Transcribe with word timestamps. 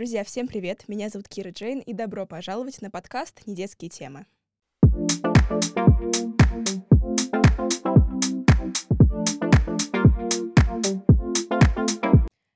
Друзья, 0.00 0.24
всем 0.24 0.48
привет! 0.48 0.88
Меня 0.88 1.10
зовут 1.10 1.28
Кира 1.28 1.50
Джейн, 1.50 1.80
и 1.80 1.92
добро 1.92 2.24
пожаловать 2.24 2.80
на 2.80 2.90
подкаст 2.90 3.46
«Недетские 3.46 3.90
темы». 3.90 4.24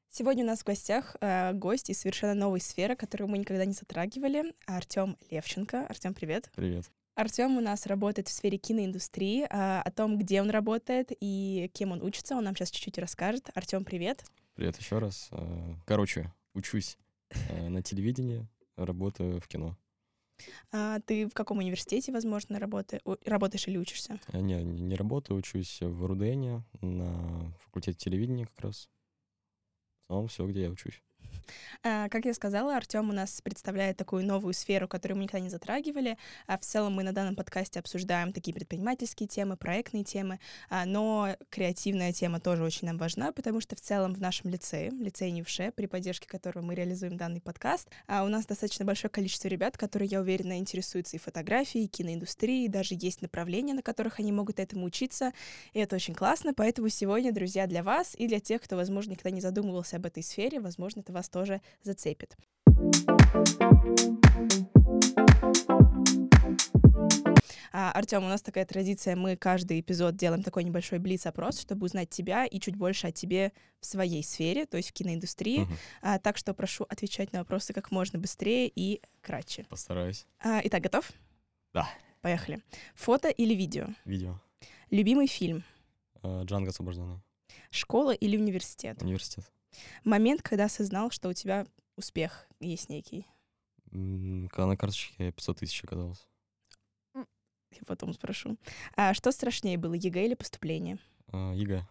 Сегодня 0.09 0.43
у 0.43 0.47
нас 0.47 0.61
в 0.61 0.65
гостях 0.65 1.17
э, 1.21 1.53
гость 1.53 1.91
из 1.91 2.01
совершенно 2.01 2.33
новой 2.33 2.63
сферы, 2.63 2.97
которую 2.97 3.29
мы 3.29 3.37
никогда 3.37 3.67
не 3.67 3.75
затрагивали, 3.75 4.55
Артем 4.65 5.19
Левченко. 5.31 5.87
Артем, 5.87 6.15
привет. 6.15 6.51
Привет. 6.57 6.87
Артем 7.15 7.59
у 7.59 7.61
нас 7.61 7.85
работает 7.85 8.29
в 8.29 8.33
сфере 8.33 8.57
киноиндустрии. 8.57 9.43
Э, 9.43 9.83
о 9.83 9.91
том, 9.91 10.17
где 10.17 10.41
он 10.41 10.49
работает 10.49 11.11
и 11.21 11.71
кем 11.75 11.93
он 11.93 12.01
учится, 12.01 12.37
он 12.37 12.45
нам 12.45 12.57
сейчас 12.57 12.71
чуть-чуть 12.71 12.97
расскажет. 12.97 13.51
Артем, 13.55 13.85
привет. 13.85 14.25
Привет 14.55 14.79
еще 14.79 14.99
раз. 14.99 15.29
Э, 15.31 15.75
короче, 15.85 16.33
учусь 16.55 16.97
на 17.51 17.83
телевидении, 17.83 18.47
работаю 18.77 19.41
в 19.41 19.49
кино. 19.49 19.77
А 20.73 21.01
ты 21.01 21.29
в 21.29 21.35
каком 21.35 21.59
университете, 21.59 22.13
возможно, 22.13 22.59
работаешь, 22.59 23.03
работаешь 23.25 23.69
или 23.69 23.77
учишься? 23.77 24.19
Э, 24.29 24.41
не, 24.41 24.63
не 24.63 24.97
работаю, 24.97 25.39
учусь 25.39 25.81
в 25.81 26.05
РУДН 26.05 26.63
на 26.81 27.53
факультете 27.61 27.99
телевидения 27.99 28.47
как 28.47 28.61
раз. 28.61 28.89
В 30.01 30.05
основном 30.07 30.29
все, 30.29 30.47
где 30.47 30.63
я 30.63 30.71
учусь. 30.71 31.03
А, 31.83 32.09
как 32.09 32.25
я 32.25 32.35
сказала, 32.35 32.77
Артем 32.77 33.11
у 33.11 33.13
нас 33.13 33.41
представляет 33.41 33.97
такую 33.97 34.25
новую 34.25 34.55
сферу, 34.55 34.89
которую 34.89 35.19
мы 35.19 35.25
никогда 35.25 35.41
не 35.41 35.51
затрагивали. 35.51 36.17
А 36.47 36.59
в 36.59 36.63
целом 36.63 36.95
мы 36.95 37.03
на 37.03 37.13
данном 37.13 37.37
подкасте 37.37 37.81
обсуждаем 37.81 38.33
такие 38.33 38.55
предпринимательские 38.55 39.29
темы, 39.29 39.57
проектные 39.57 40.05
темы, 40.05 40.41
а, 40.71 40.85
но 40.85 41.37
креативная 41.51 42.13
тема 42.13 42.41
тоже 42.41 42.65
очень 42.65 42.87
нам 42.87 42.99
важна, 42.99 43.33
потому 43.33 43.61
что 43.61 43.77
в 43.77 43.81
целом 43.81 44.15
в 44.15 44.21
нашем 44.21 44.51
лицее, 44.51 44.91
лицее 44.91 45.31
Невше, 45.31 45.73
при 45.75 45.87
поддержке 45.87 46.29
которого 46.29 46.63
мы 46.63 46.75
реализуем 46.75 47.17
данный 47.17 47.41
подкаст, 47.41 47.89
у 48.09 48.29
нас 48.29 48.47
достаточно 48.47 48.85
большое 48.85 49.11
количество 49.11 49.49
ребят, 49.49 49.77
которые, 49.77 50.09
я 50.09 50.21
уверена, 50.21 50.59
интересуются 50.59 51.17
и 51.17 51.21
фотографией, 51.21 51.85
и 51.85 51.89
киноиндустрией, 51.89 52.67
и 52.67 52.69
даже 52.69 52.95
есть 52.99 53.23
направления, 53.23 53.75
на 53.75 53.83
которых 53.83 54.21
они 54.21 54.33
могут 54.33 54.61
этому 54.61 54.87
учиться, 54.87 55.33
и 55.73 55.81
это 55.81 55.97
очень 55.97 56.15
классно, 56.15 56.55
поэтому 56.55 56.89
сегодня, 56.89 57.33
друзья, 57.33 57.67
для 57.67 57.83
вас 57.83 58.15
и 58.17 58.27
для 58.27 58.41
тех, 58.41 58.63
кто, 58.63 58.77
возможно, 58.77 59.13
никогда 59.13 59.31
не 59.31 59.41
задумывался 59.41 59.97
об 59.97 60.07
этой 60.07 60.23
сфере, 60.23 60.61
возможно, 60.61 61.01
это 61.01 61.13
вас 61.13 61.29
тоже 61.35 61.61
зацепит. 61.83 62.37
А, 67.73 67.91
Артем, 67.91 68.25
у 68.25 68.29
нас 68.29 68.41
такая 68.41 68.65
традиция, 68.65 69.17
мы 69.17 69.37
каждый 69.37 69.81
эпизод 69.81 70.15
делаем 70.15 70.45
такой 70.45 70.63
небольшой 70.63 71.01
блиц-опрос, 71.01 71.59
чтобы 71.59 71.87
узнать 71.87 72.09
тебя 72.09 72.47
и 72.47 72.61
чуть 72.61 72.77
больше 72.77 73.09
о 73.09 73.11
тебе 73.11 73.53
в 73.81 73.87
своей 73.87 74.23
сфере, 74.23 74.65
то 74.65 74.77
есть 74.77 74.91
в 74.91 74.93
киноиндустрии. 74.93 75.63
Uh-huh. 75.63 75.77
А, 76.03 76.19
так 76.21 76.37
что 76.37 76.55
прошу 76.55 76.85
отвечать 76.85 77.33
на 77.33 77.41
вопросы 77.41 77.73
как 77.73 77.91
можно 77.91 78.21
быстрее 78.21 78.71
и 78.73 79.03
кратче. 79.21 79.67
Постараюсь. 79.69 80.25
А, 80.39 80.61
итак, 80.63 80.83
готов? 80.83 81.11
Да. 81.73 81.89
Поехали. 82.21 82.63
Фото 82.95 83.29
или 83.29 83.55
видео? 83.55 83.89
Видео. 84.05 84.41
Любимый 84.91 85.27
фильм? 85.27 85.65
Uh, 86.23 86.45
Джанго 86.45 86.71
освобожденный. 86.71 87.19
Школа 87.71 88.13
или 88.13 88.37
университет? 88.37 89.03
Университет. 89.03 89.51
Момент, 90.05 90.43
когда 90.43 90.65
осознал, 90.65 91.11
что 91.11 91.29
у 91.29 91.33
тебя 91.33 91.67
успех 91.97 92.47
есть 92.61 92.89
некий. 92.89 93.27
Когда 93.91 94.67
на 94.67 94.77
карточке 94.77 95.33
500 95.33 95.59
тысяч 95.59 95.85
оказалось. 95.85 96.27
Я 97.15 97.83
потом 97.87 98.13
спрошу. 98.13 98.57
А 98.97 99.15
что 99.15 99.33
страшнее 99.33 99.79
было, 99.79 99.95
ЕГЭ 99.95 100.27
или 100.27 100.35
поступление? 100.35 100.99
А, 101.33 101.53
ЕГЭ. 101.55 101.87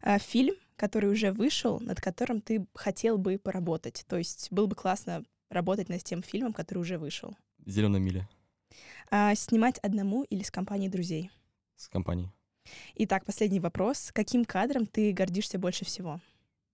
А, 0.00 0.18
фильм, 0.18 0.54
который 0.76 1.10
уже 1.10 1.32
вышел, 1.32 1.80
над 1.80 2.00
которым 2.00 2.40
ты 2.40 2.66
хотел 2.74 3.18
бы 3.18 3.38
поработать. 3.38 4.04
То 4.08 4.16
есть 4.16 4.48
было 4.52 4.66
бы 4.66 4.76
классно 4.76 5.24
работать 5.50 5.88
над 5.88 6.02
тем 6.04 6.22
фильмом, 6.22 6.52
который 6.52 6.78
уже 6.78 6.98
вышел. 6.98 7.36
Зеленая 7.66 8.00
миля. 8.00 8.28
А, 9.10 9.34
снимать 9.34 9.78
одному 9.78 10.22
или 10.24 10.42
с 10.42 10.50
компанией 10.50 10.90
друзей? 10.90 11.30
С 11.76 11.88
компанией. 11.88 12.30
Итак, 12.96 13.24
последний 13.24 13.60
вопрос. 13.60 14.10
Каким 14.12 14.44
кадром 14.44 14.86
ты 14.86 15.12
гордишься 15.12 15.58
больше 15.58 15.84
всего? 15.84 16.20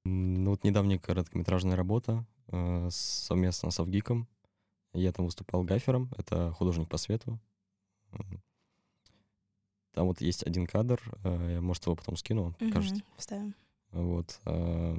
Ну 0.05 0.51
вот 0.51 0.65
недавняя 0.65 0.99
короткометражная 0.99 1.77
работа 1.77 2.27
э, 2.49 2.89
совместно 2.91 3.71
с 3.71 3.81
Авгиком. 3.81 4.29
Я 4.93 5.13
там 5.13 5.25
выступал 5.25 5.65
гафером, 5.65 6.11
это 6.17 6.53
художник 6.53 6.89
по 6.89 6.99
свету. 6.99 7.41
Там 9.93 10.09
вот 10.09 10.21
есть 10.21 10.45
один 10.45 10.67
кадр, 10.67 11.01
э, 11.25 11.53
я, 11.55 11.61
может, 11.61 11.87
его 11.87 11.97
потом 11.97 12.17
скину, 12.17 12.49
угу, 12.49 12.55
покажете. 12.59 13.03
Вставим. 13.17 13.55
Вот. 13.93 14.41
Э, 14.45 14.97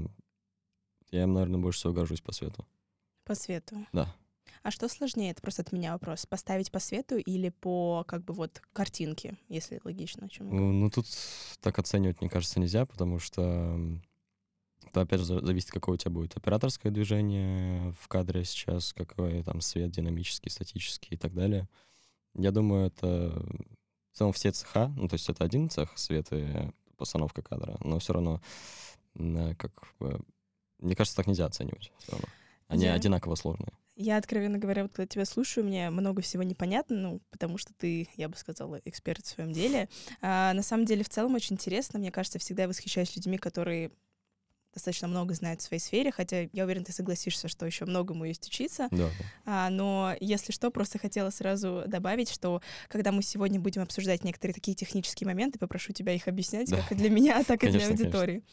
я 1.12 1.24
им, 1.24 1.34
наверное, 1.34 1.60
больше 1.60 1.80
всего 1.80 1.94
горжусь 1.94 2.22
по 2.22 2.32
свету. 2.32 2.66
По 3.26 3.36
свету? 3.36 3.86
Да. 3.92 4.14
А 4.64 4.72
что 4.72 4.88
сложнее? 4.88 5.32
Это 5.32 5.42
просто 5.42 5.62
от 5.62 5.72
меня 5.72 5.94
вопрос. 5.94 6.26
Поставить 6.26 6.72
по 6.72 6.80
свету 6.80 7.18
или 7.18 7.50
по, 7.50 8.04
как 8.08 8.24
бы, 8.24 8.34
вот, 8.34 8.62
картинке, 8.74 9.38
если 9.50 9.80
логично, 9.84 10.26
о 10.26 10.30
чем 10.30 10.50
Ну, 10.50 10.72
ну, 10.72 10.90
тут 10.90 11.06
так 11.60 11.78
оценивать, 11.78 12.22
мне 12.22 12.30
кажется, 12.30 12.60
нельзя, 12.60 12.86
потому 12.86 13.20
что 13.20 13.78
опять 15.02 15.22
же, 15.22 15.46
зависит, 15.46 15.72
какое 15.72 15.96
у 15.96 15.98
тебя 15.98 16.12
будет 16.12 16.36
операторское 16.38 16.92
движение 16.92 17.94
в 18.00 18.08
кадре 18.08 18.44
сейчас, 18.44 18.94
какой 18.94 19.44
там 19.44 19.62
свет 19.62 19.92
динамический, 19.92 20.52
статический 20.52 21.16
и 21.16 21.18
так 21.18 21.34
далее. 21.34 21.68
Я 22.36 22.52
думаю, 22.52 22.88
это 22.88 23.44
в 24.12 24.18
целом 24.18 24.34
все 24.34 24.52
цеха, 24.52 24.94
ну, 24.96 25.08
то 25.08 25.16
есть 25.16 25.30
это 25.30 25.44
один 25.44 25.70
цех, 25.70 25.98
свет 25.98 26.28
и 26.32 26.72
постановка 26.98 27.42
кадра, 27.42 27.78
но 27.82 28.00
все 28.00 28.14
равно, 28.14 28.42
как 29.14 29.72
бы, 30.00 30.20
мне 30.80 30.96
кажется, 30.96 31.18
так 31.18 31.28
нельзя 31.28 31.46
оценивать. 31.46 31.92
Они 32.68 32.86
я... 32.86 32.94
одинаково 32.94 33.36
сложные. 33.36 33.74
Я, 33.98 34.18
откровенно 34.18 34.58
говоря, 34.58 34.84
вот 34.84 34.92
когда 34.92 35.08
тебя 35.08 35.24
слушаю, 35.24 35.66
мне 35.66 35.90
много 35.90 36.22
всего 36.22 36.44
непонятно, 36.44 36.98
ну, 36.98 37.22
потому 37.32 37.58
что 37.58 37.74
ты, 37.74 38.10
я 38.18 38.28
бы 38.28 38.36
сказала, 38.36 38.82
эксперт 38.84 39.26
в 39.26 39.30
своем 39.30 39.54
деле. 39.54 39.88
А, 40.22 40.52
на 40.54 40.64
самом 40.64 40.86
деле, 40.86 41.06
в 41.06 41.10
целом, 41.10 41.36
очень 41.36 41.54
интересно. 41.54 41.98
Мне 41.98 42.12
кажется, 42.12 42.38
всегда 42.38 42.68
восхищаюсь 42.68 43.16
людьми, 43.16 43.38
которые 43.38 43.92
достаточно 44.76 45.08
много 45.08 45.34
знает 45.34 45.62
в 45.62 45.64
своей 45.64 45.82
сфере, 45.82 46.12
хотя 46.12 46.48
я 46.52 46.66
уверена, 46.66 46.86
ты 46.86 46.92
согласишься, 46.92 47.48
что 47.48 47.66
еще 47.66 47.86
многому 47.86 48.26
есть 48.26 48.46
учиться. 48.46 48.88
Да. 48.92 49.10
А, 49.46 49.70
но 49.70 50.14
если 50.20 50.52
что, 50.52 50.70
просто 50.70 51.00
хотела 51.00 51.32
сразу 51.32 51.84
добавить, 51.88 52.30
что 52.30 52.62
когда 52.88 53.12
мы 53.12 53.24
сегодня 53.24 53.60
будем 53.60 53.82
обсуждать 53.82 54.24
некоторые 54.24 54.54
такие 54.54 54.76
технические 54.76 55.28
моменты, 55.28 55.58
попрошу 55.58 55.94
тебя 55.94 56.14
их 56.14 56.28
объяснять, 56.28 56.70
да. 56.70 56.78
как 56.78 56.92
и 56.92 56.96
для 56.96 57.10
меня, 57.10 57.44
так 57.48 57.64
и 57.64 57.70
для 57.70 57.88
аудитории. 57.88 58.44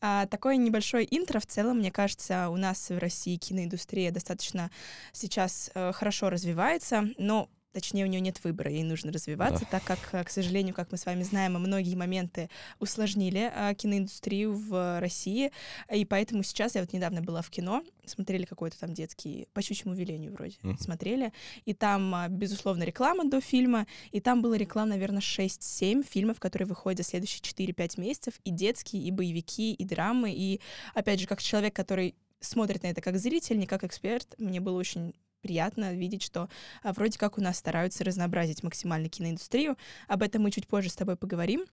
А, 0.00 0.26
такое 0.26 0.56
небольшое 0.56 1.06
интро 1.10 1.40
в 1.40 1.46
целом, 1.46 1.78
мне 1.78 1.90
кажется, 1.90 2.48
у 2.50 2.56
нас 2.56 2.90
в 2.90 2.98
России 2.98 3.36
киноиндустрия 3.36 4.10
достаточно 4.10 4.70
сейчас 5.12 5.70
э, 5.74 5.92
хорошо 5.92 6.28
развивается, 6.28 7.08
но 7.18 7.48
точнее, 7.72 8.04
у 8.04 8.08
нее 8.08 8.20
нет 8.20 8.42
выбора, 8.44 8.70
ей 8.70 8.84
нужно 8.84 9.12
развиваться, 9.12 9.66
да. 9.70 9.78
так 9.78 9.84
как, 9.84 9.98
э, 10.12 10.24
к 10.24 10.30
сожалению, 10.30 10.74
как 10.74 10.92
мы 10.92 10.98
с 10.98 11.06
вами 11.06 11.22
знаем, 11.22 11.54
многие 11.54 11.94
моменты 11.94 12.50
усложнили 12.78 13.50
а, 13.54 13.74
киноиндустрию 13.74 14.52
в 14.52 15.00
России, 15.00 15.50
и 15.92 16.04
поэтому 16.04 16.42
сейчас, 16.42 16.74
я 16.74 16.82
вот 16.82 16.92
недавно 16.92 17.22
была 17.22 17.42
в 17.42 17.50
кино, 17.50 17.82
смотрели 18.04 18.44
какой-то 18.44 18.78
там 18.78 18.92
детский, 18.92 19.48
по 19.52 19.62
щучьему 19.62 19.94
велению 19.94 20.32
вроде, 20.32 20.56
mm. 20.62 20.80
смотрели, 20.80 21.32
и 21.64 21.74
там, 21.74 22.14
а, 22.14 22.28
безусловно, 22.28 22.84
реклама 22.84 23.24
до 23.24 23.40
фильма, 23.40 23.86
и 24.10 24.20
там 24.20 24.42
была 24.42 24.56
реклама, 24.56 24.90
наверное, 24.90 25.20
6-7 25.20 26.04
фильмов, 26.04 26.40
которые 26.40 26.66
выходят 26.66 26.98
за 26.98 27.04
следующие 27.04 27.40
4-5 27.40 28.00
месяцев, 28.00 28.34
и 28.44 28.50
детские, 28.50 29.02
и 29.02 29.10
боевики, 29.10 29.72
и 29.72 29.84
драмы, 29.84 30.32
и, 30.32 30.60
опять 30.94 31.20
же, 31.20 31.26
как 31.26 31.40
человек, 31.40 31.74
который 31.74 32.14
смотрит 32.40 32.82
на 32.82 32.88
это 32.88 33.00
как 33.00 33.18
зритель, 33.18 33.58
не 33.58 33.66
как 33.66 33.84
эксперт, 33.84 34.34
мне 34.38 34.60
было 34.60 34.78
очень 34.78 35.14
приятно 35.42 35.94
видеть, 35.94 36.22
что 36.22 36.48
а, 36.82 36.92
вроде 36.92 37.18
как 37.18 37.36
у 37.36 37.40
нас 37.40 37.58
стараются 37.58 38.04
разнообразить 38.04 38.62
максимально 38.62 39.08
киноиндустрию. 39.08 39.76
Об 40.08 40.22
этом 40.22 40.42
мы 40.42 40.50
чуть 40.50 40.68
позже 40.68 40.88
с 40.88 40.96
тобой 40.96 41.16
поговорим. 41.16 41.64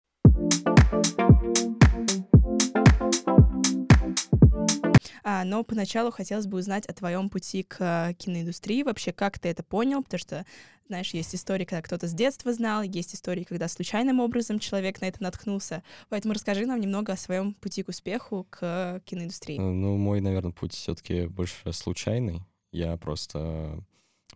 А, 5.22 5.44
но 5.44 5.62
поначалу 5.62 6.10
хотелось 6.10 6.46
бы 6.46 6.56
узнать 6.56 6.86
о 6.86 6.94
твоем 6.94 7.28
пути 7.28 7.62
к 7.62 7.76
а, 7.80 8.14
киноиндустрии, 8.14 8.82
вообще 8.82 9.12
как 9.12 9.38
ты 9.38 9.50
это 9.50 9.62
понял, 9.62 10.02
потому 10.02 10.18
что, 10.18 10.46
знаешь, 10.86 11.12
есть 11.12 11.34
истории, 11.34 11.66
когда 11.66 11.82
кто-то 11.82 12.08
с 12.08 12.14
детства 12.14 12.50
знал, 12.54 12.80
есть 12.82 13.14
истории, 13.14 13.44
когда 13.44 13.68
случайным 13.68 14.20
образом 14.20 14.58
человек 14.58 15.02
на 15.02 15.06
это 15.06 15.22
наткнулся. 15.22 15.82
Поэтому 16.08 16.32
расскажи 16.32 16.64
нам 16.64 16.80
немного 16.80 17.12
о 17.12 17.16
своем 17.18 17.52
пути 17.52 17.82
к 17.82 17.90
успеху 17.90 18.46
к 18.48 19.02
киноиндустрии. 19.04 19.58
Ну, 19.58 19.98
мой, 19.98 20.22
наверное, 20.22 20.52
путь 20.52 20.72
все-таки 20.72 21.26
больше 21.26 21.74
случайный. 21.74 22.40
Я 22.70 22.96
просто, 22.96 23.82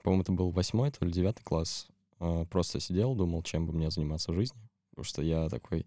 по-моему, 0.02 0.22
это 0.22 0.32
был 0.32 0.50
восьмой, 0.50 0.90
то 0.90 1.04
ли 1.04 1.12
девятый 1.12 1.44
класс. 1.44 1.88
А, 2.18 2.44
просто 2.46 2.80
сидел, 2.80 3.14
думал, 3.14 3.42
чем 3.42 3.66
бы 3.66 3.72
мне 3.72 3.90
заниматься 3.90 4.32
в 4.32 4.34
жизни. 4.34 4.60
Потому 4.90 5.04
что 5.04 5.22
я 5.22 5.48
такой 5.48 5.86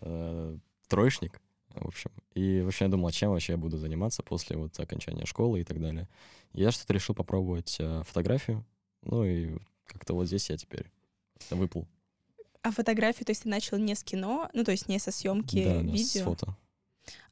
э, 0.00 0.58
троечник, 0.88 1.40
в 1.70 1.86
общем. 1.86 2.10
И 2.34 2.60
вообще 2.60 2.84
я 2.84 2.90
думал, 2.90 3.08
а 3.08 3.12
чем 3.12 3.30
вообще 3.30 3.52
я 3.54 3.58
буду 3.58 3.78
заниматься 3.78 4.22
после 4.22 4.56
вот 4.56 4.78
окончания 4.78 5.24
школы 5.24 5.60
и 5.60 5.64
так 5.64 5.80
далее. 5.80 6.08
И 6.52 6.60
я 6.60 6.70
что-то 6.70 6.92
решил 6.92 7.14
попробовать 7.14 7.76
э, 7.78 8.02
фотографию. 8.04 8.64
Ну 9.02 9.24
и 9.24 9.56
как-то 9.86 10.14
вот 10.14 10.26
здесь 10.26 10.50
я 10.50 10.56
теперь 10.56 10.90
выплыл. 11.50 11.88
А 12.62 12.70
фотографию, 12.70 13.26
то 13.26 13.30
есть 13.30 13.42
ты 13.42 13.48
начал 13.48 13.76
не 13.78 13.94
с 13.94 14.04
кино, 14.04 14.48
ну 14.52 14.64
то 14.64 14.70
есть 14.70 14.88
не 14.88 14.98
со 14.98 15.10
съемки 15.10 15.64
да, 15.64 15.82
видео? 15.82 15.92
Да, 15.92 15.98
с 15.98 16.20
фото. 16.20 16.56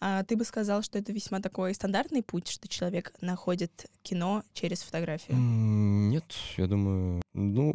А 0.01 0.25
ты 0.25 0.37
бы 0.37 0.45
сказал, 0.45 0.83
что 0.83 0.99
это 0.99 1.13
весьма 1.13 1.41
такой 1.41 1.75
стандартный 1.75 2.23
путь, 2.23 2.49
что 2.49 2.69
человек 2.69 3.13
находит 3.21 3.87
кино 4.03 4.43
через 4.53 4.83
фотографию? 4.83 5.37
Нет, 5.37 6.25
я 6.57 6.67
думаю, 6.67 7.23
ну, 7.33 7.75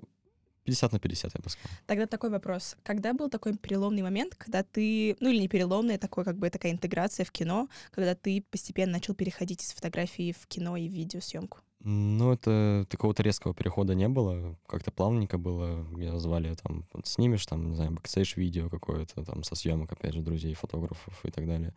50 0.65 0.93
на 0.93 0.99
50, 0.99 1.31
я 1.35 1.39
бы 1.41 1.49
сказал. 1.49 1.77
Тогда 1.85 2.07
такой 2.07 2.29
вопрос. 2.29 2.75
Когда 2.83 3.13
был 3.13 3.29
такой 3.29 3.55
переломный 3.55 4.01
момент, 4.01 4.35
когда 4.35 4.63
ты, 4.63 5.15
ну 5.19 5.29
или 5.29 5.37
не 5.37 5.47
переломный, 5.47 5.95
а 5.95 5.99
такой 5.99 6.25
как 6.25 6.37
бы 6.37 6.49
такая 6.49 6.71
интеграция 6.71 7.23
в 7.23 7.31
кино, 7.31 7.69
когда 7.91 8.15
ты 8.15 8.43
постепенно 8.49 8.93
начал 8.93 9.13
переходить 9.13 9.63
из 9.63 9.71
фотографии 9.71 10.35
в 10.37 10.47
кино 10.47 10.75
и 10.75 10.89
в 10.89 10.91
видеосъемку? 10.91 11.59
Ну, 11.87 12.33
это 12.33 12.87
такого-то 12.89 13.21
резкого 13.21 13.53
перехода 13.53 13.93
не 13.93 14.09
было. 14.09 14.57
Как-то 14.65 14.89
плавненько 14.89 15.37
было. 15.37 15.83
Меня 15.91 16.17
звали 16.17 16.55
там, 16.55 16.87
вот 16.93 17.05
снимешь 17.05 17.45
там, 17.45 17.69
не 17.69 17.75
знаю, 17.75 17.91
бэкстейдж 17.91 18.33
видео 18.37 18.69
какое-то 18.69 19.23
там 19.23 19.43
со 19.43 19.53
съемок, 19.53 19.91
опять 19.91 20.15
же, 20.15 20.23
друзей, 20.23 20.55
фотографов 20.55 21.23
и 21.23 21.29
так 21.29 21.45
далее. 21.45 21.75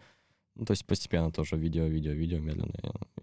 Ну, 0.54 0.64
то 0.64 0.70
есть 0.70 0.86
постепенно 0.86 1.30
тоже 1.30 1.56
видео, 1.56 1.84
видео, 1.84 2.12
видео 2.12 2.40
медленно. 2.40 2.72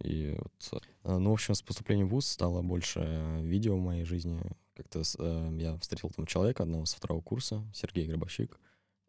И 0.03 0.37
вот, 0.37 0.83
э, 1.03 1.17
ну, 1.17 1.31
в 1.31 1.33
общем, 1.33 1.55
с 1.55 1.63
поступлением 1.63 2.07
в 2.07 2.11
ВУЗ 2.11 2.27
стало 2.27 2.61
больше 2.61 3.39
видео 3.41 3.75
в 3.77 3.81
моей 3.81 4.03
жизни. 4.03 4.39
Как-то 4.75 5.01
э, 5.01 5.57
я 5.59 5.77
встретил 5.79 6.11
там 6.11 6.27
человека 6.27 6.61
одного 6.61 6.85
со 6.85 6.97
второго 6.97 7.21
курса, 7.21 7.63
Сергей 7.73 8.07
Грабовщик, 8.07 8.59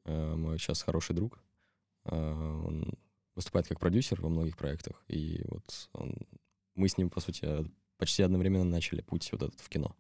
э, 0.07 0.35
мой 0.35 0.59
сейчас 0.59 0.81
хороший 0.81 1.15
друг. 1.15 1.39
Э, 2.07 2.63
он 2.67 2.95
выступает 3.35 3.69
как 3.69 3.79
продюсер 3.81 4.21
во 4.23 4.31
многих 4.31 4.57
проектах, 4.57 5.05
и 5.09 5.45
вот 5.49 5.91
он, 5.93 6.17
мы 6.77 6.89
с 6.89 6.97
ним, 6.97 7.11
по 7.11 7.21
сути, 7.21 7.67
почти 7.99 8.23
одновременно 8.23 8.65
начали 8.65 9.01
путь 9.01 9.29
вот 9.33 9.43
этот 9.43 9.61
в 9.61 9.69
кино. 9.69 9.97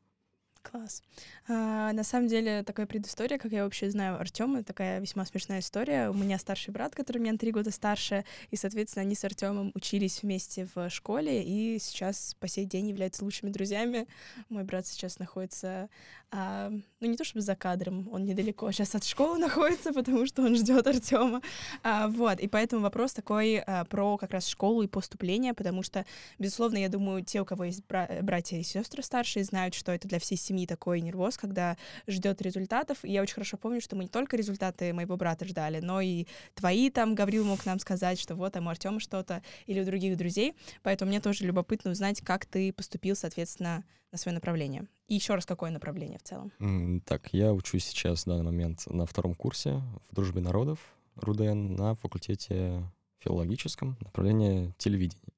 Класс. 0.71 1.03
А, 1.49 1.93
на 1.93 2.03
самом 2.03 2.29
деле, 2.29 2.63
такая 2.65 2.87
предыстория, 2.87 3.39
как 3.39 3.53
я 3.53 3.65
вообще 3.65 3.89
знаю 3.91 4.21
Артема, 4.21 4.65
такая 4.65 5.01
весьма 5.01 5.25
смешная 5.25 5.61
история. 5.61 6.11
У 6.11 6.15
меня 6.15 6.39
старший 6.39 6.73
брат, 6.73 6.95
который 6.95 7.19
меня 7.19 7.33
на 7.33 7.39
три 7.39 7.53
года 7.53 7.71
старше, 7.71 8.25
и, 8.51 8.57
соответственно, 8.57 9.03
они 9.03 9.15
с 9.15 9.25
Артемом 9.25 9.71
учились 9.75 10.23
вместе 10.23 10.67
в 10.75 10.91
школе, 10.91 11.43
и 11.45 11.79
сейчас 11.79 12.35
по 12.41 12.49
сей 12.49 12.65
день 12.65 12.89
являются 12.89 13.25
лучшими 13.25 13.51
друзьями. 13.51 14.09
Мой 14.49 14.65
брат 14.65 14.87
сейчас 14.87 15.19
находится, 15.19 15.89
а, 16.33 16.71
ну 17.01 17.09
не 17.09 17.17
то 17.17 17.25
чтобы 17.25 17.43
за 17.43 17.55
кадром, 17.55 18.09
он 18.13 18.25
недалеко 18.25 18.71
сейчас 18.73 18.95
от 18.95 19.05
школы 19.05 19.39
находится, 19.39 19.93
потому 19.93 20.27
что 20.27 20.43
он 20.43 20.57
ждет 20.57 20.87
Артема. 20.87 21.43
А, 21.85 22.09
вот, 22.09 22.41
и 22.41 22.49
поэтому 22.49 22.83
вопрос 22.83 23.13
такой 23.13 23.59
а, 23.59 23.85
про 23.85 24.17
как 24.17 24.33
раз 24.33 24.47
школу 24.49 24.83
и 24.83 24.89
поступление, 24.89 25.55
потому 25.55 25.83
что, 25.83 26.05
безусловно, 26.39 26.79
я 26.79 26.89
думаю, 26.89 27.25
те, 27.25 27.41
у 27.41 27.45
кого 27.45 27.65
есть 27.65 27.85
бра- 27.87 28.19
братья 28.23 28.57
и 28.57 28.63
сестры 28.65 29.03
старшие, 29.03 29.45
знают, 29.45 29.75
что 29.75 29.93
это 29.93 30.09
для 30.09 30.19
всей 30.19 30.37
семьи 30.37 30.56
семьи 30.56 30.67
такой 30.67 31.00
нервоз, 31.00 31.37
когда 31.37 31.76
ждет 32.06 32.41
результатов. 32.41 33.05
И 33.05 33.12
я 33.12 33.23
очень 33.23 33.35
хорошо 33.35 33.56
помню, 33.58 33.81
что 33.81 33.97
мы 33.97 34.05
не 34.05 34.08
только 34.08 34.37
результаты 34.37 34.93
моего 34.93 35.17
брата 35.17 35.44
ждали, 35.44 35.81
но 35.81 36.00
и 36.00 36.26
твои 36.55 36.91
там 36.91 37.14
Гаврил 37.14 37.44
мог 37.44 37.67
нам 37.67 37.79
сказать, 37.79 38.19
что 38.19 38.35
вот 38.35 38.55
там 38.55 38.67
у 38.67 38.70
Артема 38.70 39.00
что-то 39.00 39.43
или 39.67 39.81
у 39.81 39.85
других 39.85 40.17
друзей. 40.17 40.55
Поэтому 40.82 41.11
мне 41.11 41.20
тоже 41.20 41.44
любопытно 41.44 41.91
узнать, 41.91 42.20
как 42.23 42.47
ты 42.47 42.73
поступил, 42.73 43.17
соответственно, 43.17 43.85
на 44.12 44.19
свое 44.19 44.35
направление. 44.35 44.87
И 45.08 45.14
еще 45.14 45.35
раз, 45.35 45.44
какое 45.44 45.70
направление 45.70 46.19
в 46.19 46.23
целом? 46.23 47.03
Так, 47.05 47.29
я 47.32 47.53
учусь 47.53 47.85
сейчас 47.85 48.23
в 48.23 48.26
данный 48.26 48.44
момент 48.44 48.87
на 48.87 49.05
втором 49.05 49.35
курсе 49.35 49.82
в 50.08 50.14
дружбе 50.14 50.41
народов 50.41 50.79
РУДН 51.17 51.75
на 51.75 51.94
факультете 51.94 52.82
филологическом, 53.19 53.97
направление 54.00 54.73
телевидения. 54.79 55.32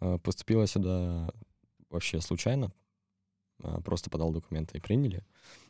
А, 0.00 0.18
поступила 0.18 0.66
сюда 0.66 1.30
вообще 1.88 2.20
случайно, 2.20 2.72
просто 3.84 4.10
подал 4.10 4.32
документы 4.32 4.78
и 4.78 4.80
приняли. 4.80 5.24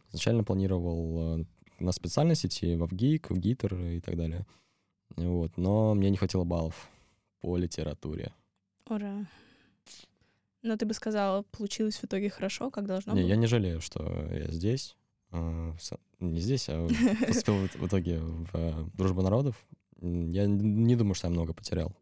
Изначально 0.08 0.44
планировал 0.44 1.40
э, 1.40 1.44
на 1.78 1.92
специальности 1.92 2.46
идти 2.46 2.76
в 2.76 2.84
ВГИК, 2.86 3.30
в 3.30 3.38
ГИТР 3.38 3.74
и 3.74 4.00
так 4.00 4.16
далее. 4.16 4.46
Вот. 5.16 5.56
Но 5.56 5.94
мне 5.94 6.10
не 6.10 6.16
хватило 6.16 6.44
баллов 6.44 6.88
по 7.40 7.56
литературе. 7.56 8.32
Ура. 8.88 9.26
Но 10.62 10.76
ты 10.76 10.84
бы 10.84 10.94
сказал, 10.94 11.44
получилось 11.44 11.96
в 11.96 12.04
итоге 12.04 12.28
хорошо, 12.28 12.70
как 12.70 12.86
должно 12.86 13.14
не, 13.14 13.22
было? 13.22 13.28
Я 13.28 13.36
не 13.36 13.46
жалею, 13.46 13.80
что 13.80 14.02
я 14.30 14.48
здесь. 14.48 14.96
А, 15.32 15.74
не 16.18 16.40
здесь, 16.40 16.68
а 16.68 16.86
поступил 17.26 17.66
в 17.66 17.86
итоге 17.86 18.18
в 18.18 18.50
э, 18.52 18.84
Дружбу 18.94 19.22
народов. 19.22 19.64
Я 20.00 20.46
не 20.46 20.96
думаю, 20.96 21.14
что 21.14 21.28
я 21.28 21.32
много 21.32 21.54
потерял. 21.54 21.94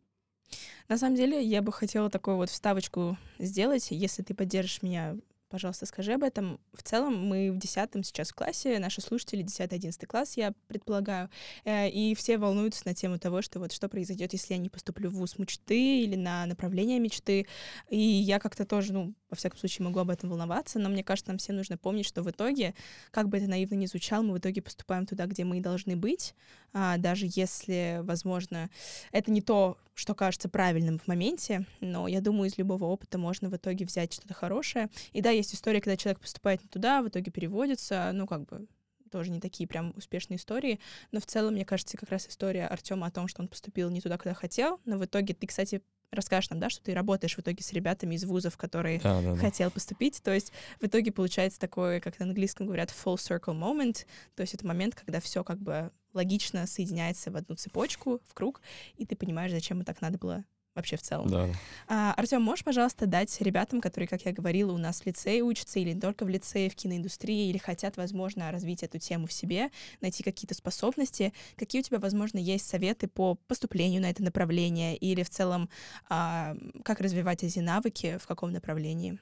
На 0.89 0.97
самом 0.97 1.17
деле, 1.17 1.43
я 1.45 1.61
бы 1.61 1.73
хотела 1.73 2.09
такую 2.09 2.37
вот 2.37 2.49
вставочку 2.49 3.19
сделать, 3.39 3.89
если 3.91 4.23
ты 4.23 4.35
поддержишь 4.35 4.83
меня 4.83 5.17
пожалуйста, 5.49 5.87
скажи 5.87 6.13
об 6.13 6.23
этом. 6.23 6.61
В 6.73 6.83
целом 6.83 7.17
мы 7.27 7.51
в 7.53 7.59
10 7.59 8.07
сейчас 8.07 8.31
в 8.31 8.35
классе, 8.35 8.79
наши 8.79 9.01
слушатели 9.01 9.45
10-11 9.45 10.07
класс, 10.07 10.37
я 10.37 10.53
предполагаю, 10.67 11.31
э, 11.65 11.89
и 11.89 12.15
все 12.15 12.39
волнуются 12.39 12.83
на 12.87 12.95
тему 12.95 13.19
того, 13.19 13.43
что 13.43 13.59
вот 13.59 13.73
что 13.73 13.89
произойдет, 13.89 14.33
если 14.33 14.55
я 14.55 14.59
не 14.59 14.69
поступлю 14.69 15.11
в 15.11 15.15
вуз 15.15 15.39
мечты 15.39 16.03
или 16.03 16.17
на 16.17 16.47
направление 16.47 16.99
мечты. 16.99 17.47
И 17.89 17.99
я 17.99 18.39
как-то 18.39 18.65
тоже, 18.65 18.93
ну, 18.93 19.15
во 19.31 19.37
всяком 19.37 19.59
случае, 19.59 19.85
могу 19.87 19.99
об 20.01 20.11
этом 20.11 20.31
волноваться, 20.31 20.79
но 20.79 20.89
мне 20.89 21.05
кажется, 21.05 21.31
нам 21.31 21.39
всем 21.39 21.57
нужно 21.57 21.77
помнить, 21.77 22.07
что 22.07 22.23
в 22.23 22.31
итоге, 22.31 22.75
как 23.11 23.29
бы 23.29 23.39
это 23.39 23.47
наивно 23.49 23.75
ни 23.75 23.87
звучало, 23.87 24.23
мы 24.23 24.35
в 24.35 24.39
итоге 24.39 24.63
поступаем 24.63 25.07
туда, 25.07 25.27
где 25.27 25.45
мы 25.45 25.59
и 25.59 25.61
должны 25.61 25.97
быть, 25.97 26.35
а, 26.73 26.97
даже 26.99 27.27
если, 27.29 28.01
возможно, 28.03 28.71
это 29.13 29.31
не 29.31 29.41
то, 29.41 29.79
что 29.95 30.15
кажется 30.15 30.49
правильным 30.49 30.99
в 30.99 31.09
моменте, 31.09 31.67
но 31.81 32.07
я 32.07 32.21
думаю, 32.21 32.49
из 32.49 32.57
любого 32.57 32.85
опыта 32.85 33.19
можно 33.19 33.49
в 33.49 33.57
итоге 33.57 33.85
взять 33.85 34.13
что-то 34.13 34.33
хорошее. 34.33 34.91
И 35.13 35.21
да, 35.21 35.31
есть 35.39 35.55
история, 35.55 35.81
когда 35.81 35.97
человек 35.97 36.21
поступает 36.21 36.63
не 36.63 36.69
туда, 36.69 37.03
в 37.03 37.09
итоге 37.09 37.31
переводится, 37.31 38.11
ну, 38.13 38.27
как 38.27 38.45
бы 38.45 38.67
тоже 39.11 39.31
не 39.31 39.41
такие 39.41 39.67
прям 39.67 39.93
успешные 39.97 40.37
истории, 40.37 40.81
но 41.13 41.21
в 41.21 41.27
целом, 41.27 41.55
мне 41.55 41.65
кажется, 41.65 41.97
как 41.97 42.11
раз 42.11 42.29
история 42.29 42.67
Артема 42.67 43.07
о 43.07 43.11
том, 43.11 43.27
что 43.27 43.43
он 43.43 43.49
поступил 43.49 43.91
не 43.91 44.01
туда, 44.01 44.19
куда 44.19 44.35
хотел, 44.35 44.81
но 44.85 44.99
в 44.99 45.05
итоге 45.05 45.35
ты, 45.35 45.47
кстати, 45.47 45.83
расскажешь 46.11 46.51
нам, 46.51 46.61
да, 46.61 46.71
что 46.71 46.83
ты 46.83 46.95
работаешь 46.95 47.37
в 47.37 47.41
итоге 47.41 47.63
с 47.63 47.73
ребятами 47.73 48.15
из 48.15 48.25
вузов, 48.25 48.57
которые 48.57 49.01
да, 49.01 49.21
да, 49.21 49.35
да. 49.35 49.39
хотел 49.39 49.71
поступить. 49.71 50.23
То 50.23 50.33
есть 50.33 50.53
в 50.81 50.87
итоге 50.87 51.13
получается 51.13 51.59
такое, 51.61 52.01
как 52.01 52.19
на 52.19 52.27
английском 52.27 52.67
говорят, 52.67 52.91
full 52.91 53.17
circle 53.17 53.59
moment. 53.59 54.07
То 54.35 54.43
есть 54.43 54.55
это 54.55 54.67
момент, 54.67 54.95
когда 54.95 55.21
все 55.21 55.45
как 55.45 55.59
бы 55.59 55.91
логично 56.15 56.67
соединяется 56.67 57.31
в 57.31 57.37
одну 57.37 57.57
цепочку, 57.57 58.21
в 58.27 58.35
круг, 58.35 58.63
и 58.97 59.05
ты 59.05 59.17
понимаешь, 59.17 59.53
зачем 59.53 59.83
и 59.83 59.85
так 59.85 60.01
надо 60.01 60.19
было 60.19 60.45
вообще 60.79 60.97
в 60.97 61.03
целом. 61.03 61.29
Да. 61.29 61.49
А, 61.87 62.15
Артем, 62.15 62.43
можешь, 62.43 62.65
пожалуйста, 62.65 63.07
дать 63.07 63.41
ребятам, 63.41 63.81
которые, 63.81 64.09
как 64.09 64.23
я 64.23 64.33
говорила, 64.33 64.73
у 64.73 64.79
нас 64.79 65.03
в 65.03 65.07
лицее 65.07 65.43
учатся, 65.43 65.79
или 65.79 65.93
не 65.93 66.01
только 66.01 66.25
в 66.25 66.29
лицее, 66.29 66.71
в 66.71 66.75
киноиндустрии, 66.75 67.51
или 67.51 67.59
хотят, 67.59 67.97
возможно, 67.97 68.51
развить 68.51 68.83
эту 68.83 68.99
тему 68.99 69.27
в 69.27 69.33
себе, 69.33 69.71
найти 70.01 70.23
какие-то 70.23 70.55
способности, 70.55 71.35
какие 71.57 71.83
у 71.83 71.85
тебя, 71.85 71.99
возможно, 71.99 72.39
есть 72.39 72.67
советы 72.67 73.09
по 73.09 73.35
поступлению 73.35 74.01
на 74.01 74.11
это 74.11 74.23
направление, 74.23 74.97
или 74.97 75.23
в 75.23 75.31
целом, 75.31 75.69
а, 76.09 76.57
как 76.85 77.01
развивать 77.01 77.45
эти 77.45 77.59
навыки, 77.59 78.19
в 78.19 78.27
каком 78.27 78.53
направлении? 78.53 79.19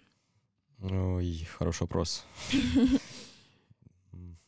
Ой, 0.80 1.48
хороший 1.58 1.82
вопрос. 1.82 2.24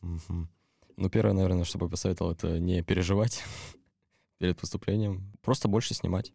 Ну, 0.00 1.11
первое, 1.11 1.33
наверное, 1.33 1.64
что 1.64 1.78
бы 1.78 1.88
посоветовал, 1.88 2.33
это 2.33 2.59
не 2.59 2.83
переживать 2.83 3.44
перед 4.38 4.59
поступлением. 4.59 5.33
Просто 5.42 5.68
больше 5.68 5.94
снимать 5.94 6.33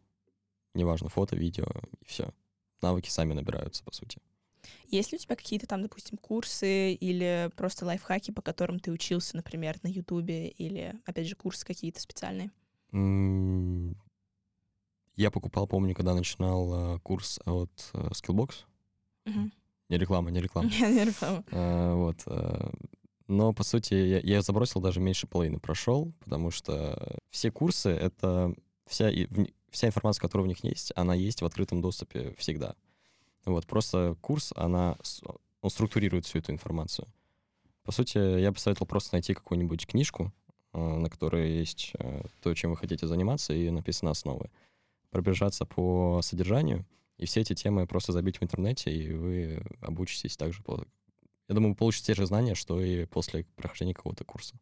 неважно, 0.73 1.09
фото, 1.09 1.35
видео, 1.35 1.65
и 2.01 2.05
все. 2.05 2.33
Навыки 2.81 3.09
сами 3.09 3.33
набираются, 3.33 3.83
по 3.83 3.93
сути. 3.93 4.19
Есть 4.87 5.11
ли 5.11 5.17
у 5.17 5.19
тебя 5.19 5.35
какие-то 5.35 5.67
там, 5.67 5.81
допустим, 5.81 6.17
курсы 6.17 6.93
или 6.93 7.49
просто 7.55 7.85
лайфхаки, 7.85 8.31
по 8.31 8.41
которым 8.41 8.79
ты 8.79 8.91
учился, 8.91 9.35
например, 9.35 9.77
на 9.83 9.87
Ютубе, 9.87 10.49
или, 10.49 10.95
опять 11.05 11.27
же, 11.27 11.35
курсы 11.35 11.65
какие-то 11.65 11.99
специальные? 11.99 12.51
Я 15.15 15.31
покупал, 15.31 15.67
помню, 15.67 15.93
когда 15.95 16.13
начинал 16.15 16.95
э, 16.95 16.99
курс 16.99 17.39
от 17.45 17.71
э, 17.93 18.09
Skillbox. 18.09 18.65
Угу. 19.25 19.51
Не 19.89 19.97
реклама, 19.97 20.31
не 20.31 20.41
реклама. 20.41 20.69
Не 20.79 21.05
реклама. 21.05 21.43
А, 21.51 21.95
вот. 21.95 22.25
Но, 23.27 23.53
по 23.53 23.63
сути, 23.63 23.93
я, 23.93 24.19
я 24.19 24.41
забросил 24.41 24.81
даже 24.81 24.99
меньше 24.99 25.27
половины 25.27 25.59
прошел, 25.59 26.13
потому 26.19 26.51
что 26.51 27.17
все 27.29 27.51
курсы— 27.51 27.89
это 27.91 28.53
вся, 28.85 29.09
вся 29.73 29.87
информация, 29.87 30.21
которая 30.21 30.45
у 30.45 30.47
них 30.47 30.63
есть, 30.63 30.93
она 30.95 31.13
есть 31.13 31.41
в 31.41 31.45
открытом 31.45 31.81
доступе 31.81 32.33
всегда. 32.37 32.75
Вот, 33.45 33.65
просто 33.65 34.15
курс, 34.21 34.53
она, 34.55 34.97
он 35.61 35.69
структурирует 35.69 36.25
всю 36.25 36.39
эту 36.39 36.51
информацию. 36.51 37.07
По 37.83 37.91
сути, 37.91 38.39
я 38.39 38.51
бы 38.51 38.59
советовал 38.59 38.87
просто 38.87 39.15
найти 39.15 39.33
какую-нибудь 39.33 39.85
книжку, 39.85 40.31
э, 40.73 40.77
на 40.77 41.09
которой 41.09 41.51
есть 41.51 41.91
э, 41.99 42.23
то, 42.41 42.53
чем 42.53 42.71
вы 42.71 42.77
хотите 42.77 43.07
заниматься, 43.07 43.53
и 43.53 43.69
написаны 43.69 44.09
основы. 44.09 44.49
Пробежаться 45.09 45.65
по 45.65 46.21
содержанию, 46.21 46.85
и 47.17 47.25
все 47.25 47.41
эти 47.41 47.53
темы 47.53 47.85
просто 47.85 48.13
забить 48.13 48.39
в 48.39 48.43
интернете, 48.43 48.95
и 48.95 49.11
вы 49.11 49.63
обучитесь 49.81 50.37
также. 50.37 50.63
Я 51.49 51.55
думаю, 51.55 51.75
получите 51.75 52.07
те 52.07 52.13
же 52.15 52.25
знания, 52.25 52.55
что 52.55 52.81
и 52.81 53.05
после 53.05 53.45
прохождения 53.55 53.93
какого-то 53.93 54.23
курса. 54.23 54.55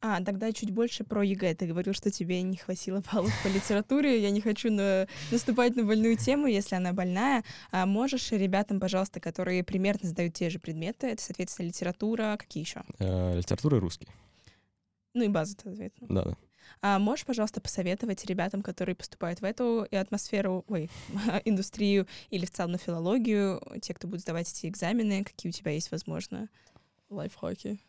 А, 0.00 0.22
тогда 0.22 0.52
чуть 0.52 0.70
больше 0.70 1.04
про 1.04 1.22
ЕГЭ. 1.22 1.54
Ты 1.54 1.66
говорил, 1.66 1.94
что 1.94 2.10
тебе 2.10 2.42
не 2.42 2.56
хватило 2.56 3.02
баллов 3.12 3.32
по 3.42 3.48
литературе. 3.48 4.20
Я 4.20 4.30
не 4.30 4.40
хочу 4.40 4.70
на... 4.70 5.06
наступать 5.30 5.76
на 5.76 5.84
больную 5.84 6.16
тему, 6.16 6.46
если 6.46 6.74
она 6.74 6.92
больная. 6.92 7.44
А 7.70 7.86
можешь 7.86 8.30
ребятам, 8.32 8.80
пожалуйста, 8.80 9.20
которые 9.20 9.64
примерно 9.64 10.08
сдают 10.08 10.34
те 10.34 10.50
же 10.50 10.58
предметы, 10.58 11.08
это, 11.08 11.22
соответственно, 11.22 11.66
литература, 11.66 12.36
какие 12.38 12.62
еще? 12.62 12.82
Э, 12.98 13.36
литература 13.36 13.78
и 13.78 13.80
русский. 13.80 14.08
Ну 15.14 15.24
и 15.24 15.28
база, 15.28 15.56
соответственно. 15.62 16.14
Да, 16.14 16.30
да. 16.30 16.36
А 16.82 16.98
можешь, 16.98 17.24
пожалуйста, 17.24 17.60
посоветовать 17.60 18.24
ребятам, 18.26 18.62
которые 18.62 18.94
поступают 18.94 19.40
в 19.40 19.44
эту 19.44 19.86
атмосферу, 19.90 20.64
ой, 20.68 20.90
индустрию 21.44 22.06
или 22.30 22.44
в 22.44 22.50
целом 22.50 22.72
на 22.72 22.78
филологию, 22.78 23.62
те, 23.80 23.94
кто 23.94 24.08
будет 24.08 24.20
сдавать 24.20 24.50
эти 24.50 24.66
экзамены, 24.66 25.24
какие 25.24 25.50
у 25.50 25.52
тебя 25.52 25.72
есть, 25.72 25.90
возможно, 25.90 26.48
лайфхаки? 27.08 27.80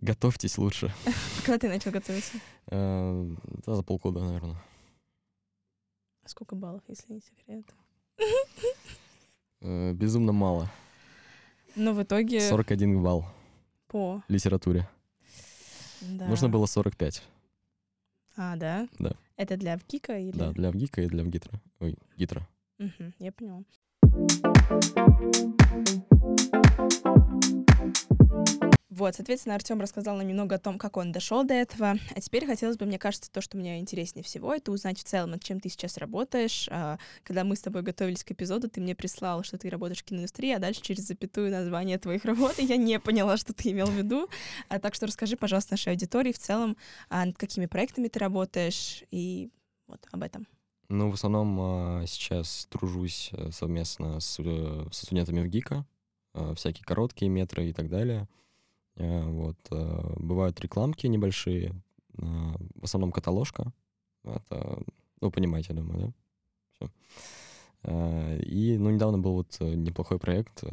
Готовьтесь 0.00 0.58
лучше. 0.58 0.92
Когда 1.44 1.58
ты 1.58 1.68
начал 1.68 1.90
готовиться? 1.90 2.38
Э, 2.68 3.34
да, 3.66 3.74
за 3.74 3.82
полгода, 3.82 4.20
наверное. 4.20 4.56
Сколько 6.24 6.54
баллов, 6.54 6.82
если 6.88 7.12
не 7.14 7.20
секрет? 7.20 7.64
Э, 9.60 9.92
безумно 9.92 10.32
мало. 10.32 10.70
Но 11.74 11.92
в 11.92 12.02
итоге... 12.02 12.40
41 12.40 13.02
балл. 13.02 13.26
По? 13.88 14.22
Литературе. 14.28 14.88
Да. 16.00 16.28
Нужно 16.28 16.48
было 16.48 16.66
45. 16.66 17.22
А, 18.36 18.56
да? 18.56 18.88
Да. 18.98 19.12
Это 19.36 19.56
для 19.56 19.76
ВГИКа 19.76 20.18
или? 20.18 20.36
Да, 20.36 20.52
для 20.52 20.70
ВГИКа 20.70 21.02
и 21.02 21.06
для 21.06 21.24
ВГИТРа. 21.24 21.60
Ой, 21.80 21.96
ГИТРа. 22.16 22.46
Угу, 22.78 23.12
я 23.18 23.32
поняла. 23.32 23.64
Вот, 28.98 29.14
соответственно, 29.14 29.54
Артем 29.54 29.80
рассказал 29.80 30.16
нам 30.16 30.26
немного 30.26 30.56
о 30.56 30.58
том, 30.58 30.76
как 30.76 30.96
он 30.96 31.12
дошел 31.12 31.44
до 31.44 31.54
этого. 31.54 31.94
А 32.16 32.20
теперь 32.20 32.44
хотелось 32.46 32.76
бы, 32.76 32.84
мне 32.84 32.98
кажется, 32.98 33.30
то, 33.30 33.40
что 33.40 33.56
мне 33.56 33.78
интереснее 33.78 34.24
всего, 34.24 34.52
это 34.52 34.72
узнать 34.72 34.98
в 34.98 35.04
целом, 35.04 35.30
над 35.30 35.44
чем 35.44 35.60
ты 35.60 35.68
сейчас 35.68 35.98
работаешь. 35.98 36.68
А, 36.68 36.98
когда 37.22 37.44
мы 37.44 37.54
с 37.54 37.60
тобой 37.60 37.82
готовились 37.82 38.24
к 38.24 38.32
эпизоду, 38.32 38.68
ты 38.68 38.80
мне 38.80 38.96
прислал, 38.96 39.44
что 39.44 39.56
ты 39.56 39.70
работаешь 39.70 40.00
в 40.00 40.04
киноиндустрии, 40.04 40.50
а 40.50 40.58
дальше 40.58 40.82
через 40.82 41.06
запятую 41.06 41.52
название 41.52 41.96
твоих 41.98 42.24
работ, 42.24 42.58
и 42.58 42.64
я 42.64 42.76
не 42.76 42.98
поняла, 42.98 43.36
что 43.36 43.54
ты 43.54 43.70
имел 43.70 43.86
в 43.86 43.94
виду. 43.94 44.28
А, 44.68 44.80
так 44.80 44.96
что 44.96 45.06
расскажи, 45.06 45.36
пожалуйста, 45.36 45.74
нашей 45.74 45.92
аудитории 45.92 46.32
в 46.32 46.38
целом, 46.40 46.76
а, 47.08 47.24
над 47.24 47.38
какими 47.38 47.66
проектами 47.66 48.08
ты 48.08 48.18
работаешь, 48.18 49.04
и 49.12 49.48
вот 49.86 50.04
об 50.10 50.24
этом. 50.24 50.48
Ну, 50.88 51.12
в 51.12 51.14
основном 51.14 51.56
а, 51.60 52.04
сейчас 52.06 52.66
тружусь 52.68 53.30
э, 53.32 53.52
совместно 53.52 54.18
с, 54.18 54.40
э, 54.40 54.86
со 54.90 55.06
студентами 55.06 55.42
в 55.42 55.46
ГИКа, 55.46 55.86
а, 56.34 56.54
всякие 56.54 56.84
короткие 56.84 57.28
метры 57.28 57.68
и 57.68 57.72
так 57.72 57.88
далее. 57.88 58.26
Э, 58.98 59.22
вот. 59.24 59.56
Э, 59.70 60.14
бывают 60.16 60.60
рекламки 60.60 61.06
небольшие, 61.06 61.70
э, 62.18 62.22
в 62.74 62.84
основном 62.84 63.12
каталожка. 63.12 63.72
Это, 64.24 64.82
ну, 65.20 65.30
понимаете, 65.30 65.72
думаю, 65.72 65.98
да? 65.98 66.12
Все. 66.72 66.90
И, 68.44 68.76
ну, 68.76 68.90
недавно 68.90 69.18
был 69.18 69.34
вот 69.34 69.56
неплохой 69.60 70.18
проект, 70.18 70.64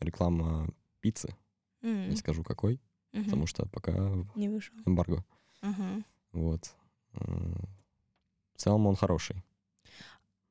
реклама 0.00 0.68
пиццы. 1.00 1.34
Mm. 1.82 2.08
Не 2.08 2.16
скажу 2.16 2.44
какой, 2.44 2.80
mm-hmm. 3.12 3.24
потому 3.24 3.46
что 3.46 3.66
пока 3.66 3.92
не 4.36 4.48
вышел. 4.48 4.74
эмбарго. 4.86 5.24
Uh-huh. 5.62 6.04
Вот. 6.32 6.74
В 7.12 8.56
целом 8.56 8.86
он 8.86 8.94
хороший. 8.94 9.42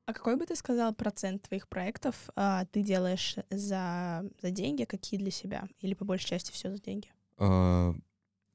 А 0.08 0.14
какой 0.14 0.36
бы 0.36 0.46
ты 0.46 0.56
сказал 0.56 0.94
процент 0.94 1.42
твоих 1.42 1.68
проектов 1.68 2.30
а, 2.34 2.64
ты 2.64 2.82
делаешь 2.82 3.36
за, 3.50 4.24
за 4.40 4.50
деньги, 4.50 4.84
какие 4.84 5.20
для 5.20 5.30
себя? 5.30 5.68
Или 5.80 5.92
по 5.92 6.06
большей 6.06 6.28
части 6.28 6.50
все 6.50 6.70
за 6.70 6.80
деньги? 6.80 7.08
А, 7.36 7.92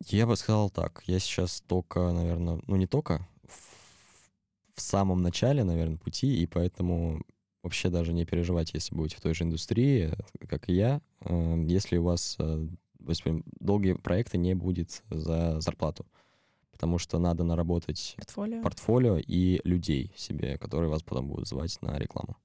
я 0.07 0.25
бы 0.25 0.35
сказал 0.35 0.71
так. 0.71 1.03
Я 1.05 1.19
сейчас 1.19 1.61
только, 1.61 2.11
наверное, 2.11 2.59
ну 2.65 2.75
не 2.75 2.87
только, 2.87 3.27
в, 3.47 4.79
в 4.79 4.81
самом 4.81 5.21
начале, 5.21 5.63
наверное, 5.63 5.99
пути, 5.99 6.41
и 6.41 6.47
поэтому 6.47 7.21
вообще 7.61 7.91
даже 7.91 8.13
не 8.13 8.25
переживать, 8.25 8.73
если 8.73 8.95
будете 8.95 9.17
в 9.17 9.21
той 9.21 9.35
же 9.35 9.43
индустрии, 9.43 10.11
как 10.49 10.69
и 10.69 10.73
я, 10.73 11.01
а, 11.19 11.55
если 11.67 11.97
у 11.97 12.03
вас 12.03 12.35
а, 12.39 12.67
долгие 13.59 13.93
проекты 13.93 14.39
не 14.39 14.55
будет 14.55 15.03
за 15.11 15.61
зарплату 15.61 16.07
потому 16.73 16.97
что 16.97 17.19
надо 17.19 17.45
наработать 17.45 18.15
портфолио, 18.17 18.61
портфолио 18.61 19.17
и 19.17 19.61
людей 19.63 20.11
себе, 20.17 20.57
которые 20.57 20.89
вас 20.89 21.03
потом 21.03 21.29
будут 21.29 21.47
звать 21.47 21.81
на 21.81 21.97
рекламу. 21.97 22.35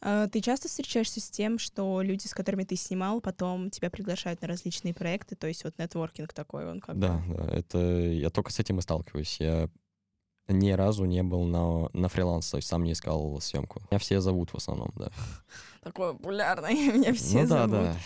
А, 0.00 0.28
ты 0.28 0.40
часто 0.40 0.68
встречаешься 0.68 1.20
с 1.20 1.30
тем, 1.30 1.58
что 1.58 2.02
люди, 2.02 2.26
с 2.26 2.34
которыми 2.34 2.64
ты 2.64 2.76
снимал, 2.76 3.20
потом 3.20 3.70
тебя 3.70 3.88
приглашают 3.90 4.42
на 4.42 4.48
различные 4.48 4.92
проекты, 4.92 5.36
то 5.36 5.46
есть 5.46 5.64
вот 5.64 5.78
нетворкинг 5.78 6.32
такой 6.32 6.68
он 6.68 6.80
как 6.80 6.98
Да, 6.98 7.22
да, 7.28 7.48
это 7.50 7.78
я 7.78 8.28
только 8.28 8.52
с 8.52 8.58
этим 8.58 8.78
и 8.78 8.82
сталкиваюсь. 8.82 9.40
Я 9.40 9.70
ни 10.48 10.70
разу 10.72 11.06
не 11.06 11.22
был 11.22 11.44
на, 11.44 11.88
на 11.94 12.08
фриланс, 12.08 12.50
то 12.50 12.58
есть 12.58 12.68
сам 12.68 12.84
не 12.84 12.92
искал 12.92 13.40
съемку. 13.40 13.80
Меня 13.90 13.98
все 13.98 14.20
зовут 14.20 14.50
в 14.50 14.56
основном, 14.56 14.92
да. 14.96 15.10
Такой 15.84 16.14
популярный, 16.14 16.74
меня 16.92 17.12
все 17.12 17.42
ну, 17.42 17.46
зовут. 17.46 17.70
Да, 17.70 17.82
да. 17.82 17.96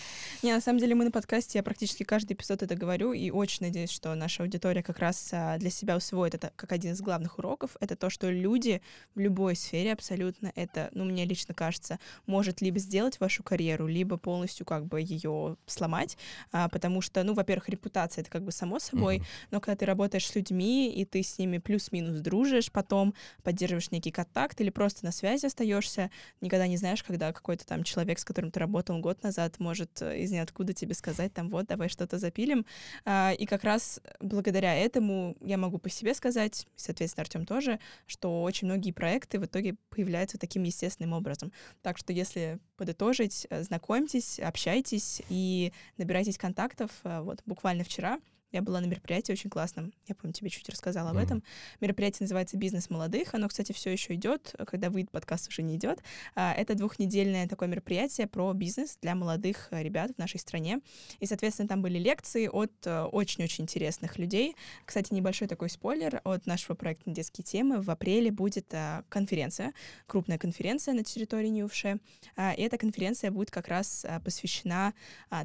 Не, 0.41 0.53
на 0.53 0.61
самом 0.61 0.79
деле 0.79 0.95
мы 0.95 1.05
на 1.05 1.11
подкасте, 1.11 1.59
я 1.59 1.65
практически 1.65 2.05
каждый 2.05 2.35
эпизод 2.35 2.63
это 2.63 2.77
говорю, 2.77 3.13
и 3.13 3.29
очень 3.31 3.67
надеюсь, 3.67 3.91
что 3.91 4.15
наша 4.15 4.45
аудитория 4.45 4.85
как 4.85 5.01
раз 5.01 5.31
а, 5.33 5.59
для 5.59 5.69
себя 5.69 5.97
усвоит 5.97 6.37
это 6.37 6.53
как 6.55 6.71
один 6.71 6.93
из 6.93 7.01
главных 7.01 7.39
уроков. 7.41 7.77
Это 7.81 7.97
то, 7.97 8.09
что 8.09 8.31
люди 8.31 8.81
в 9.17 9.19
любой 9.19 9.57
сфере 9.57 9.93
абсолютно 9.93 10.53
это, 10.55 10.91
ну, 10.93 11.05
мне 11.05 11.25
лично 11.25 11.55
кажется, 11.55 11.99
может 12.27 12.61
либо 12.61 12.79
сделать 12.79 13.19
вашу 13.19 13.43
карьеру, 13.43 13.89
либо 13.89 14.17
полностью 14.17 14.65
как 14.65 14.87
бы 14.87 15.01
ее 15.01 15.57
сломать, 15.67 16.17
а, 16.53 16.69
потому 16.69 17.01
что, 17.01 17.25
ну, 17.25 17.35
во-первых, 17.35 17.69
репутация— 17.69 18.23
это 18.23 18.31
как 18.31 18.45
бы 18.45 18.53
само 18.53 18.79
собой, 18.79 19.19
mm-hmm. 19.19 19.49
но 19.51 19.61
когда 19.61 19.77
ты 19.77 19.87
работаешь 19.87 20.27
с 20.27 20.35
людьми, 20.37 20.89
и 20.89 21.05
ты 21.05 21.25
с 21.25 21.39
ними 21.39 21.59
плюс-минус 21.59 22.21
дружишь, 22.21 22.71
потом 22.71 23.13
поддерживаешь 23.43 23.91
некий 23.91 24.13
контакт 24.13 24.61
или 24.61 24.71
просто 24.71 25.05
на 25.05 25.11
связи 25.11 25.47
остаешься, 25.47 26.13
никогда 26.41 26.69
не 26.69 26.77
знаешь, 26.77 27.03
когда 27.03 27.33
какой-то 27.33 27.67
там 27.69 27.85
человек, 27.85 28.19
с 28.19 28.25
которым 28.25 28.51
ты 28.51 28.59
работал 28.59 28.99
год 28.99 29.23
назад, 29.23 29.61
может 29.61 30.01
э, 30.01 30.19
из 30.21 30.33
ниоткуда 30.33 30.73
тебе 30.73 30.95
сказать, 30.95 31.33
там, 31.35 31.51
вот, 31.51 31.67
давай 31.67 31.89
что-то 31.89 32.19
запилим. 32.19 32.65
А, 33.05 33.33
и 33.39 33.45
как 33.45 33.63
раз 33.63 34.01
благодаря 34.21 34.75
этому 34.75 35.37
я 35.41 35.59
могу 35.59 35.79
по 35.79 35.91
себе 35.91 36.15
сказать, 36.15 36.67
соответственно, 36.77 37.23
Артем 37.23 37.47
тоже, 37.47 37.79
что 38.07 38.43
очень 38.43 38.67
многие 38.67 38.93
проекты 38.93 39.39
в 39.39 39.45
итоге 39.45 39.77
появляются 39.91 40.39
таким 40.39 40.63
естественным 40.63 41.13
образом. 41.13 41.53
Так 41.83 41.99
что 41.99 42.13
если 42.13 42.59
подытожить, 42.77 43.47
э, 43.51 43.63
знакомьтесь, 43.63 44.41
общайтесь 44.41 45.23
и 45.29 45.73
набирайтесь 45.99 46.39
контактов. 46.39 46.91
Э, 47.05 47.21
вот 47.21 47.43
буквально 47.45 47.85
вчера 47.85 48.19
я 48.51 48.63
была 48.63 48.81
на 48.81 48.87
мероприятии 48.87 49.33
очень 49.33 49.51
классном. 49.51 49.93
Я, 50.07 50.15
помню, 50.15 50.33
тебе 50.33 50.49
чуть 50.49 50.69
рассказала 50.71 51.09
mm-hmm. 51.09 51.19
об 51.19 51.25
этом. 51.25 51.43
Мероприятие 51.81 52.25
называется 52.25 52.57
«Бизнес 52.57 52.89
молодых». 52.89 53.35
Оно, 53.35 53.49
кстати, 53.49 53.73
все 53.73 53.91
еще 53.91 54.15
идет. 54.15 54.55
Когда 54.67 54.89
выйдет 54.89 55.11
подкаст, 55.11 55.49
уже 55.49 55.63
не 55.63 55.77
идет. 55.77 56.03
А, 56.35 56.55
это 56.55 56.75
двухнедельное 56.75 57.47
такое 57.47 57.69
мероприятие 57.69 58.27
про 58.27 58.53
бизнес 58.55 58.97
для 59.03 59.15
молодых 59.15 59.69
э, 59.71 59.83
ребят 59.83 60.13
в 60.13 60.19
нашей 60.19 60.41
стране. 60.41 60.81
И, 61.21 61.27
соответственно, 61.27 61.69
там 61.69 61.83
были 61.83 61.99
лекции 61.99 62.47
от 62.47 62.73
э, 62.87 63.03
очень-очень 63.03 63.65
интересных 63.65 64.19
людей. 64.19 64.57
Кстати, 64.87 65.13
небольшой 65.13 65.47
такой 65.47 65.69
спойлер 65.69 66.23
от 66.25 66.47
нашего 66.47 66.75
проекта 66.75 67.11
«Детские 67.11 67.45
темы». 67.45 67.83
В 67.83 67.91
апреле 67.91 68.31
будет 68.31 68.73
а, 68.73 69.05
конференция, 69.11 69.75
крупная 70.07 70.39
конференция 70.39 70.95
на 70.95 71.05
территории 71.05 71.49
Ньюфше. 71.49 72.01
А, 72.35 72.55
и 72.55 72.63
эта 72.63 72.79
конференция 72.79 73.31
будет 73.31 73.51
как 73.51 73.69
раз 73.69 74.07
посвящена 74.25 74.95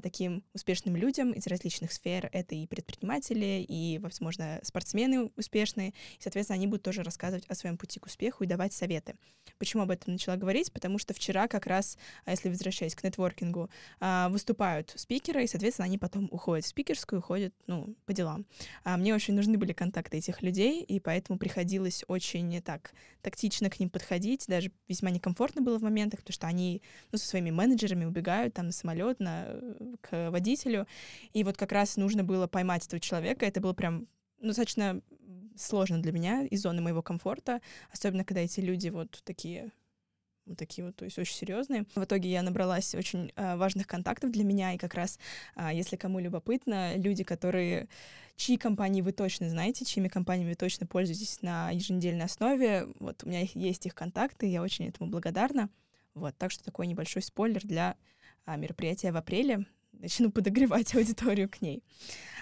таким 0.01 0.43
успешным 0.53 0.95
людям 0.95 1.31
из 1.31 1.47
различных 1.47 1.91
сфер. 1.91 2.29
Это 2.31 2.55
и 2.55 2.65
предприниматели, 2.65 2.92
предприниматели 2.93 3.65
и, 3.67 3.99
возможно, 3.99 4.59
спортсмены 4.63 5.31
успешные. 5.35 5.89
И, 5.89 6.21
соответственно, 6.21 6.55
они 6.55 6.67
будут 6.67 6.83
тоже 6.83 7.03
рассказывать 7.03 7.45
о 7.47 7.55
своем 7.55 7.77
пути 7.77 7.99
к 7.99 8.05
успеху 8.05 8.43
и 8.43 8.47
давать 8.47 8.73
советы. 8.73 9.15
Почему 9.57 9.83
об 9.83 9.91
этом 9.91 10.13
начала 10.13 10.35
говорить? 10.37 10.71
Потому 10.71 10.97
что 10.97 11.13
вчера 11.13 11.47
как 11.47 11.67
раз, 11.67 11.97
а 12.25 12.31
если 12.31 12.49
возвращаясь 12.49 12.95
к 12.95 13.03
нетворкингу, 13.03 13.69
а, 13.99 14.29
выступают 14.29 14.93
спикеры, 14.95 15.43
и, 15.43 15.47
соответственно, 15.47 15.85
они 15.85 15.97
потом 15.97 16.27
уходят 16.31 16.65
в 16.65 16.67
спикерскую, 16.69 17.19
уходят, 17.19 17.53
ну, 17.67 17.95
по 18.05 18.13
делам. 18.13 18.45
А 18.83 18.97
мне 18.97 19.13
очень 19.13 19.33
нужны 19.33 19.57
были 19.57 19.73
контакты 19.73 20.17
этих 20.17 20.41
людей, 20.41 20.83
и 20.83 20.99
поэтому 20.99 21.37
приходилось 21.37 22.03
очень 22.07 22.61
так 22.61 22.93
тактично 23.21 23.69
к 23.69 23.79
ним 23.79 23.89
подходить, 23.89 24.45
даже 24.47 24.71
весьма 24.87 25.09
некомфортно 25.09 25.61
было 25.61 25.79
в 25.79 25.81
моментах, 25.83 26.19
потому 26.19 26.33
что 26.33 26.47
они, 26.47 26.81
ну, 27.11 27.17
со 27.17 27.25
своими 27.25 27.51
менеджерами 27.51 28.05
убегают 28.05 28.53
там 28.53 28.67
на 28.67 28.71
самолет, 28.71 29.19
на, 29.19 29.47
к 30.01 30.29
водителю, 30.29 30.87
и 31.31 31.43
вот 31.43 31.57
как 31.57 31.71
раз 31.71 31.95
нужно 31.95 32.23
было 32.23 32.47
поймать 32.47 32.82
понимать 32.83 32.87
этого 32.87 32.99
человека. 32.99 33.45
Это 33.45 33.61
было 33.61 33.73
прям 33.73 34.07
ну, 34.39 34.47
достаточно 34.47 35.01
сложно 35.55 36.01
для 36.01 36.11
меня 36.11 36.45
из 36.45 36.61
зоны 36.61 36.81
моего 36.81 37.01
комфорта, 37.01 37.61
особенно 37.91 38.23
когда 38.23 38.41
эти 38.41 38.59
люди 38.59 38.89
вот 38.89 39.21
такие 39.23 39.71
вот 40.45 40.57
такие 40.57 40.85
вот, 40.85 40.97
то 40.97 41.05
есть 41.05 41.17
очень 41.17 41.35
серьезные. 41.35 41.85
В 41.95 42.03
итоге 42.03 42.29
я 42.29 42.41
набралась 42.41 42.95
очень 42.95 43.31
э, 43.35 43.55
важных 43.55 43.87
контактов 43.87 44.29
для 44.31 44.43
меня, 44.43 44.73
и 44.73 44.77
как 44.77 44.93
раз, 44.93 45.17
э, 45.55 45.69
если 45.73 45.95
кому 45.95 46.19
любопытно, 46.19 46.97
люди, 46.97 47.23
которые, 47.23 47.87
чьи 48.35 48.57
компании 48.57 49.01
вы 49.01 49.13
точно 49.13 49.49
знаете, 49.49 49.85
чьими 49.85 50.09
компаниями 50.09 50.49
вы 50.49 50.55
точно 50.55 50.85
пользуетесь 50.85 51.41
на 51.41 51.71
еженедельной 51.71 52.25
основе, 52.25 52.87
вот 52.99 53.23
у 53.23 53.29
меня 53.29 53.45
есть 53.53 53.85
их 53.85 53.95
контакты, 53.95 54.45
я 54.47 54.61
очень 54.61 54.89
этому 54.89 55.09
благодарна. 55.09 55.69
Вот, 56.13 56.35
так 56.37 56.51
что 56.51 56.61
такой 56.65 56.87
небольшой 56.87 57.21
спойлер 57.21 57.61
для 57.63 57.95
э, 58.45 58.57
мероприятия 58.57 59.13
в 59.13 59.15
апреле. 59.15 59.65
Начну 60.03 60.29
подогревать 60.29 60.93
аудиторию 60.95 61.49
к 61.49 61.61
ней. 61.61 61.81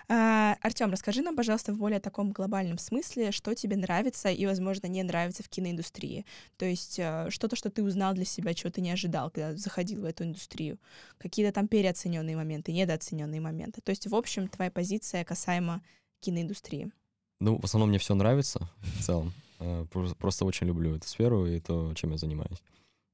А, 0.10 0.58
Артем, 0.62 0.90
расскажи 0.92 1.22
нам, 1.22 1.36
пожалуйста, 1.36 1.72
в 1.72 1.78
более 1.78 2.00
таком 2.00 2.32
глобальном 2.32 2.80
смысле, 2.80 3.32
что 3.32 3.54
тебе 3.54 3.78
нравится 3.78 4.30
и, 4.30 4.48
возможно, 4.48 4.88
не 4.88 5.04
нравится 5.04 5.44
в 5.44 5.48
киноиндустрии. 5.48 6.26
То 6.58 6.66
есть 6.66 6.98
э, 6.98 7.28
что-то, 7.30 7.56
что 7.56 7.70
ты 7.70 7.84
узнал 7.84 8.16
для 8.16 8.26
себя, 8.26 8.56
чего 8.56 8.72
ты 8.72 8.82
не 8.82 8.90
ожидал, 8.90 9.30
когда 9.30 9.56
заходил 9.56 10.02
в 10.02 10.06
эту 10.06 10.24
индустрию. 10.24 10.80
Какие-то 11.20 11.54
там 11.54 11.68
переоцененные 11.68 12.36
моменты, 12.36 12.72
недооцененные 12.72 13.40
моменты. 13.40 13.80
То 13.82 13.92
есть, 13.92 14.08
в 14.08 14.16
общем, 14.16 14.48
твоя 14.48 14.72
позиция 14.72 15.24
касаемо 15.24 15.84
киноиндустрии? 16.22 16.92
Ну, 17.40 17.60
в 17.60 17.66
основном 17.66 17.90
мне 17.90 18.00
все 18.00 18.16
нравится 18.16 18.68
в 18.82 19.04
целом. 19.04 19.34
Э, 19.60 19.86
просто 20.18 20.46
очень 20.46 20.66
люблю 20.66 20.96
эту 20.96 21.08
сферу 21.08 21.46
и 21.46 21.60
то, 21.60 21.94
чем 21.94 22.10
я 22.10 22.18
занимаюсь. 22.18 22.64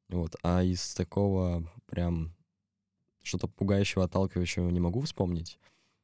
Вот. 0.08 0.38
А 0.42 0.64
из 0.64 0.94
такого 0.94 1.70
прям 1.86 2.32
что-то 3.28 3.48
пугающего, 3.48 4.06
отталкивающего 4.06 4.70
не 4.70 4.80
могу 4.80 5.02
вспомнить. 5.02 5.60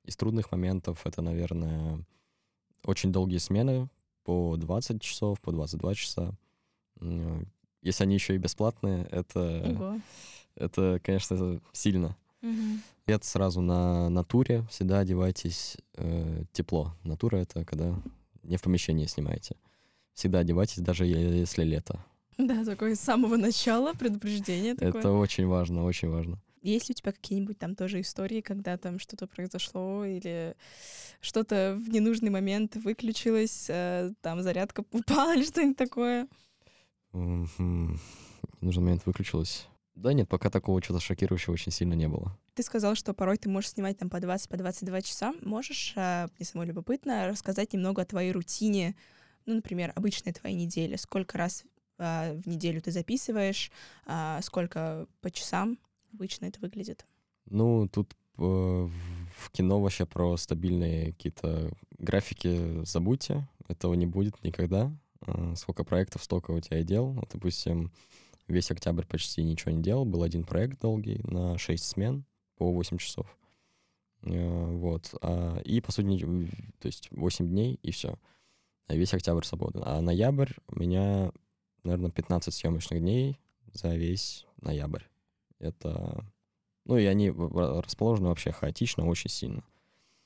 Из 0.05 0.15
трудных 0.17 0.51
моментов 0.51 1.05
это, 1.05 1.21
наверное, 1.21 2.03
очень 2.83 3.11
долгие 3.11 3.37
смены 3.37 3.89
по 4.23 4.55
20 4.57 5.01
часов, 5.01 5.39
по 5.41 5.51
22 5.51 5.95
часа. 5.95 6.35
Если 7.81 8.03
они 8.03 8.15
еще 8.15 8.35
и 8.35 8.39
бесплатные, 8.39 9.05
это, 9.11 9.61
Ого. 9.65 10.01
это 10.55 10.99
конечно, 11.03 11.59
сильно. 11.71 12.15
Угу. 12.41 12.79
Это 13.05 13.25
сразу 13.25 13.61
на 13.61 14.09
натуре 14.09 14.65
всегда 14.69 14.99
одевайтесь 14.99 15.77
э, 15.95 16.43
тепло. 16.51 16.95
Натура— 17.03 17.37
это 17.37 17.65
когда 17.65 17.95
не 18.43 18.57
в 18.57 18.61
помещении 18.61 19.05
снимаете. 19.05 19.55
Всегда 20.13 20.39
одевайтесь, 20.39 20.77
даже 20.77 21.05
если 21.05 21.63
лето. 21.63 22.03
Да, 22.37 22.63
такое 22.65 22.95
с 22.95 22.99
самого 22.99 23.37
начала 23.37 23.93
предупреждение 23.93 24.75
такое. 24.75 24.99
Это 24.99 25.11
очень 25.11 25.45
важно, 25.45 25.83
очень 25.83 26.09
важно. 26.09 26.41
Есть 26.63 26.87
ли 26.87 26.93
у 26.93 26.95
тебя 26.95 27.11
какие-нибудь 27.11 27.59
там 27.59 27.75
тоже 27.75 27.99
истории, 27.99 28.39
когда 28.39 28.77
там 28.77 28.97
что-то 28.97 29.27
произошло 29.27 30.05
или 30.05 30.55
что-то 31.19 31.77
в 31.77 31.89
ненужный 31.89 32.29
момент 32.29 32.77
выключилось, 32.77 33.65
э, 33.67 34.11
там 34.21 34.41
зарядка 34.41 34.85
упала 34.91 35.35
или 35.35 35.43
что-нибудь 35.43 35.77
такое? 35.77 36.27
В 37.11 37.99
нужный 38.61 38.81
момент 38.81 39.05
выключилось. 39.05 39.67
Да 39.93 40.13
нет, 40.13 40.29
пока 40.29 40.49
такого 40.49 40.81
чего-то 40.81 41.03
шокирующего 41.03 41.53
очень 41.53 41.71
сильно 41.73 41.93
не 41.93 42.07
было. 42.07 42.35
Ты 42.53 42.63
сказал, 42.63 42.95
что 42.95 43.13
порой 43.13 43.37
ты 43.37 43.49
можешь 43.49 43.71
снимать 43.71 43.97
там 43.97 44.09
по 44.09 44.21
20, 44.21 44.47
по 44.47 44.55
22 44.55 45.01
часа. 45.01 45.33
Можешь, 45.41 45.91
э, 45.97 46.27
мне 46.37 46.45
самой 46.45 46.67
любопытно, 46.67 47.27
рассказать 47.27 47.73
немного 47.73 48.03
о 48.03 48.05
твоей 48.05 48.31
рутине, 48.31 48.95
ну, 49.45 49.55
например, 49.55 49.91
обычной 49.95 50.31
твоей 50.31 50.55
неделе. 50.55 50.97
Сколько 50.97 51.37
раз 51.37 51.65
э, 51.97 52.39
в 52.39 52.47
неделю 52.47 52.81
ты 52.81 52.91
записываешь, 52.91 53.69
сколько 54.41 55.07
по 55.19 55.29
часам 55.29 55.77
обычно 56.13 56.45
это 56.45 56.59
выглядит? 56.59 57.05
Ну, 57.45 57.87
тут 57.87 58.15
э, 58.37 58.41
в 58.41 59.51
кино 59.51 59.81
вообще 59.81 60.05
про 60.05 60.37
стабильные 60.37 61.13
какие-то 61.13 61.71
графики 61.97 62.83
забудьте. 62.85 63.47
Этого 63.67 63.93
не 63.93 64.05
будет 64.05 64.43
никогда. 64.43 64.91
Э, 65.25 65.53
сколько 65.55 65.83
проектов, 65.83 66.23
столько 66.23 66.51
у 66.51 66.59
тебя 66.59 66.79
и 66.79 66.83
дел. 66.83 67.11
Вот, 67.11 67.29
допустим, 67.31 67.91
весь 68.47 68.71
октябрь 68.71 69.05
почти 69.05 69.43
ничего 69.43 69.71
не 69.71 69.81
делал. 69.81 70.05
Был 70.05 70.23
один 70.23 70.43
проект 70.43 70.81
долгий 70.81 71.21
на 71.23 71.57
6 71.57 71.83
смен 71.83 72.25
по 72.57 72.71
8 72.71 72.97
часов. 72.97 73.37
Э, 74.23 74.71
вот. 74.71 75.13
А, 75.21 75.59
и, 75.59 75.81
по 75.81 75.91
сути, 75.91 76.49
то 76.79 76.87
есть 76.87 77.09
8 77.11 77.47
дней, 77.47 77.79
и 77.81 77.91
все. 77.91 78.17
А 78.87 78.95
весь 78.95 79.13
октябрь 79.13 79.43
свободен. 79.43 79.81
А 79.85 80.01
ноябрь 80.01 80.51
у 80.67 80.79
меня, 80.79 81.31
наверное, 81.83 82.11
15 82.11 82.53
съемочных 82.53 82.99
дней 82.99 83.39
за 83.71 83.95
весь 83.95 84.45
ноябрь. 84.61 85.03
Это... 85.63 86.25
Ну, 86.85 86.97
и 86.97 87.05
они 87.05 87.29
расположены 87.29 88.27
вообще 88.27 88.51
хаотично, 88.51 89.07
очень 89.07 89.29
сильно. 89.29 89.63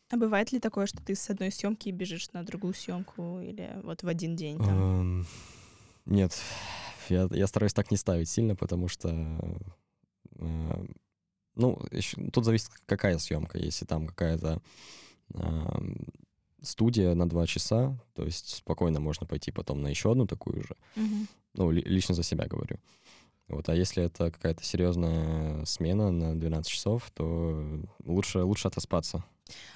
А 0.09 0.17
бывает 0.17 0.51
ли 0.51 0.59
такое, 0.59 0.87
что 0.87 1.03
ты 1.03 1.15
с 1.15 1.29
одной 1.29 1.51
съемки 1.51 1.89
бежишь 1.89 2.31
на 2.31 2.43
другую 2.43 2.73
съемку 2.73 3.39
или 3.41 3.79
вот 3.83 4.03
в 4.03 4.07
один 4.07 4.35
день? 4.35 4.57
Там? 4.57 4.69
Эм, 4.69 5.27
нет, 6.05 6.33
я, 7.09 7.27
я 7.31 7.45
стараюсь 7.45 7.73
так 7.73 7.91
не 7.91 7.97
ставить 7.97 8.29
сильно, 8.29 8.55
потому 8.55 8.87
что 8.87 9.09
э, 10.39 10.85
ну, 11.55 11.81
еще, 11.91 12.29
тут 12.31 12.45
зависит, 12.45 12.69
какая 12.85 13.17
съемка. 13.17 13.57
Если 13.57 13.85
там 13.85 14.07
какая-то 14.07 14.61
э, 15.33 15.65
студия 16.61 17.15
на 17.15 17.27
два 17.27 17.47
часа, 17.47 17.97
то 18.13 18.23
есть 18.23 18.57
спокойно 18.57 18.99
можно 18.99 19.25
пойти 19.25 19.51
потом 19.51 19.81
на 19.81 19.87
еще 19.87 20.11
одну 20.11 20.27
такую 20.27 20.63
же. 20.63 20.75
Mm-hmm. 20.95 21.27
Ну, 21.55 21.71
ли, 21.71 21.81
лично 21.81 22.13
за 22.13 22.23
себя 22.23 22.45
говорю. 22.45 22.77
Вот, 23.47 23.69
а 23.69 23.75
если 23.75 24.03
это 24.03 24.29
какая-то 24.29 24.63
серьезная 24.63 25.63
смена 25.65 26.11
на 26.11 26.37
12 26.37 26.69
часов, 26.69 27.09
то 27.11 27.81
лучше, 28.03 28.43
лучше 28.43 28.67
отоспаться. 28.67 29.23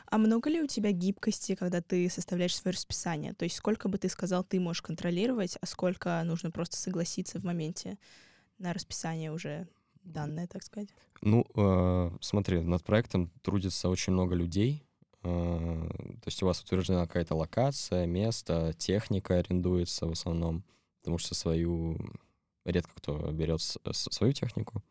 А 0.07 0.17
много 0.17 0.49
ли 0.49 0.61
у 0.61 0.67
тебя 0.67 0.91
гибкости, 0.91 1.55
когда 1.55 1.81
ты 1.81 2.09
составляешь 2.09 2.55
свое 2.55 2.73
расписание? 2.73 3.33
То 3.33 3.45
есть 3.45 3.55
сколько 3.55 3.87
бы 3.87 3.97
ты 3.97 4.09
сказал, 4.09 4.43
ты 4.43 4.59
можешь 4.59 4.81
контролировать, 4.81 5.57
а 5.61 5.65
сколько 5.65 6.21
нужно 6.25 6.51
просто 6.51 6.75
согласиться 6.75 7.39
в 7.39 7.45
моменте 7.45 7.97
на 8.57 8.73
расписание 8.73 9.31
уже 9.31 9.67
данное, 10.03 10.47
так 10.47 10.63
сказать? 10.63 10.89
Ну, 11.21 11.45
э, 11.55 12.11
смотри, 12.19 12.59
над 12.61 12.83
проектом 12.83 13.31
трудится 13.41 13.87
очень 13.87 14.13
много 14.13 14.35
людей. 14.35 14.83
Э, 15.23 15.87
то 15.87 16.27
есть 16.27 16.41
у 16.43 16.45
вас 16.45 16.61
утверждена 16.61 17.05
какая-то 17.05 17.35
локация, 17.35 18.05
место, 18.05 18.73
техника 18.77 19.37
арендуется 19.37 20.07
в 20.07 20.11
основном, 20.11 20.65
потому 20.99 21.17
что 21.19 21.35
свою 21.35 21.97
редко 22.65 22.91
кто 22.95 23.31
берет 23.31 23.61
свою 23.61 24.33
технику. 24.33 24.83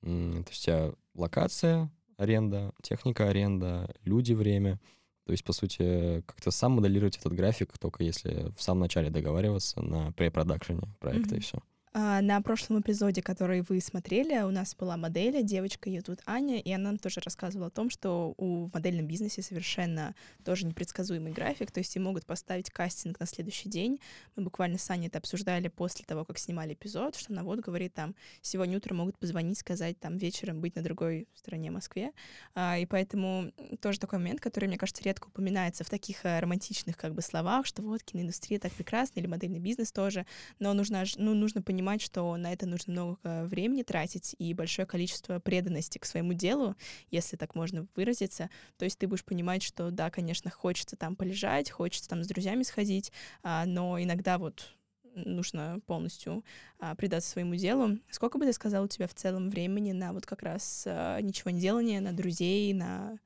То 0.00 0.08
есть 0.48 0.62
у 0.62 0.64
тебя 0.64 0.92
локация, 1.14 1.90
аренда, 2.16 2.72
техника 2.82 3.28
аренда, 3.28 3.94
люди 4.04 4.32
время. 4.32 4.80
То 5.24 5.32
есть, 5.32 5.44
по 5.44 5.52
сути, 5.52 6.22
как-то 6.22 6.50
сам 6.50 6.72
моделировать 6.72 7.16
этот 7.16 7.32
график, 7.32 7.78
только 7.78 8.02
если 8.02 8.52
в 8.56 8.62
самом 8.62 8.80
начале 8.80 9.10
договариваться 9.10 9.80
на 9.80 10.12
препродакшене 10.12 10.82
проекта 10.98 11.36
mm-hmm. 11.36 11.38
и 11.38 11.40
все. 11.40 11.58
А, 11.94 12.22
на 12.22 12.40
прошлом 12.40 12.80
эпизоде, 12.80 13.20
который 13.20 13.60
вы 13.60 13.78
смотрели, 13.82 14.40
у 14.44 14.50
нас 14.50 14.74
была 14.74 14.96
модель, 14.96 15.42
девочка, 15.42 15.90
ее 15.90 16.00
тут 16.00 16.20
Аня, 16.24 16.58
и 16.58 16.72
она 16.72 16.96
тоже 16.96 17.20
рассказывала 17.20 17.66
о 17.66 17.70
том, 17.70 17.90
что 17.90 18.32
у, 18.38 18.64
в 18.64 18.72
модельном 18.72 19.06
бизнесе 19.06 19.42
совершенно 19.42 20.14
тоже 20.42 20.64
непредсказуемый 20.64 21.32
график, 21.32 21.70
то 21.70 21.80
есть 21.80 21.94
им 21.94 22.04
могут 22.04 22.24
поставить 22.24 22.70
кастинг 22.70 23.20
на 23.20 23.26
следующий 23.26 23.68
день. 23.68 24.00
Мы 24.36 24.44
буквально 24.44 24.78
с 24.78 24.88
Аней 24.88 25.08
это 25.08 25.18
обсуждали 25.18 25.68
после 25.68 26.06
того, 26.06 26.24
как 26.24 26.38
снимали 26.38 26.72
эпизод, 26.72 27.14
что 27.14 27.30
она 27.30 27.42
вот 27.42 27.60
говорит 27.60 27.92
там, 27.92 28.14
сегодня 28.40 28.78
утром 28.78 28.96
могут 28.96 29.18
позвонить, 29.18 29.58
сказать 29.58 30.00
там 30.00 30.16
вечером 30.16 30.62
быть 30.62 30.76
на 30.76 30.82
другой 30.82 31.28
стороне 31.34 31.70
Москве, 31.70 32.12
а, 32.54 32.78
и 32.78 32.86
поэтому 32.86 33.52
тоже 33.82 34.00
такой 34.00 34.18
момент, 34.18 34.40
который, 34.40 34.64
мне 34.64 34.78
кажется, 34.78 35.02
редко 35.04 35.26
упоминается 35.26 35.84
в 35.84 35.90
таких 35.90 36.24
э, 36.24 36.40
романтичных 36.40 36.96
как 36.96 37.12
бы 37.12 37.20
словах, 37.20 37.66
что 37.66 37.82
вот 37.82 38.02
киноиндустрия 38.02 38.58
так 38.58 38.72
прекрасна, 38.72 39.20
или 39.20 39.26
модельный 39.26 39.58
бизнес 39.58 39.92
тоже, 39.92 40.24
но 40.58 40.72
нужно, 40.72 41.04
ну, 41.18 41.34
нужно 41.34 41.60
понимать, 41.60 41.81
понимать, 41.82 42.00
что 42.00 42.36
на 42.36 42.52
это 42.52 42.66
нужно 42.66 42.92
много 42.92 43.18
времени 43.46 43.82
тратить 43.82 44.36
и 44.38 44.54
большое 44.54 44.86
количество 44.86 45.40
преданности 45.40 45.98
к 45.98 46.04
своему 46.04 46.32
делу, 46.32 46.76
если 47.10 47.36
так 47.36 47.56
можно 47.56 47.88
выразиться. 47.96 48.50
То 48.78 48.84
есть 48.84 48.98
ты 48.98 49.08
будешь 49.08 49.24
понимать, 49.24 49.64
что 49.64 49.90
да, 49.90 50.08
конечно, 50.08 50.48
хочется 50.48 50.94
там 50.94 51.16
полежать, 51.16 51.72
хочется 51.72 52.08
там 52.08 52.22
с 52.22 52.28
друзьями 52.28 52.62
сходить, 52.62 53.10
а, 53.42 53.66
но 53.66 54.00
иногда 54.00 54.38
вот 54.38 54.76
нужно 55.16 55.80
полностью 55.86 56.44
а, 56.78 56.94
предаться 56.94 57.30
своему 57.30 57.56
делу. 57.56 57.98
Сколько 58.10 58.38
бы 58.38 58.46
ты 58.46 58.52
сказал 58.52 58.84
у 58.84 58.88
тебя 58.88 59.08
в 59.08 59.14
целом 59.14 59.50
времени 59.50 59.90
на 59.90 60.12
вот 60.12 60.24
как 60.24 60.42
раз 60.42 60.84
а, 60.86 61.20
ничего 61.20 61.50
не 61.50 61.60
делание, 61.60 62.00
на 62.00 62.12
друзей, 62.12 62.72
на 62.74 63.18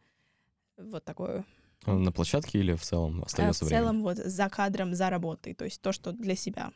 вот 0.79 1.05
такое? 1.05 1.45
На 1.85 2.11
площадке 2.11 2.59
или 2.59 2.75
в 2.75 2.83
целом 2.83 3.23
остается 3.23 3.67
время? 3.67 3.77
В 3.77 3.85
целом 3.85 4.03
вот 4.03 4.17
за 4.17 4.49
кадром, 4.49 4.95
за 4.95 5.11
работой, 5.11 5.53
то 5.53 5.67
есть 5.67 5.83
то, 5.83 5.93
что 5.93 6.13
для 6.13 6.35
себя. 6.35 6.73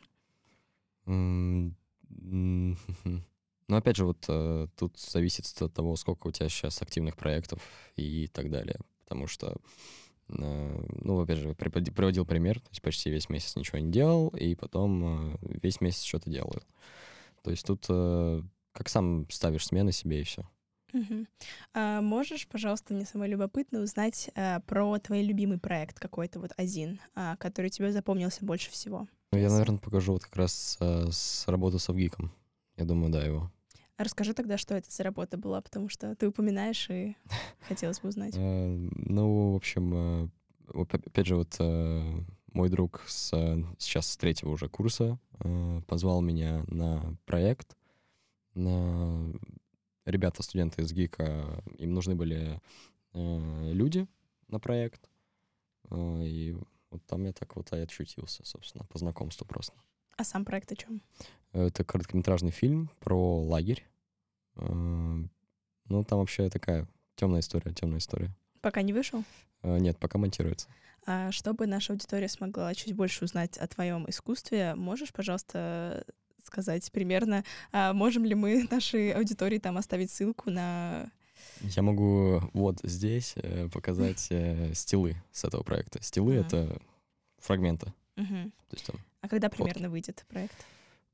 Ну, 3.67 3.77
опять 3.77 3.95
же, 3.95 4.05
вот 4.05 4.25
э, 4.27 4.67
тут 4.75 4.99
зависит 4.99 5.45
от 5.61 5.73
того, 5.73 5.95
сколько 5.95 6.27
у 6.27 6.31
тебя 6.31 6.49
сейчас 6.49 6.81
активных 6.81 7.15
проектов 7.15 7.61
и 7.95 8.27
так 8.27 8.51
далее. 8.51 8.77
Потому 9.05 9.27
что, 9.27 9.55
э, 10.27 10.85
ну, 11.01 11.21
опять 11.21 11.37
же, 11.37 11.55
приводил 11.55 12.25
пример, 12.25 12.59
то 12.59 12.67
есть 12.69 12.81
почти 12.81 13.09
весь 13.09 13.29
месяц 13.29 13.55
ничего 13.55 13.79
не 13.79 13.89
делал, 13.89 14.27
и 14.29 14.55
потом 14.55 15.31
э, 15.31 15.37
весь 15.63 15.79
месяц 15.79 16.03
что-то 16.03 16.29
делал. 16.29 16.53
То 17.43 17.51
есть 17.51 17.65
тут 17.65 17.87
как 17.87 18.89
сам 18.89 19.25
ставишь 19.29 19.67
смены 19.67 19.93
себе 19.93 20.19
и 20.19 20.25
все. 20.25 20.45
Угу. 20.93 21.25
А 21.73 22.01
можешь, 22.01 22.47
пожалуйста, 22.47 22.93
мне 22.93 23.05
самое 23.05 23.31
любопытно 23.31 23.79
узнать 23.79 24.29
а, 24.35 24.59
про 24.61 24.97
твой 24.99 25.23
любимый 25.23 25.59
проект 25.59 25.99
какой-то 25.99 26.39
вот 26.39 26.51
один, 26.57 26.99
а, 27.15 27.37
который 27.37 27.69
тебе 27.69 27.91
запомнился 27.91 28.45
больше 28.45 28.71
всего? 28.71 29.07
Ну, 29.33 29.39
я, 29.39 29.49
наверное, 29.49 29.77
покажу 29.79 30.11
вот 30.11 30.23
как 30.25 30.35
раз 30.35 30.77
а, 30.81 31.07
с 31.09 31.47
работы 31.47 31.79
с 31.79 31.89
Авгиком. 31.89 32.33
Я 32.75 32.83
думаю, 32.83 33.13
да, 33.13 33.23
его. 33.23 33.49
А 33.95 34.03
расскажи 34.03 34.33
тогда, 34.33 34.57
что 34.57 34.75
это 34.75 34.91
за 34.91 35.03
работа 35.03 35.37
была, 35.37 35.61
потому 35.61 35.87
что 35.87 36.15
ты 36.17 36.27
упоминаешь, 36.27 36.89
и 36.89 37.15
хотелось 37.61 38.01
бы 38.01 38.09
узнать. 38.09 38.33
Э, 38.35 38.67
ну, 38.67 39.53
в 39.53 39.55
общем, 39.55 40.29
э, 40.73 40.83
опять 40.91 41.27
же, 41.27 41.37
вот 41.37 41.57
мой 42.51 42.69
друг 42.69 43.03
с, 43.07 43.29
сейчас 43.79 44.07
с 44.07 44.17
третьего 44.17 44.49
уже 44.49 44.67
курса 44.67 45.17
позвал 45.87 46.19
меня 46.19 46.65
на 46.67 47.15
проект. 47.25 47.77
Ребята, 48.53 50.43
студенты 50.43 50.81
из 50.81 50.91
ГИКа, 50.91 51.63
им 51.77 51.93
нужны 51.93 52.15
были 52.15 52.59
люди 53.13 54.05
на 54.49 54.59
проект. 54.59 55.09
И 55.93 56.57
вот 56.91 57.05
там 57.05 57.25
я 57.25 57.33
так 57.33 57.55
вот 57.55 57.71
и 57.73 57.77
отшутился, 57.77 58.45
собственно, 58.45 58.85
по 58.85 58.99
знакомству 58.99 59.45
просто. 59.47 59.73
А 60.17 60.23
сам 60.23 60.45
проект 60.45 60.71
о 60.71 60.75
чем? 60.75 61.01
Это 61.53 61.83
короткометражный 61.83 62.51
фильм 62.51 62.91
про 62.99 63.41
лагерь. 63.41 63.87
Э, 64.57 64.65
ну, 64.65 66.03
там 66.03 66.19
вообще 66.19 66.49
такая 66.49 66.87
темная 67.15 67.39
история, 67.39 67.73
темная 67.73 67.99
история. 67.99 68.35
Пока 68.61 68.81
не 68.81 68.93
вышел? 68.93 69.23
Э, 69.63 69.77
нет, 69.79 69.97
пока 69.97 70.17
монтируется. 70.17 70.67
А 71.05 71.31
чтобы 71.31 71.65
наша 71.65 71.93
аудитория 71.93 72.27
смогла 72.27 72.73
чуть 72.75 72.93
больше 72.93 73.25
узнать 73.25 73.57
о 73.57 73.67
твоем 73.67 74.07
искусстве, 74.07 74.75
можешь, 74.75 75.11
пожалуйста, 75.11 76.05
сказать 76.43 76.91
примерно, 76.91 77.43
а 77.71 77.93
можем 77.93 78.25
ли 78.25 78.35
мы 78.35 78.67
нашей 78.71 79.11
аудитории 79.11 79.57
там 79.57 79.77
оставить 79.77 80.11
ссылку 80.11 80.49
на 80.51 81.09
я 81.61 81.81
могу 81.81 82.41
вот 82.53 82.79
здесь 82.83 83.33
э, 83.35 83.69
показать 83.71 84.27
э, 84.29 84.73
стилы 84.73 85.15
с 85.31 85.43
этого 85.43 85.63
проекта. 85.63 86.01
Стилы 86.01 86.35
это 86.35 86.81
фрагменты. 87.39 87.93
Uh-huh. 88.15 88.51
То 88.69 88.75
есть 88.75 88.85
там 88.85 88.97
а 89.21 89.27
когда 89.27 89.49
примерно 89.49 89.89
выйдет 89.89 90.25
проект? 90.27 90.65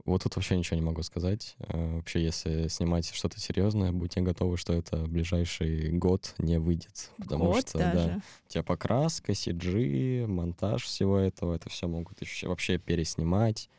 Вот 0.06 0.24
тут 0.24 0.38
вообще 0.38 0.56
ничего 0.56 0.78
не 0.78 0.86
могу 0.86 1.04
сказать. 1.04 1.56
Э, 1.60 1.96
вообще, 1.98 2.24
если 2.24 2.70
снимать 2.70 3.14
что-то 3.14 3.40
серьезное, 3.40 3.92
будьте 3.92 4.22
готовы, 4.22 4.56
что 4.56 4.72
это 4.72 5.06
ближайший 5.06 5.92
год 5.92 6.34
не 6.38 6.60
выйдет. 6.60 7.12
Потому 7.18 7.46
год 7.46 7.68
что, 7.68 7.80
даже? 7.80 8.08
да, 8.08 8.22
у 8.46 8.50
тебя 8.50 8.64
покраска, 8.64 9.34
CG, 9.34 10.26
монтаж 10.26 10.84
всего 10.84 11.18
этого, 11.18 11.56
это 11.56 11.70
все 11.70 11.88
могут 11.88 12.22
еще 12.22 12.48
вообще 12.48 12.78
переснимать 12.78 13.70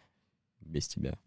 без 0.61 0.87
тебя. 0.87 1.19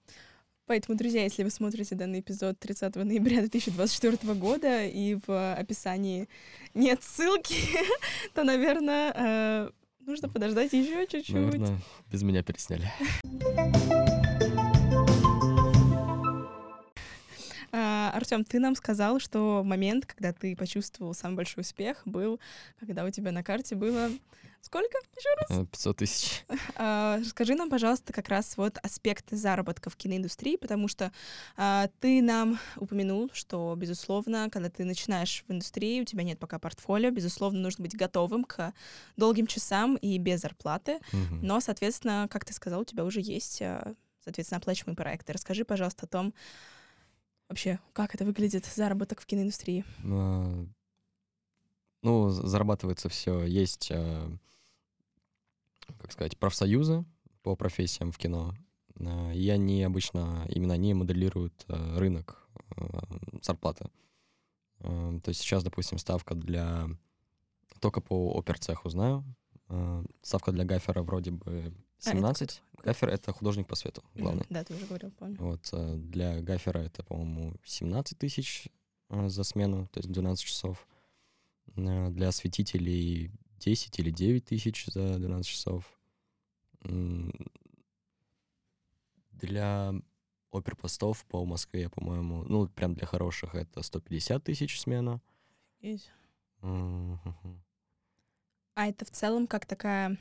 Поэтому, 0.71 0.97
друзья, 0.97 1.23
если 1.23 1.43
вы 1.43 1.49
смотрите 1.49 1.95
данный 1.95 2.21
эпизод 2.21 2.57
30 2.57 2.95
ноября 2.95 3.41
2024 3.41 4.33
года 4.35 4.85
и 4.85 5.17
в 5.27 5.53
описании 5.53 6.29
нет 6.73 7.03
ссылки, 7.03 7.57
то, 8.33 8.45
наверное, 8.45 9.13
э, 9.13 9.69
нужно 9.99 10.29
подождать 10.29 10.71
еще 10.71 11.05
чуть-чуть. 11.07 11.35
Наверное, 11.35 11.77
без 12.09 12.23
меня 12.23 12.41
пересняли. 12.41 12.89
Артем, 18.11 18.43
ты 18.43 18.59
нам 18.59 18.75
сказал, 18.75 19.19
что 19.19 19.63
момент, 19.63 20.05
когда 20.05 20.33
ты 20.33 20.55
почувствовал 20.55 21.13
самый 21.13 21.35
большой 21.35 21.61
успех, 21.61 22.01
был, 22.05 22.39
когда 22.79 23.03
у 23.05 23.09
тебя 23.09 23.31
на 23.31 23.43
карте 23.43 23.75
было 23.75 24.09
Сколько? 24.61 24.99
Еще 25.17 25.29
раз? 25.39 25.67
500 25.71 25.95
э, 25.95 25.99
тысяч. 25.99 26.45
А, 26.75 27.19
скажи 27.25 27.55
нам, 27.55 27.69
пожалуйста, 27.69 28.13
как 28.13 28.29
раз 28.29 28.57
вот 28.57 28.77
аспекты 28.83 29.35
заработка 29.35 29.89
в 29.89 29.95
киноиндустрии, 29.95 30.55
потому 30.55 30.87
что 30.87 31.11
а, 31.57 31.89
ты 31.99 32.21
нам 32.21 32.59
упомянул, 32.77 33.29
что, 33.33 33.73
безусловно, 33.75 34.49
когда 34.51 34.69
ты 34.69 34.85
начинаешь 34.85 35.43
в 35.47 35.51
индустрии, 35.51 36.01
у 36.01 36.05
тебя 36.05 36.23
нет 36.23 36.39
пока 36.39 36.59
портфолио, 36.59 37.09
безусловно, 37.09 37.59
нужно 37.59 37.83
быть 37.83 37.95
готовым 37.95 38.43
к 38.43 38.73
долгим 39.17 39.47
часам 39.47 39.95
и 39.95 40.17
без 40.19 40.41
зарплаты. 40.41 40.99
Угу. 41.11 41.39
Но, 41.41 41.59
соответственно, 41.59 42.27
как 42.29 42.45
ты 42.45 42.53
сказал, 42.53 42.81
у 42.81 42.85
тебя 42.85 43.03
уже 43.03 43.19
есть, 43.19 43.61
а, 43.63 43.95
соответственно, 44.23 44.59
оплачиваемые 44.59 44.95
проекты. 44.95 45.33
Расскажи, 45.33 45.65
пожалуйста, 45.65 46.05
о 46.05 46.07
том, 46.07 46.33
вообще, 47.51 47.79
как 47.93 48.15
это 48.15 48.25
выглядит, 48.25 48.65
заработок 48.65 49.21
в 49.21 49.25
киноиндустрии. 49.25 49.85
А, 50.03 50.65
ну, 52.01 52.29
зарабатывается 52.29 53.09
все. 53.09 53.43
Есть 53.43 53.91
а, 53.91 54.31
как 55.99 56.11
сказать, 56.11 56.37
профсоюзы 56.37 57.05
по 57.43 57.55
профессиям 57.55 58.11
в 58.11 58.17
кино, 58.17 58.53
э, 58.99 59.35
и 59.35 59.49
они 59.49 59.83
обычно, 59.83 60.45
именно 60.49 60.73
они 60.73 60.93
моделируют 60.93 61.65
э, 61.67 61.97
рынок 61.97 62.47
э, 62.77 62.83
зарплаты. 63.41 63.89
То 64.79 65.21
есть 65.27 65.41
сейчас, 65.41 65.63
допустим, 65.63 65.99
ставка 65.99 66.33
для... 66.33 66.87
Только 67.81 68.01
по 68.01 68.35
оперцеху 68.35 68.89
знаю. 68.89 69.23
Ставка 70.23 70.51
для 70.51 70.65
гафера 70.65 71.03
вроде 71.03 71.29
бы 71.29 71.71
17. 72.01 72.61
А, 72.77 72.81
Гафер— 72.83 73.09
это 73.11 73.31
художник 73.31 73.67
по 73.67 73.75
свету, 73.75 74.03
главный. 74.15 74.45
Да, 74.49 74.63
ты 74.63 74.73
уже 74.73 74.85
говорил, 74.85 75.11
помню. 75.11 75.37
Вот, 75.39 75.71
для 76.09 76.41
гафера 76.41 76.79
это, 76.79 77.03
по-моему, 77.03 77.53
17 77.63 78.17
тысяч 78.17 78.67
за 79.09 79.43
смену, 79.43 79.87
то 79.87 79.99
есть 79.99 80.11
12 80.11 80.43
часов. 80.43 80.87
Для 81.75 82.27
осветителей 82.27 83.31
10 83.59 83.99
или 83.99 84.09
9 84.09 84.45
тысяч 84.45 84.87
за 84.87 85.19
12 85.19 85.47
часов. 85.47 85.99
Для 89.31 89.93
оперпостов 90.51 91.23
по 91.25 91.45
Москве, 91.45 91.87
по-моему, 91.89 92.43
ну, 92.43 92.67
прям 92.67 92.93
для 92.95 93.05
хороших 93.05 93.55
это 93.55 93.83
150 93.83 94.43
тысяч 94.43 94.79
смена. 94.81 95.21
Есть. 95.79 96.11
А 96.61 97.17
это 98.75 99.05
в 99.05 99.11
целом 99.11 99.47
как 99.47 99.65
такая 99.65 100.17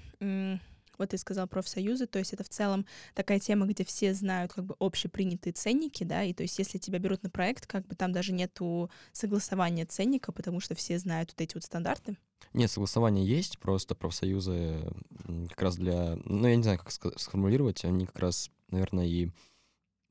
вот 1.01 1.11
ты 1.11 1.19
сказал 1.19 1.49
профсоюзы, 1.49 2.07
то 2.07 2.19
есть 2.19 2.33
это 2.33 2.45
в 2.45 2.49
целом 2.49 2.87
такая 3.15 3.41
тема, 3.41 3.67
где 3.67 3.85
все 3.85 4.15
знают 4.15 4.53
как 4.53 4.65
бы 4.65 4.77
общепринятые 4.79 5.53
ценники, 5.53 6.05
да, 6.05 6.23
и 6.23 6.33
то 6.33 6.43
есть 6.43 6.59
если 6.59 6.79
тебя 6.79 6.99
берут 6.99 7.23
на 7.23 7.31
проект, 7.31 7.67
как 7.67 7.87
бы 7.87 7.97
там 7.97 8.13
даже 8.13 8.33
нету 8.33 8.91
согласования 9.13 9.87
ценника, 9.87 10.33
потому 10.33 10.61
что 10.61 10.75
все 10.75 10.99
знают 10.99 11.31
вот 11.31 11.41
эти 11.41 11.55
вот 11.55 11.65
стандарты. 11.65 12.17
Нет, 12.53 12.71
согласование 12.71 13.27
есть, 13.27 13.59
просто 13.59 13.95
профсоюзы 13.95 14.85
как 15.49 15.63
раз 15.63 15.77
для, 15.77 16.17
ну 16.25 16.49
я 16.49 16.57
не 16.57 16.63
знаю, 16.63 16.79
как 16.79 16.91
сформулировать, 16.91 17.85
они 17.85 18.07
как 18.07 18.19
раз, 18.19 18.51
наверное, 18.71 19.07
и 19.07 19.31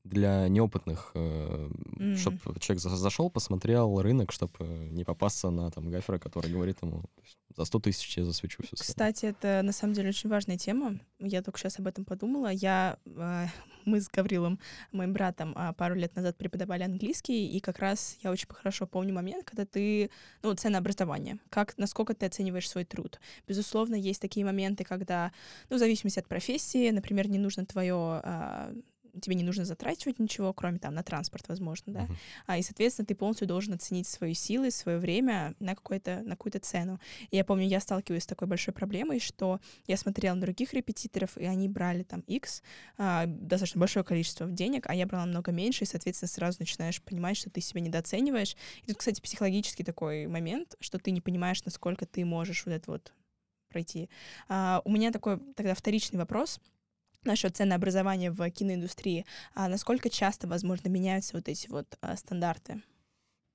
для 0.04 0.48
неопытных, 0.48 1.10
э, 1.14 1.68
mm. 1.98 2.16
чтобы 2.16 2.58
человек 2.58 2.82
зашел, 2.82 3.30
посмотрел 3.30 4.00
рынок, 4.00 4.32
чтобы 4.32 4.64
не 4.90 5.04
попасться 5.04 5.50
на 5.50 5.70
там 5.70 5.90
гафера, 5.90 6.18
который 6.18 6.50
говорит 6.50 6.78
ему 6.82 7.04
за 7.60 7.66
100 7.66 7.80
тысяч 7.80 8.16
я 8.16 8.24
засвечу 8.24 8.62
все. 8.62 8.74
Кстати, 8.76 9.26
это 9.26 9.60
на 9.62 9.72
самом 9.72 9.92
деле 9.92 10.08
очень 10.08 10.30
важная 10.30 10.56
тема. 10.56 10.98
Я 11.18 11.42
только 11.42 11.58
сейчас 11.58 11.78
об 11.78 11.86
этом 11.86 12.06
подумала. 12.06 12.48
Я, 12.48 12.96
э, 13.04 13.46
мы 13.84 14.00
с 14.00 14.08
Гаврилом, 14.08 14.58
моим 14.92 15.12
братом, 15.12 15.54
э, 15.54 15.74
пару 15.74 15.94
лет 15.94 16.16
назад 16.16 16.38
преподавали 16.38 16.84
английский, 16.84 17.48
и 17.48 17.60
как 17.60 17.78
раз 17.78 18.16
я 18.22 18.30
очень 18.30 18.48
хорошо 18.48 18.86
помню 18.86 19.12
момент, 19.12 19.44
когда 19.44 19.66
ты, 19.66 20.10
ну, 20.42 20.54
ценообразование, 20.54 21.38
как, 21.50 21.76
насколько 21.76 22.14
ты 22.14 22.26
оцениваешь 22.26 22.68
свой 22.68 22.84
труд. 22.84 23.20
Безусловно, 23.46 23.94
есть 23.94 24.22
такие 24.22 24.46
моменты, 24.46 24.84
когда, 24.84 25.30
ну, 25.68 25.76
в 25.76 25.78
зависимости 25.78 26.18
от 26.18 26.28
профессии, 26.28 26.90
например, 26.90 27.28
не 27.28 27.38
нужно 27.38 27.66
твое 27.66 28.22
тебе 29.20 29.36
не 29.36 29.44
нужно 29.44 29.64
затрачивать 29.64 30.18
ничего, 30.18 30.52
кроме 30.52 30.78
там 30.78 30.94
на 30.94 31.02
транспорт, 31.02 31.48
возможно, 31.48 31.92
да, 31.92 32.00
uh-huh. 32.00 32.16
а, 32.46 32.58
и, 32.58 32.62
соответственно, 32.62 33.06
ты 33.06 33.14
полностью 33.14 33.48
должен 33.48 33.74
оценить 33.74 34.06
свои 34.06 34.34
силы, 34.34 34.70
свое 34.70 34.98
время 34.98 35.54
на, 35.60 35.74
какой-то, 35.74 36.22
на 36.22 36.30
какую-то 36.30 36.60
цену. 36.60 37.00
И 37.30 37.36
я 37.36 37.44
помню, 37.44 37.66
я 37.66 37.80
сталкиваюсь 37.80 38.24
с 38.24 38.26
такой 38.26 38.48
большой 38.48 38.74
проблемой, 38.74 39.20
что 39.20 39.60
я 39.86 39.96
смотрела 39.96 40.34
на 40.34 40.42
других 40.42 40.74
репетиторов, 40.74 41.36
и 41.36 41.44
они 41.44 41.68
брали 41.68 42.02
там 42.02 42.20
X, 42.26 42.62
а, 42.98 43.26
достаточно 43.26 43.80
большое 43.80 44.04
количество 44.04 44.46
денег, 44.46 44.86
а 44.88 44.94
я 44.94 45.06
брала 45.06 45.24
намного 45.26 45.52
меньше, 45.52 45.84
и, 45.84 45.86
соответственно, 45.86 46.28
сразу 46.28 46.58
начинаешь 46.60 47.02
понимать, 47.02 47.36
что 47.36 47.50
ты 47.50 47.60
себя 47.60 47.80
недооцениваешь. 47.80 48.56
И 48.82 48.86
тут, 48.88 48.98
кстати, 48.98 49.20
психологический 49.20 49.84
такой 49.84 50.26
момент, 50.26 50.76
что 50.80 50.98
ты 50.98 51.10
не 51.10 51.20
понимаешь, 51.20 51.64
насколько 51.64 52.06
ты 52.06 52.24
можешь 52.24 52.64
вот 52.66 52.72
это 52.72 52.90
вот 52.90 53.12
пройти. 53.68 54.10
А, 54.48 54.82
у 54.84 54.90
меня 54.90 55.10
такой 55.10 55.38
тогда 55.54 55.74
вторичный 55.74 56.18
вопрос— 56.18 56.60
насчет 57.24 57.56
ценообразования 57.56 58.30
в 58.30 58.50
киноиндустрии, 58.50 59.26
а 59.54 59.68
насколько 59.68 60.10
часто, 60.10 60.48
возможно, 60.48 60.88
меняются 60.88 61.36
вот 61.36 61.48
эти 61.48 61.68
вот 61.68 61.86
а, 62.00 62.16
стандарты? 62.16 62.82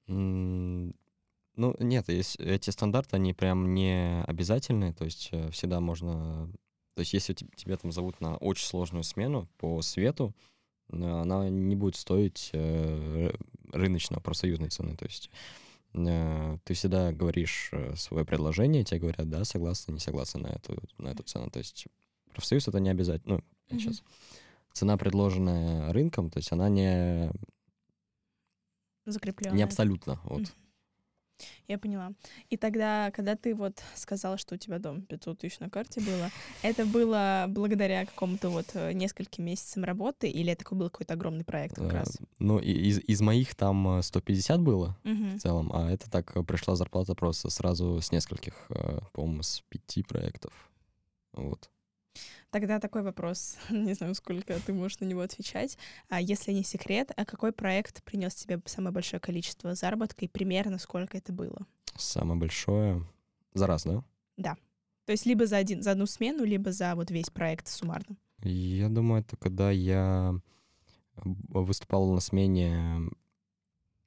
Ну, 0.08 1.76
нет, 1.80 2.10
есть, 2.10 2.36
эти 2.38 2.70
стандарты, 2.70 3.16
они 3.16 3.34
прям 3.34 3.74
не 3.74 4.24
обязательные, 4.24 4.94
то 4.94 5.06
есть 5.06 5.30
э, 5.32 5.50
всегда 5.52 5.80
можно... 5.80 6.52
То 6.96 7.00
есть 7.00 7.14
если 7.14 7.34
тебя 7.34 7.78
там 7.78 7.92
зовут 7.92 8.20
на 8.20 8.36
очень 8.38 8.68
сложную 8.68 9.04
смену 9.04 9.48
по 9.58 9.82
свету, 9.82 10.34
она 10.90 11.50
не 11.50 11.76
будет 11.76 11.96
стоить 11.96 12.50
э, 12.54 13.32
рыночного 13.72 14.22
профсоюзной 14.22 14.70
цены, 14.70 14.96
то 14.96 15.06
есть 15.06 15.30
ты 15.96 16.74
всегда 16.74 17.14
говоришь 17.14 17.70
э, 17.72 17.96
свое 17.96 18.26
предложение, 18.26 18.84
тебе 18.84 19.00
говорят, 19.00 19.30
да, 19.30 19.46
согласны, 19.46 19.94
не 19.94 20.00
согласны 20.00 20.42
на 20.42 20.48
эту, 20.48 20.78
на 20.98 21.08
эту 21.08 21.24
цену. 21.24 21.50
То 21.50 21.60
есть 21.60 21.88
профсоюз 22.34 22.68
это 22.68 22.82
не 22.82 22.90
обязательно, 22.90 23.36
ну, 23.36 23.44
mm-hmm. 23.70 23.80
сейчас. 23.80 24.04
Цена, 24.74 24.98
предложенная 24.98 25.94
рынком, 25.94 26.30
то 26.30 26.38
есть 26.40 26.52
она 26.52 26.70
не... 26.70 27.32
Закрепленная. 29.06 29.58
Не 29.58 29.64
абсолютно, 29.64 30.20
вот. 30.24 30.42
Mm-hmm. 30.42 30.56
Я 31.68 31.78
поняла. 31.78 32.14
И 32.50 32.58
тогда, 32.58 33.12
когда 33.12 33.36
ты 33.36 33.56
вот 33.56 33.82
сказала, 33.96 34.38
что 34.38 34.56
у 34.56 34.58
тебя 34.58 34.80
дом 34.80 35.02
500 35.02 35.40
тысяч 35.40 35.60
на 35.60 35.70
карте 35.70 36.00
было, 36.00 36.30
это 36.62 36.86
было 36.86 37.46
благодаря 37.50 38.06
какому-то 38.06 38.50
вот 38.50 38.68
э, 38.74 38.94
нескольким 38.94 39.46
месяцам 39.46 39.84
работы, 39.84 40.30
или 40.30 40.52
это 40.52 40.64
был 40.74 40.90
какой-то 40.90 41.14
огромный 41.14 41.44
проект 41.44 41.76
как 41.76 41.92
а, 41.92 41.98
раз? 41.98 42.20
Ну, 42.40 42.60
из, 42.60 43.00
из 43.00 43.22
моих 43.22 43.56
там 43.56 44.02
150 44.02 44.62
было 44.62 44.98
угу. 45.04 45.38
в 45.38 45.40
целом, 45.40 45.72
а 45.74 45.92
это 45.92 46.10
так 46.10 46.34
пришла 46.46 46.76
зарплата 46.76 47.16
просто 47.16 47.50
сразу 47.50 48.00
с 48.02 48.12
нескольких, 48.12 48.70
по-моему, 49.12 49.44
с 49.44 49.62
пяти 49.70 50.04
проектов. 50.04 50.54
Вот. 51.34 51.70
Тогда 52.56 52.80
такой 52.80 53.02
вопрос, 53.02 53.58
не 53.70 53.94
знаю, 53.96 54.16
сколько 54.16 54.58
ты 54.62 54.72
можешь 54.72 55.02
на 55.02 55.06
него 55.06 55.20
отвечать. 55.20 55.78
А 56.08 56.22
если 56.22 56.54
не 56.54 56.64
секрет, 56.64 57.12
а 57.18 57.26
какой 57.26 57.52
проект 57.52 58.02
принес 58.06 58.34
тебе 58.34 58.62
самое 58.64 58.94
большое 58.94 59.20
количество 59.20 59.76
заработка 59.76 60.24
и 60.24 60.30
примерно 60.30 60.78
сколько 60.80 61.18
это 61.18 61.34
было? 61.34 61.68
Самое 61.98 62.40
большое 62.40 63.06
за 63.54 63.68
раз, 63.68 63.84
да? 63.84 64.06
Да. 64.38 64.56
То 65.04 65.12
есть 65.12 65.26
либо 65.26 65.46
за, 65.48 65.58
один, 65.58 65.84
за 65.84 65.92
одну 65.92 66.06
смену, 66.06 66.46
либо 66.46 66.72
за 66.72 66.96
вот 66.96 67.12
весь 67.12 67.30
проект 67.30 67.68
суммарно. 67.68 68.16
Я 68.42 68.88
думаю, 68.88 69.20
это 69.20 69.36
когда 69.36 69.70
я 69.70 70.40
выступал 71.18 72.10
на 72.14 72.22
смене 72.22 73.10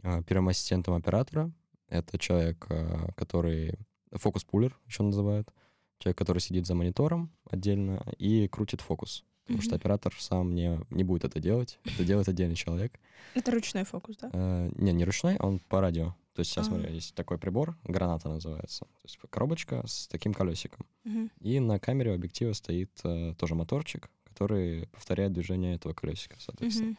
а, 0.03 0.23
первым 0.23 0.49
ассистентом 0.49 0.95
оператора. 0.95 1.53
Это 1.91 2.19
человек, 2.19 2.65
а, 2.71 3.13
который 3.15 3.75
фокус-пулер 4.11 4.75
еще 4.87 5.03
называют. 5.03 5.53
Человек, 5.99 6.19
который 6.19 6.39
сидит 6.39 6.67
за 6.67 6.75
монитором 6.75 7.31
отдельно 7.51 8.03
и 8.19 8.49
крутит 8.49 8.81
фокус. 8.81 9.25
Потому 9.45 9.61
mm-hmm. 9.61 9.65
что 9.65 9.77
оператор 9.77 10.15
сам 10.19 10.55
не, 10.55 10.79
не 10.91 11.05
будет 11.05 11.25
это 11.25 11.41
делать. 11.41 11.79
Это 11.85 12.05
делает 12.05 12.29
отдельный 12.29 12.55
человек. 12.55 13.01
Это 13.35 13.51
ручной 13.51 13.85
фокус, 13.85 14.17
да? 14.19 14.31
Э, 14.33 14.71
не, 14.77 14.93
не 14.93 15.05
ручной, 15.05 15.37
он 15.39 15.59
по 15.59 15.81
радио. 15.81 16.15
То 16.35 16.41
есть 16.41 16.53
сейчас, 16.53 16.67
а. 16.67 16.71
смотри, 16.71 16.95
есть 16.95 17.15
такой 17.15 17.39
прибор, 17.39 17.77
граната 17.83 18.29
называется. 18.29 18.85
То 18.85 19.03
есть 19.05 19.19
коробочка 19.31 19.83
с 19.87 20.07
таким 20.07 20.35
колесиком. 20.35 20.87
Угу. 21.05 21.31
И 21.41 21.59
на 21.61 21.81
камере 21.81 22.15
объектива 22.15 22.53
стоит 22.53 22.93
э, 23.03 23.35
тоже 23.39 23.55
моторчик, 23.55 24.11
который 24.39 24.87
повторяет 24.93 25.33
движение 25.33 25.75
этого 25.75 25.93
колесика, 25.93 26.37
соответственно. 26.39 26.91
Угу. 26.91 26.99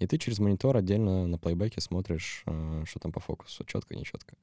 И 0.00 0.06
ты 0.06 0.18
через 0.18 0.38
монитор 0.40 0.76
отдельно 0.76 1.26
на 1.26 1.38
плейбеке 1.38 1.80
смотришь, 1.80 2.42
э, 2.46 2.84
что 2.86 2.98
там 2.98 3.12
по 3.12 3.20
фокусу, 3.20 3.64
четко, 3.64 3.94
нечетко. 3.94 4.36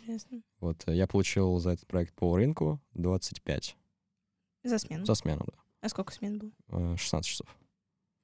Интересно. 0.00 0.40
Вот, 0.60 0.82
э, 0.86 0.94
я 0.94 1.06
получил 1.06 1.58
за 1.58 1.70
этот 1.70 1.86
проект 1.86 2.14
по 2.14 2.34
рынку 2.36 2.80
25. 2.94 3.76
За 4.64 4.78
смену? 4.78 5.04
За 5.04 5.14
смену, 5.14 5.44
да. 5.46 5.58
А 5.82 5.88
сколько 5.88 6.12
смен 6.12 6.38
было? 6.38 6.96
16 6.96 7.28
э, 7.28 7.30
часов. 7.30 7.56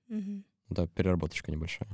Угу. 0.08 0.42
Да, 0.68 0.86
переработочка 0.88 1.52
небольшая. 1.52 1.88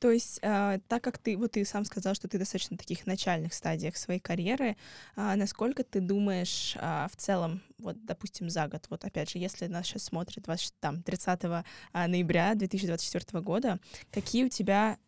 То 0.00 0.10
есть, 0.10 0.40
э, 0.42 0.80
так 0.88 1.04
как 1.04 1.18
ты, 1.18 1.36
вот 1.36 1.52
ты 1.52 1.64
сам 1.64 1.84
сказал, 1.84 2.14
что 2.14 2.26
ты 2.26 2.38
достаточно 2.38 2.76
таких 2.76 3.06
начальных 3.06 3.54
стадиях 3.54 3.96
своей 3.96 4.18
карьеры, 4.18 4.76
э, 5.16 5.34
насколько 5.36 5.84
ты 5.84 6.00
думаешь 6.00 6.74
э, 6.76 7.06
в 7.12 7.16
целом, 7.16 7.62
вот, 7.78 8.04
допустим, 8.04 8.50
за 8.50 8.66
год, 8.66 8.86
вот 8.90 9.04
опять 9.04 9.30
же, 9.30 9.38
если 9.38 9.66
нас 9.66 9.86
сейчас 9.86 10.04
смотрит 10.04 10.42
20, 10.42 10.74
там, 10.80 11.02
30 11.02 11.64
ноября 11.92 12.54
2024 12.54 13.42
года, 13.42 13.78
какие 14.10 14.44
у 14.44 14.48
тебя 14.48 14.98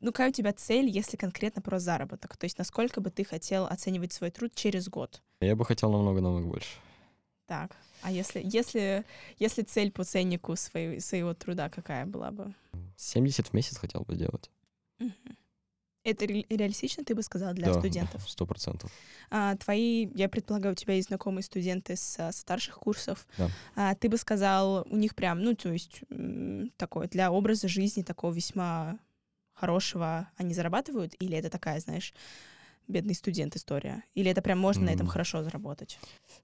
ну, 0.00 0.12
какая 0.12 0.30
у 0.30 0.32
тебя 0.32 0.52
цель, 0.54 0.88
если 0.88 1.18
конкретно 1.18 1.60
про 1.60 1.78
заработок? 1.78 2.36
То 2.38 2.44
есть 2.44 2.56
насколько 2.56 3.02
бы 3.02 3.10
ты 3.10 3.22
хотел 3.22 3.66
оценивать 3.66 4.14
свой 4.14 4.30
труд 4.30 4.52
через 4.54 4.88
год? 4.88 5.22
Я 5.40 5.56
бы 5.56 5.64
хотел 5.66 5.92
намного-намного 5.92 6.46
больше. 6.46 6.78
Так, 7.50 7.76
а 8.00 8.12
если, 8.12 8.40
если, 8.44 9.04
если 9.40 9.62
цель 9.62 9.90
по 9.90 10.04
ценнику 10.04 10.54
своего, 10.54 11.00
своего 11.00 11.34
труда 11.34 11.68
какая 11.68 12.06
была 12.06 12.30
бы? 12.30 12.54
70 12.96 13.48
в 13.48 13.54
месяц 13.54 13.76
хотел 13.76 14.02
бы 14.02 14.14
сделать. 14.14 14.48
Это 16.04 16.26
ре- 16.26 16.46
реалистично, 16.48 17.04
ты 17.04 17.16
бы 17.16 17.24
сказал, 17.24 17.52
для 17.52 17.72
да, 17.72 17.80
студентов? 17.80 18.22
сто 18.30 18.46
процентов. 18.46 18.92
А, 19.30 19.56
твои, 19.56 20.08
я 20.14 20.28
предполагаю, 20.28 20.74
у 20.74 20.76
тебя 20.76 20.94
есть 20.94 21.08
знакомые 21.08 21.42
студенты 21.42 21.96
с, 21.96 22.20
с 22.20 22.36
старших 22.36 22.76
курсов. 22.76 23.26
Да. 23.36 23.50
А, 23.74 23.94
ты 23.96 24.08
бы 24.08 24.16
сказал, 24.16 24.86
у 24.88 24.96
них 24.96 25.16
прям, 25.16 25.42
ну, 25.42 25.56
то 25.56 25.72
есть 25.72 26.02
такое, 26.76 27.08
для 27.08 27.32
образа 27.32 27.66
жизни 27.66 28.02
такого 28.02 28.32
весьма 28.32 28.96
хорошего 29.54 30.30
они 30.36 30.54
зарабатывают? 30.54 31.16
Или 31.18 31.36
это 31.36 31.50
такая, 31.50 31.80
знаешь, 31.80 32.14
бедный 32.90 33.14
студент 33.14 33.56
история? 33.56 34.04
Или 34.14 34.30
это 34.30 34.42
прям 34.42 34.58
можно 34.58 34.82
mm. 34.82 34.86
на 34.86 34.90
этом 34.90 35.06
хорошо 35.06 35.42
заработать? 35.42 35.98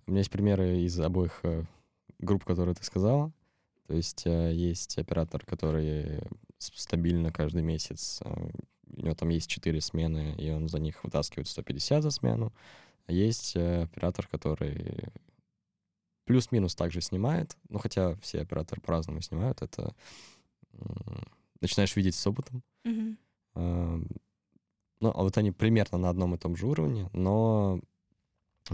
У 0.06 0.10
меня 0.10 0.20
есть 0.20 0.30
примеры 0.30 0.80
из 0.80 0.98
обоих 0.98 1.40
э, 1.42 1.64
групп, 2.18 2.44
которые 2.44 2.74
ты 2.74 2.84
сказала. 2.84 3.32
То 3.86 3.94
есть 3.94 4.26
э, 4.26 4.52
есть 4.54 4.98
оператор, 4.98 5.44
который 5.44 6.20
стабильно 6.58 7.32
каждый 7.32 7.62
месяц, 7.62 8.20
э, 8.24 8.50
у 8.96 9.02
него 9.02 9.14
там 9.14 9.28
есть 9.28 9.50
4 9.50 9.80
смены, 9.80 10.34
и 10.38 10.50
он 10.50 10.68
за 10.68 10.78
них 10.78 11.02
вытаскивает 11.04 11.48
150 11.48 12.02
за 12.02 12.10
смену. 12.10 12.52
А 13.06 13.12
есть 13.12 13.56
оператор, 13.56 14.26
который 14.26 15.04
плюс-минус 16.24 16.74
также 16.74 17.00
снимает, 17.00 17.56
ну 17.68 17.78
хотя 17.78 18.16
все 18.16 18.40
операторы 18.40 18.80
по-разному 18.80 19.20
снимают, 19.20 19.62
это 19.62 19.94
начинаешь 21.60 21.94
видеть 21.94 22.16
с 22.16 22.26
опытом. 22.26 22.64
Mm-hmm. 22.84 23.16
Ну, 25.00 25.10
а 25.14 25.22
вот 25.22 25.36
они 25.38 25.52
примерно 25.52 25.98
на 25.98 26.08
одном 26.08 26.34
и 26.34 26.38
том 26.38 26.56
же 26.56 26.66
уровне, 26.66 27.10
но 27.12 27.80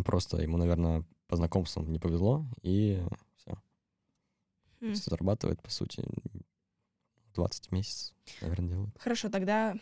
просто 0.05 0.41
ему, 0.41 0.57
наверное, 0.57 1.05
по 1.27 1.37
знакомствам 1.37 1.91
не 1.91 1.99
повезло, 1.99 2.47
и 2.63 3.03
все. 3.37 3.59
Mm. 4.81 4.95
Зарабатывает, 4.95 5.63
по 5.63 5.71
сути, 5.71 6.05
20 7.35 7.69
в 7.69 7.73
месяц, 7.73 8.15
наверное, 8.41 8.69
делает. 8.69 8.97
Хорошо, 8.99 9.31
тогда 9.31 9.75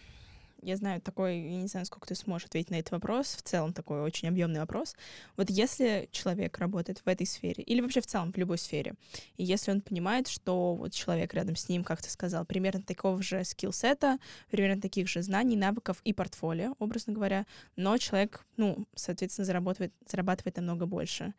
я 0.63 0.77
знаю 0.77 1.01
такой, 1.01 1.39
я 1.39 1.63
не 1.63 1.67
знаю, 1.67 1.87
сколько 1.87 2.07
ты 2.07 2.15
сможешь 2.15 2.47
ответить 2.47 2.71
на 2.71 2.77
этот 2.77 2.93
вопрос, 2.93 3.35
в 3.35 3.43
целом 3.43 3.73
такой 3.73 4.01
очень 4.01 4.29
объемный 4.29 4.61
вопрос. 4.61 4.95
Вот 5.37 5.51
если 5.51 6.09
человек 6.13 6.59
работает 6.59 7.03
в 7.05 7.09
этой 7.09 7.27
сфере, 7.27 7.63
или 7.63 7.81
вообще 7.81 8.01
в 8.01 8.07
целом 8.07 8.33
в 8.33 8.37
любой 8.37 8.59
сфере, 8.59 8.95
и 9.37 9.45
если 9.45 9.71
он 9.71 9.81
понимает, 9.81 10.29
что 10.29 10.75
вот 10.75 10.93
человек 10.93 11.35
рядом 11.35 11.57
с 11.57 11.69
ним, 11.69 11.85
как 11.85 12.03
ты 12.03 12.11
сказал, 12.11 12.45
примерно 12.45 12.83
такого 12.83 13.23
же 13.23 13.45
скилл-сета, 13.45 14.19
примерно 14.51 14.81
таких 14.81 15.09
же 15.09 15.23
знаний, 15.23 15.57
навыков 15.57 16.01
и 16.05 16.13
портфолио, 16.13 16.75
образно 16.79 17.13
говоря, 17.13 17.47
но 17.77 17.97
человек, 17.99 18.45
ну, 18.57 18.87
соответственно, 18.95 19.47
зарабатывает, 19.47 19.93
зарабатывает 20.07 20.57
намного 20.57 20.87
больше 20.87 21.35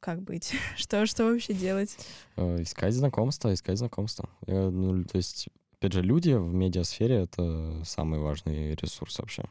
как 0.00 0.22
быть? 0.22 0.52
что, 0.76 1.06
что 1.06 1.24
вообще 1.24 1.54
делать? 1.54 1.96
Э, 2.36 2.62
искать 2.62 2.94
знакомства, 2.94 3.52
искать 3.52 3.78
знакомства. 3.78 4.28
Я, 4.46 4.70
ну, 4.70 5.04
то 5.04 5.16
есть 5.16 5.48
Опять 5.80 5.92
же, 5.92 6.02
люди 6.02 6.30
в 6.30 6.52
медиасфере— 6.52 7.16
это 7.22 7.82
самый 7.84 8.18
важный 8.18 8.74
ресурс 8.74 9.18
вообще. 9.20 9.44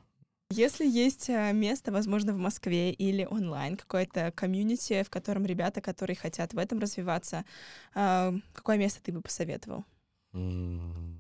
Если 0.50 0.86
есть 0.86 1.30
э, 1.30 1.52
место, 1.54 1.92
возможно, 1.92 2.34
в 2.34 2.38
Москве 2.38 2.92
или 2.92 3.26
онлайн, 3.26 3.76
какое-то 3.76 4.32
комьюнити, 4.32 5.04
в 5.04 5.10
котором 5.10 5.46
ребята, 5.46 5.82
которые 5.82 6.16
хотят 6.16 6.54
в 6.54 6.58
этом 6.58 6.80
развиваться, 6.80 7.46
э, 7.96 8.34
какое 8.54 8.78
место 8.78 9.02
ты 9.04 9.12
бы 9.12 9.22
посоветовал? 9.22 9.86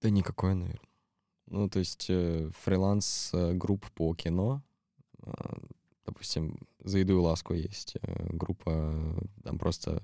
Да 0.00 0.08
никакое, 0.10 0.54
наверное. 0.54 0.80
Ну, 1.46 1.68
то 1.68 1.78
есть 1.78 2.06
э, 2.08 2.50
фриланс-групп 2.62 3.90
по 3.92 4.14
кино, 4.14 4.62
допустим, 6.06 6.58
«За 6.82 6.98
еду 6.98 7.18
и 7.18 7.20
ласку» 7.20 7.54
есть 7.54 7.96
группа, 8.02 9.14
там 9.42 9.58
просто 9.58 10.02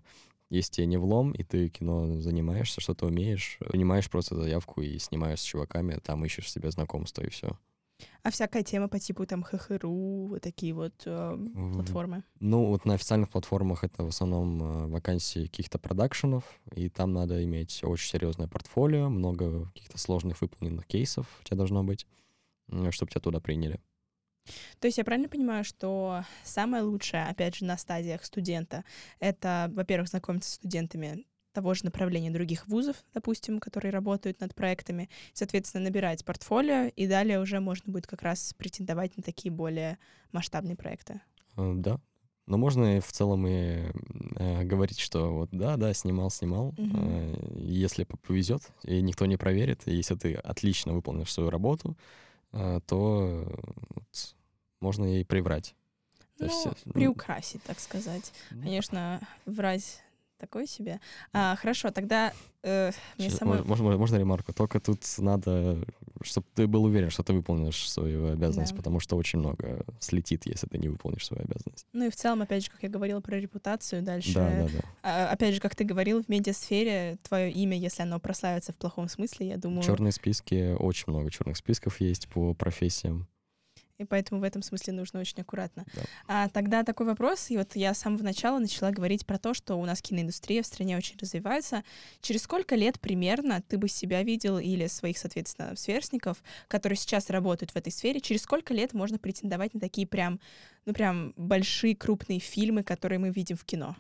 если 0.51 0.73
тебе 0.73 0.87
не 0.87 0.99
влом, 0.99 1.33
и 1.33 1.43
ты 1.45 1.69
кино 1.69 2.21
занимаешься, 2.21 2.81
что-то 2.81 3.07
умеешь, 3.07 3.59
принимаешь 3.61 4.11
просто 4.11 4.35
заявку 4.35 4.83
и 4.83 4.99
снимаешь 4.99 5.41
с 5.41 5.45
чуваками, 5.45 5.99
там 6.03 6.25
ищешь 6.25 6.51
себе 6.51 6.71
знакомство, 6.71 7.23
и 7.23 7.31
все. 7.31 7.57
А 8.23 8.31
всякая 8.31 8.63
тема 8.63 8.89
по 8.89 8.99
типу 8.99 9.27
там 9.27 9.43
ХХРУ, 9.43 10.27
вот 10.29 10.43
такие 10.43 10.75
вот 10.75 10.95
э, 11.07 11.39
платформы? 11.75 12.25
Ну, 12.39 12.67
вот 12.67 12.85
на 12.85 12.95
официальных 12.95 13.29
платформах 13.31 13.85
это 13.85 14.05
в 14.05 14.09
основном 14.09 14.63
э, 14.63 14.87
вакансии 14.89 15.47
каких-то 15.47 15.79
продакшенов, 15.79 16.45
и 16.75 16.89
там 16.89 17.13
надо 17.13 17.43
иметь 17.45 17.81
очень 17.83 18.09
серьезное 18.09 18.49
портфолио, 18.49 19.09
много 19.09 19.67
каких-то 19.67 19.99
сложных 19.99 20.41
выполненных 20.41 20.87
кейсов 20.87 21.27
у 21.41 21.45
тебя 21.45 21.59
должно 21.59 21.85
быть, 21.85 22.07
чтобы 22.91 23.11
тебя 23.11 23.21
туда 23.21 23.41
приняли. 23.41 23.81
То 24.79 24.87
есть 24.87 24.99
я 24.99 25.05
правильно 25.05 25.29
понимаю, 25.29 25.65
что 25.65 26.25
самое 26.45 26.83
лучшее, 26.83 27.27
опять 27.27 27.57
же, 27.57 27.65
на 27.65 27.77
стадиях 27.77 28.25
студента, 28.25 28.85
это, 29.19 29.71
во-первых, 29.75 30.09
знакомиться 30.09 30.51
с 30.51 30.55
студентами 30.55 31.25
того 31.53 31.75
же 31.75 31.85
направления 31.85 32.31
других 32.31 32.67
вузов, 32.69 32.97
допустим, 33.13 33.59
которые 33.59 33.93
работают 33.93 34.41
над 34.41 34.55
проектами, 34.55 35.11
соответственно, 35.33 35.85
набирать 35.85 36.25
портфолио, 36.25 36.91
и 36.95 37.07
далее 37.07 37.41
уже 37.41 37.61
можно 37.61 37.93
будет 37.93 38.07
как 38.07 38.23
раз 38.23 38.55
претендовать 38.57 39.17
на 39.17 39.23
такие 39.23 39.51
более 39.51 39.99
масштабные 40.33 40.77
проекты. 40.77 41.21
Э, 41.57 41.73
да. 41.75 42.01
Но 42.47 42.57
можно 42.57 43.01
в 43.01 43.13
целом 43.13 43.47
и 43.47 43.91
э, 44.37 44.65
говорить, 44.65 44.99
что 44.99 45.33
вот 45.33 45.51
да, 45.53 45.77
да, 45.77 45.95
снимал, 45.95 46.31
снимал. 46.31 46.69
Угу. 46.69 46.91
Э, 46.95 47.35
если 47.57 48.05
повезет, 48.05 48.63
и 48.85 49.01
никто 49.03 49.27
не 49.27 49.37
проверит, 49.37 49.83
если 49.87 50.15
ты 50.15 50.35
отлично 50.35 50.93
выполнишь 50.93 51.33
свою 51.33 51.51
работу, 51.51 51.97
то 52.53 53.45
вот, 53.95 54.35
можно 54.81 55.05
ей 55.05 55.25
приврать. 55.25 55.75
Ну, 56.39 56.47
есть, 56.47 56.69
ну, 56.85 56.93
приукрасить, 56.93 57.63
так 57.65 57.79
сказать. 57.81 58.33
Конечно, 58.49 59.21
врать 59.47 60.03
такой 60.41 60.67
себе. 60.67 61.01
А, 61.33 61.55
хорошо, 61.57 61.91
тогда 61.91 62.33
э, 62.63 62.91
мне 63.19 63.31
самой... 63.31 63.63
Можно, 63.63 63.97
можно 63.97 64.17
ремарку? 64.17 64.53
Только 64.53 64.81
тут 64.81 65.01
надо, 65.19 65.79
чтобы 66.23 66.47
ты 66.55 66.67
был 66.67 66.85
уверен, 66.85 67.11
что 67.11 67.23
ты 67.23 67.33
выполнишь 67.33 67.91
свою 67.91 68.33
обязанность, 68.33 68.73
да. 68.73 68.77
потому 68.79 69.01
что 69.01 69.17
очень 69.17 69.39
много 69.39 69.85
слетит, 70.01 70.47
если 70.47 70.67
ты 70.67 70.79
не 70.79 70.89
выполнишь 70.89 71.27
свою 71.27 71.45
обязанность. 71.45 71.87
Ну 71.93 72.07
и 72.07 72.11
в 72.11 72.17
целом, 72.17 72.43
опять 72.43 72.65
же, 72.65 72.71
как 72.71 72.83
я 72.83 72.89
говорила 72.89 73.21
про 73.21 73.39
репутацию 73.39 74.03
дальше. 74.03 74.35
Да, 74.35 74.51
да, 74.51 74.69
да. 74.73 74.81
А, 75.03 75.33
опять 75.33 75.55
же, 75.55 75.61
как 75.61 75.77
ты 75.77 75.85
говорил, 75.85 76.23
в 76.23 76.29
медиасфере 76.29 77.19
твое 77.23 77.53
имя, 77.53 77.77
если 77.77 78.03
оно 78.03 78.19
прославится 78.19 78.73
в 78.73 78.77
плохом 78.77 79.09
смысле, 79.09 79.49
я 79.49 79.57
думаю... 79.57 79.83
Черные 79.83 80.13
списки, 80.13 80.75
очень 80.79 81.05
много 81.09 81.31
черных 81.31 81.57
списков 81.57 82.01
есть 82.01 82.29
по 82.29 82.55
профессиям 82.55 83.29
и 84.01 84.05
поэтому 84.07 84.41
в 84.41 84.45
этом 84.45 84.63
смысле 84.63 84.95
нужно 84.95 85.21
очень 85.21 85.43
аккуратно. 85.43 85.85
Да. 85.95 86.03
А 86.27 86.49
тогда 86.49 86.83
такой 86.85 87.07
вопрос, 87.07 87.51
и 87.51 87.59
вот 87.59 87.77
я 87.77 87.93
с 87.93 87.99
самого 87.99 88.23
начала 88.23 88.59
начала 88.59 88.91
говорить 88.91 89.27
про 89.27 89.39
то, 89.39 89.53
что 89.53 89.77
у 89.77 89.85
нас 89.85 90.01
киноиндустрия 90.01 90.63
в 90.63 90.67
стране 90.67 90.97
очень 90.97 91.19
развивается. 91.19 91.85
Через 92.23 92.43
сколько 92.43 92.75
лет 92.77 92.99
примерно 92.99 93.63
ты 93.69 93.77
бы 93.77 93.89
себя 93.89 94.23
видел 94.23 94.59
или 94.59 94.87
своих, 94.87 95.19
соответственно, 95.19 95.77
сверстников, 95.77 96.43
которые 96.67 96.97
сейчас 96.97 97.29
работают 97.29 97.73
в 97.73 97.77
этой 97.77 97.93
сфере, 97.93 98.21
через 98.21 98.43
сколько 98.43 98.73
лет 98.73 98.95
можно 98.95 99.19
претендовать 99.19 99.75
на 99.75 99.81
такие 99.81 100.07
прям, 100.07 100.41
ну 100.87 100.95
прям 100.95 101.35
большие 101.37 101.95
крупные 101.95 102.39
фильмы, 102.39 102.83
которые 102.83 103.19
мы 103.19 103.31
видим 103.31 103.57
в 103.57 103.65
кино? 103.65 103.97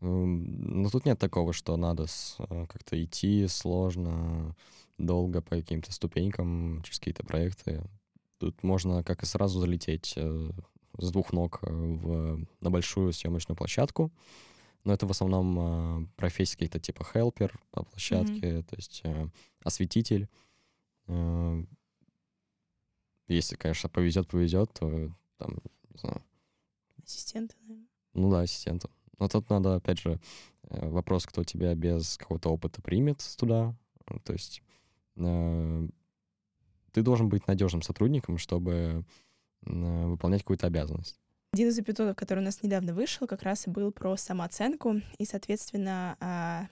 Ну, 0.00 0.88
тут 0.90 1.04
нет 1.04 1.18
такого, 1.18 1.52
что 1.52 1.76
надо 1.76 2.04
э, 2.38 2.66
как-то 2.66 3.02
идти 3.02 3.46
сложно, 3.48 4.54
долго 4.96 5.42
по 5.42 5.56
каким-то 5.56 5.92
ступенькам 5.92 6.82
через 6.82 6.98
какие-то 6.98 7.24
проекты. 7.24 7.82
Тут 8.38 8.62
можно 8.62 9.02
как 9.02 9.22
и 9.22 9.26
сразу 9.26 9.60
залететь 9.60 10.14
э, 10.16 10.50
с 10.98 11.10
двух 11.10 11.32
ног 11.32 11.58
в, 11.62 12.46
на 12.60 12.70
большую 12.70 13.12
съемочную 13.12 13.56
площадку. 13.56 14.12
Но 14.84 14.94
это 14.94 15.06
в 15.06 15.10
основном 15.10 16.04
э, 16.04 16.06
профессии 16.16 16.54
какие-то 16.54 16.80
типа 16.80 17.04
хелпер 17.04 17.58
по 17.72 17.82
площадке, 17.82 18.40
mm-hmm. 18.40 18.62
то 18.62 18.76
есть 18.76 19.00
э, 19.04 19.28
осветитель. 19.62 20.28
Э, 21.08 21.64
если, 23.26 23.56
конечно, 23.56 23.88
повезет, 23.88 24.28
повезет, 24.28 24.72
то 24.72 25.10
там, 25.36 25.58
не 25.90 25.98
знаю. 25.98 26.22
Ассистенты, 27.04 27.56
наверное. 27.60 27.88
Ну 28.14 28.30
да, 28.30 28.40
ассистентом. 28.40 28.90
Но 29.18 29.28
тут 29.28 29.50
надо, 29.50 29.74
опять 29.74 29.98
же, 29.98 30.20
э, 30.62 30.88
вопрос, 30.88 31.26
кто 31.26 31.44
тебя 31.44 31.74
без 31.74 32.16
какого-то 32.16 32.50
опыта 32.50 32.80
примет 32.80 33.22
туда. 33.36 33.74
То 34.24 34.32
есть 34.32 34.62
э, 35.16 35.88
ты 36.98 37.02
должен 37.02 37.28
быть 37.28 37.46
надежным 37.46 37.80
сотрудником, 37.82 38.38
чтобы 38.38 39.04
э, 39.64 40.06
выполнять 40.06 40.42
какую-то 40.42 40.66
обязанность. 40.66 41.20
Один 41.52 41.68
из 41.68 41.78
эпизодов, 41.78 42.16
который 42.16 42.40
у 42.40 42.42
нас 42.42 42.62
недавно 42.62 42.92
вышел, 42.92 43.26
как 43.26 43.42
раз 43.42 43.66
и 43.66 43.70
был 43.70 43.92
про 43.92 44.16
самооценку. 44.16 45.00
И, 45.16 45.24
соответственно, 45.24 46.16
а, 46.20 46.66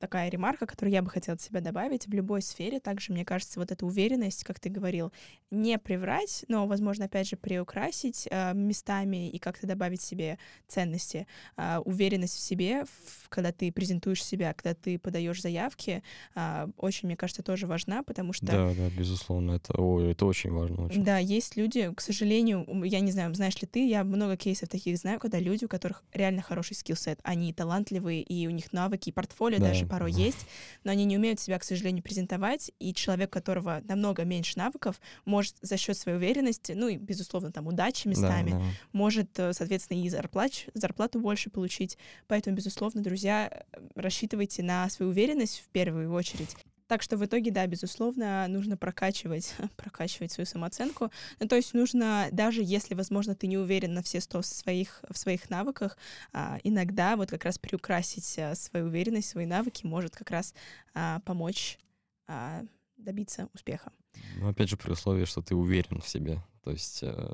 такая 0.00 0.30
ремарка, 0.30 0.66
которую 0.66 0.92
я 0.92 1.02
бы 1.02 1.10
хотела 1.10 1.34
от 1.34 1.42
себя 1.42 1.60
добавить. 1.60 2.06
В 2.06 2.12
любой 2.12 2.42
сфере 2.42 2.80
также, 2.80 3.12
мне 3.12 3.24
кажется, 3.24 3.60
вот 3.60 3.70
эта 3.70 3.86
уверенность, 3.86 4.42
как 4.44 4.58
ты 4.58 4.70
говорил, 4.70 5.12
не 5.50 5.78
приврать, 5.78 6.44
но, 6.48 6.66
возможно, 6.66 7.04
опять 7.04 7.28
же, 7.28 7.36
приукрасить 7.36 8.26
э, 8.30 8.54
местами 8.54 9.28
и 9.28 9.38
как-то 9.38 9.66
добавить 9.66 10.00
себе 10.00 10.38
ценности. 10.66 11.26
Э, 11.56 11.78
уверенность 11.84 12.36
в 12.36 12.40
себе, 12.40 12.84
в, 12.84 13.28
когда 13.28 13.52
ты 13.52 13.70
презентуешь 13.70 14.24
себя, 14.24 14.54
когда 14.54 14.74
ты 14.74 14.98
подаешь 14.98 15.42
заявки, 15.42 16.02
э, 16.34 16.68
очень, 16.78 17.06
мне 17.06 17.16
кажется, 17.16 17.42
тоже 17.42 17.66
важна, 17.66 18.02
потому 18.02 18.32
что... 18.32 18.46
Да, 18.46 18.72
да, 18.74 18.88
безусловно, 18.96 19.52
это, 19.52 19.74
о, 19.76 20.00
это 20.00 20.24
очень 20.24 20.50
важно. 20.50 20.86
Очень. 20.86 21.04
Да, 21.04 21.18
есть 21.18 21.56
люди, 21.56 21.92
к 21.94 22.00
сожалению, 22.00 22.66
я 22.84 23.00
не 23.00 23.12
знаю, 23.12 23.34
знаешь 23.34 23.60
ли 23.60 23.68
ты, 23.68 23.86
я 23.86 24.02
много 24.02 24.36
кейсов 24.36 24.70
таких 24.70 24.96
знаю, 24.96 25.20
когда 25.20 25.38
люди, 25.38 25.66
у 25.66 25.68
которых 25.68 26.02
реально 26.14 26.40
хороший 26.40 26.74
скиллсет, 26.74 27.20
они 27.22 27.52
талантливые, 27.52 28.22
и 28.22 28.46
у 28.46 28.50
них 28.50 28.72
навыки, 28.72 29.10
и 29.10 29.12
портфолио 29.12 29.58
да. 29.58 29.66
даже 29.66 29.89
порой 29.90 30.12
есть, 30.12 30.46
но 30.84 30.92
они 30.92 31.04
не 31.04 31.16
умеют 31.16 31.40
себя, 31.40 31.58
к 31.58 31.64
сожалению, 31.64 32.02
презентовать, 32.02 32.70
и 32.78 32.94
человек, 32.94 33.30
которого 33.30 33.82
намного 33.84 34.24
меньше 34.24 34.58
навыков, 34.58 35.00
может 35.24 35.56
за 35.60 35.76
счет 35.76 35.96
своей 35.96 36.16
уверенности, 36.18 36.72
ну 36.72 36.88
и, 36.88 36.96
безусловно, 36.96 37.52
там, 37.52 37.66
удачи 37.66 38.08
местами, 38.08 38.50
да, 38.50 38.58
да. 38.58 38.64
может, 38.92 39.38
э, 39.38 39.52
соответственно, 39.52 40.02
и 40.02 40.08
зарплач, 40.08 40.66
зарплату 40.74 41.20
больше 41.20 41.50
получить. 41.50 41.98
Поэтому, 42.28 42.56
безусловно, 42.56 43.02
друзья, 43.02 43.50
э, 43.50 43.80
рассчитывайте 43.94 44.62
на 44.62 44.88
свою 44.88 45.10
уверенность 45.10 45.60
в 45.60 45.68
первую 45.68 46.12
очередь. 46.12 46.56
Так 46.90 47.02
что 47.02 47.16
в 47.16 47.24
итоге, 47.24 47.52
да, 47.52 47.68
безусловно, 47.68 48.48
нужно 48.48 48.76
прокачивать, 48.76 49.54
прокачивать 49.76 50.32
свою 50.32 50.44
самооценку. 50.44 51.12
Ну, 51.38 51.46
то 51.46 51.54
есть 51.54 51.72
нужно, 51.72 52.26
даже 52.32 52.62
если, 52.64 52.96
возможно, 52.96 53.36
ты 53.36 53.46
не 53.46 53.56
уверен 53.56 53.94
на 53.94 54.02
все 54.02 54.20
сто 54.20 54.42
своих, 54.42 55.04
в 55.08 55.16
своих 55.16 55.50
навыках, 55.50 55.96
а, 56.32 56.58
иногда 56.64 57.14
вот 57.14 57.30
как 57.30 57.44
раз 57.44 57.58
приукрасить 57.58 58.36
а, 58.40 58.56
свою 58.56 58.86
уверенность, 58.86 59.28
свои 59.28 59.46
навыки 59.46 59.86
может 59.86 60.16
как 60.16 60.32
раз 60.32 60.52
а, 60.92 61.20
помочь 61.20 61.78
а, 62.26 62.64
добиться 62.96 63.48
успеха. 63.54 63.92
Ну, 64.38 64.48
опять 64.48 64.68
же, 64.68 64.76
при 64.76 64.90
условии, 64.90 65.26
что 65.26 65.42
ты 65.42 65.54
уверен 65.54 66.00
в 66.00 66.08
себе. 66.08 66.42
То 66.64 66.72
есть 66.72 67.04
э, 67.04 67.32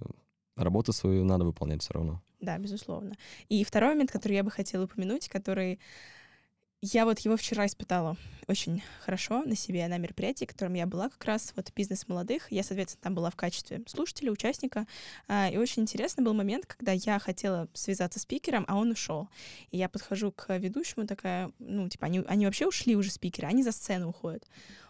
работу 0.55 0.93
свою 0.93 1.25
надо 1.25 1.47
выполнять 1.47 1.81
все 1.81 1.95
равно. 1.95 2.23
Да, 2.41 2.59
безусловно. 2.59 3.15
И 3.49 3.65
второй 3.65 3.95
момент, 3.95 4.13
который 4.13 4.35
я 4.35 4.45
бы 4.45 4.51
хотела 4.51 4.85
упомянуть, 4.85 5.31
который 5.31 5.81
я 6.93 7.05
вот 7.05 7.19
его 7.21 7.37
вчера 7.37 7.67
испытала 7.67 8.17
очень 8.47 8.83
хорошо 9.05 9.43
на 9.43 9.57
себе 9.57 9.87
на 9.89 9.99
мероприятии, 9.99 10.45
которым 10.45 10.75
я 10.75 10.87
была 10.87 11.09
как 11.09 11.25
раз 11.25 11.53
вот 11.57 11.73
бизнес 11.75 12.07
молодых. 12.07 12.51
Я, 12.51 12.63
соответственно, 12.63 13.03
там 13.03 13.15
была 13.15 13.31
в 13.31 13.37
качестве 13.37 13.83
слушателя, 13.87 14.31
участника. 14.31 14.87
А, 15.27 15.51
и 15.51 15.57
очень 15.57 15.83
интересный 15.83 16.23
был 16.23 16.33
момент, 16.33 16.67
когда 16.67 16.93
я 16.93 17.19
хотела 17.19 17.69
связаться 17.73 18.21
с 18.21 18.23
спикером, 18.23 18.65
а 18.69 18.77
он 18.77 18.93
ушел. 18.93 19.29
И 19.73 19.79
я 19.79 19.89
подхожу 19.89 20.31
к 20.31 20.57
ведущему, 20.59 21.07
такая, 21.07 21.51
ну, 21.59 21.89
типа, 21.89 22.07
они, 22.07 22.23
они 22.29 22.47
вообще 22.47 22.67
ушли 22.67 22.95
уже 22.95 23.11
спикеры, 23.11 23.49
они 23.49 23.65
за 23.65 23.73
сцену 23.73 24.11
уходят. 24.11 24.47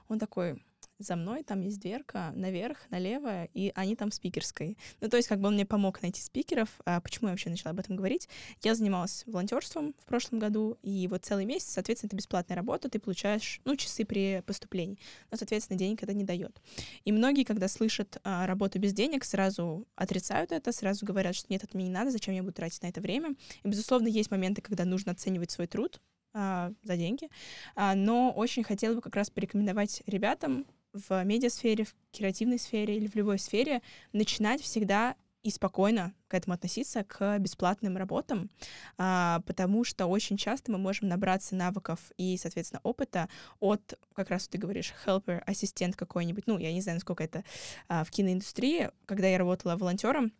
Он 0.09 0.19
такой, 0.19 0.63
за 0.99 1.17
мной 1.17 1.43
там 1.43 1.61
есть 1.61 1.81
дверка 1.81 2.33
наверх, 2.35 2.79
налево, 2.91 3.45
и 3.55 3.73
они 3.75 3.97
там 3.97 4.11
в 4.11 4.15
спикерской. 4.15 4.79
Ну, 5.01 5.09
то 5.09 5.17
есть, 5.17 5.29
как 5.29 5.41
бы 5.41 5.49
он 5.49 5.55
мне 5.55 5.67
помог 5.67 6.01
найти 6.03 6.21
спикеров. 6.21 6.69
А 6.85 7.01
почему 7.01 7.29
я 7.29 7.33
вообще 7.33 7.51
начала 7.51 7.71
об 7.73 7.81
этом 7.81 7.97
говорить? 7.97 8.29
Я 8.63 8.75
занималась 8.75 9.25
волонтерством 9.27 9.95
в 10.01 10.07
прошлом 10.07 10.39
году, 10.39 10.79
и 10.83 11.07
вот 11.09 11.25
целый 11.25 11.45
месяц, 11.45 11.69
соответственно, 11.69 12.09
это 12.09 12.17
бесплатная 12.17 12.57
работа, 12.57 12.89
ты 12.89 12.99
получаешь, 12.99 13.61
ну, 13.65 13.77
часы 13.77 14.05
при 14.05 14.43
поступлении, 14.47 14.99
но, 15.31 15.37
соответственно, 15.37 15.79
денег 15.79 16.03
это 16.03 16.15
не 16.15 16.25
дает. 16.25 16.61
И 17.05 17.13
многие, 17.13 17.45
когда 17.45 17.69
слышат 17.69 18.19
а, 18.25 18.47
работу 18.47 18.79
без 18.79 18.93
денег, 18.93 19.25
сразу 19.25 19.87
отрицают 19.95 20.53
это, 20.53 20.73
сразу 20.73 21.05
говорят, 21.05 21.35
что 21.35 21.47
нет, 21.51 21.65
это 21.65 21.77
мне 21.77 21.87
не 21.87 21.93
надо, 21.93 22.11
зачем 22.11 22.35
я 22.35 22.43
буду 22.43 22.55
тратить 22.55 22.83
на 22.83 22.89
это 22.89 23.01
время. 23.01 23.35
И, 23.63 23.69
безусловно, 23.69 24.09
есть 24.09 24.31
моменты, 24.31 24.63
когда 24.63 24.85
нужно 24.85 25.13
оценивать 25.13 25.51
свой 25.51 25.67
труд, 25.67 26.01
а, 26.39 26.71
за 26.83 26.97
деньги. 26.99 27.31
А, 27.75 27.95
но 27.95 28.31
очень 28.31 28.63
хотела 28.63 28.95
бы 28.95 29.01
как 29.01 29.17
раз 29.17 29.31
порекомендовать 29.31 30.03
ребятам 30.07 30.67
в 31.09 31.25
медиасфере, 31.25 31.85
в 31.85 31.95
креативной 32.13 32.59
сфере 32.59 32.97
или 32.97 33.07
в 33.07 33.15
любой 33.15 33.39
сфере 33.39 33.83
начинать 34.13 34.63
всегда 34.63 35.17
и 35.47 35.51
спокойно 35.51 36.13
к 36.27 36.35
этому 36.35 36.55
относиться, 36.55 37.05
к 37.05 37.39
бесплатным 37.39 37.97
работам, 37.97 38.51
а, 38.99 39.43
потому 39.47 39.85
что 39.85 40.07
очень 40.07 40.37
часто 40.37 40.73
мы 40.73 40.79
можем 40.79 41.09
набраться 41.09 41.55
навыков 41.55 42.01
и, 42.17 42.37
соответственно, 42.37 42.81
опыта 42.83 43.29
от, 43.61 43.95
как 44.15 44.31
раз 44.31 44.49
ты 44.49 44.59
говоришь, 44.59 44.93
helper, 45.07 45.39
ассистент 45.47 45.95
какой-нибудь, 45.95 46.49
ну, 46.49 46.59
я 46.59 46.73
не 46.73 46.81
знаю, 46.81 46.97
насколько 46.97 47.23
это 47.23 47.45
а, 47.87 48.03
в 48.03 48.11
киноиндустрии, 48.11 48.91
когда 49.05 49.29
я 49.29 49.39
работала 49.39 49.77
волонтером, 49.77 50.33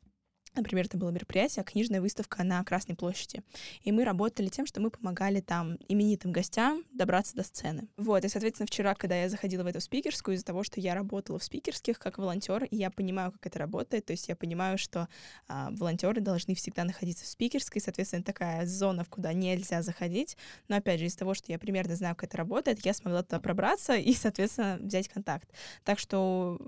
Например, 0.57 0.87
это 0.87 0.97
было 0.97 1.11
мероприятие, 1.11 1.65
книжная 1.65 2.01
выставка 2.01 2.43
на 2.43 2.65
Красной 2.65 2.97
площади. 2.97 3.43
И 3.83 3.93
мы 3.93 4.05
работали 4.05 4.49
тем, 4.49 4.67
что 4.67 4.81
мы 4.81 4.91
помогали 4.91 5.41
там 5.41 5.77
именитым 5.89 6.33
гостям 6.33 6.83
добраться 6.93 7.37
до 7.37 7.43
сцены. 7.43 7.89
Вот, 7.97 8.25
и, 8.25 8.29
соответственно, 8.29 8.67
вчера, 8.67 8.95
когда 8.95 9.21
я 9.21 9.29
заходила 9.29 9.63
в 9.63 9.67
эту 9.67 9.81
спикерскую, 9.81 10.35
из-за 10.35 10.47
того, 10.47 10.65
что 10.65 10.81
я 10.81 10.95
работала 10.95 11.39
в 11.39 11.45
спикерских 11.45 11.99
как 11.99 12.19
волонтер, 12.19 12.65
и 12.65 12.77
я 12.77 12.91
понимаю, 12.91 13.33
как 13.33 13.47
это 13.47 13.59
работает, 13.59 14.07
то 14.07 14.13
есть 14.13 14.29
я 14.29 14.37
понимаю, 14.37 14.79
что 14.79 15.09
а, 15.47 15.71
волонтеры 15.73 16.21
должны 16.21 16.55
всегда 16.55 16.85
находиться 16.85 17.25
в 17.25 17.29
спикерской, 17.29 17.81
соответственно, 17.81 18.23
такая 18.23 18.67
зона, 18.67 19.05
в 19.05 19.09
куда 19.11 19.33
нельзя 19.33 19.83
заходить. 19.83 20.37
Но, 20.69 20.77
опять 20.77 21.01
же, 21.01 21.07
из-за 21.07 21.19
того, 21.19 21.35
что 21.35 21.53
я 21.53 21.59
примерно 21.59 21.97
знаю, 21.97 22.17
как 22.17 22.31
это 22.31 22.39
работает, 22.39 22.85
я 22.85 22.95
смогла 22.95 23.23
туда 23.23 23.41
пробраться 23.41 23.95
и, 23.95 24.15
соответственно, 24.15 24.79
взять 24.81 25.09
контакт. 25.09 25.49
Так 25.85 25.99
что 25.99 26.59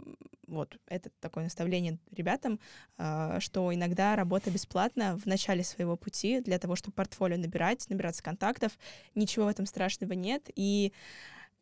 вот 0.48 0.78
это 0.86 1.10
такое 1.20 1.44
наставление 1.44 1.98
ребятам, 2.10 2.58
а, 2.96 3.38
что 3.40 3.72
иногда 3.78 4.16
работа 4.16 4.50
бесплатна 4.50 5.16
в 5.16 5.26
начале 5.26 5.64
своего 5.64 5.96
пути 5.96 6.40
для 6.40 6.58
того, 6.58 6.76
чтобы 6.76 6.94
портфолио 6.94 7.38
набирать, 7.38 7.88
набираться 7.88 8.22
контактов. 8.22 8.78
Ничего 9.14 9.46
в 9.46 9.48
этом 9.48 9.66
страшного 9.66 10.12
нет. 10.12 10.50
И 10.54 10.92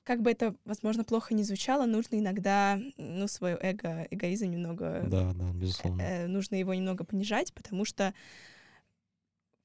как 0.03 0.23
бы 0.23 0.31
это, 0.31 0.55
возможно, 0.65 1.05
плохо 1.05 1.35
не 1.35 1.43
звучало, 1.43 1.85
нужно 1.85 2.17
иногда, 2.17 2.81
ну, 2.97 3.27
свое 3.27 3.59
эго, 3.61 4.07
эгоизм 4.11 4.51
немного... 4.51 5.03
Да, 5.07 5.33
да, 5.35 5.53
безусловно. 5.53 6.01
Э, 6.01 6.27
нужно 6.27 6.55
его 6.55 6.73
немного 6.75 7.05
понижать, 7.05 7.53
потому 7.53 7.85
что 7.85 8.15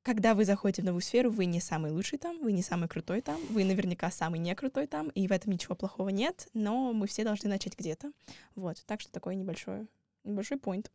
когда 0.01 0.33
вы 0.33 0.45
заходите 0.45 0.81
в 0.81 0.85
новую 0.85 1.01
сферу, 1.01 1.29
вы 1.29 1.45
не 1.45 1.59
самый 1.59 1.91
лучший 1.91 2.17
там, 2.17 2.39
вы 2.41 2.53
не 2.53 2.63
самый 2.63 2.89
крутой 2.89 3.21
там, 3.21 3.39
вы 3.51 3.63
наверняка 3.63 4.09
самый 4.09 4.39
не 4.39 4.55
крутой 4.55 4.87
там, 4.87 5.09
и 5.09 5.27
в 5.27 5.31
этом 5.31 5.53
ничего 5.53 5.75
плохого 5.75 6.09
нет, 6.09 6.47
но 6.55 6.91
мы 6.91 7.05
все 7.05 7.23
должны 7.23 7.47
начать 7.47 7.77
где-то. 7.77 8.11
Вот, 8.55 8.83
так 8.87 8.99
что 9.01 9.11
такой 9.11 9.35
небольшой, 9.35 9.87
небольшой 10.23 10.57
point. 10.57 10.89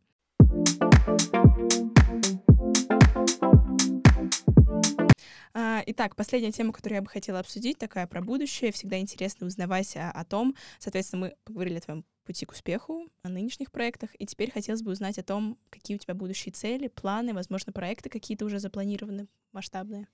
А, 5.53 5.81
итак, 5.85 6.15
последняя 6.17 6.51
тема, 6.51 6.73
которую 6.73 6.97
я 6.97 7.01
бы 7.01 7.07
хотела 7.07 7.39
обсудить, 7.39 7.77
такая 7.77 8.07
про 8.07 8.21
будущее. 8.21 8.73
Всегда 8.73 8.99
интересно 8.99 9.47
узнавать 9.47 9.95
о, 9.95 10.11
о 10.11 10.25
том. 10.25 10.53
Соответственно, 10.79 11.27
мы 11.27 11.35
поговорили 11.45 11.77
о 11.77 11.81
твоем 11.81 12.05
пути 12.25 12.45
к 12.45 12.51
успеху, 12.51 13.09
о 13.23 13.29
нынешних 13.29 13.71
проектах. 13.71 14.09
И 14.19 14.25
теперь 14.25 14.51
хотелось 14.51 14.83
бы 14.83 14.91
узнать 14.91 15.17
о 15.17 15.23
том, 15.23 15.57
какие 15.69 15.95
у 15.95 15.99
тебя 15.99 16.13
будущие 16.13 16.51
цели, 16.51 16.89
планы, 16.89 17.33
возможно, 17.33 17.71
проекты 17.71 18.09
какие-то 18.09 18.43
уже 18.43 18.59
запланированы, 18.59 19.27
масштабные. 19.53 20.07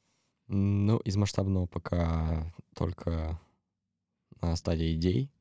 Ну, 0.47 0.97
из 0.99 1.15
масштабного 1.15 1.65
пока 1.65 2.53
только 2.75 3.39
на 4.41 4.55
стадии 4.55 4.93
идей, 4.93 5.31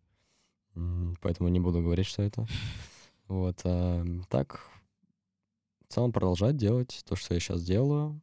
поэтому 1.20 1.50
не 1.50 1.60
буду 1.60 1.82
говорить, 1.82 2.06
что 2.06 2.22
это. 2.22 2.46
Вот, 3.28 3.60
а, 3.64 4.04
так, 4.28 4.71
в 5.92 5.94
целом 5.94 6.10
продолжать 6.10 6.56
делать 6.56 7.02
то, 7.06 7.16
что 7.16 7.34
я 7.34 7.40
сейчас 7.40 7.62
делаю. 7.62 8.18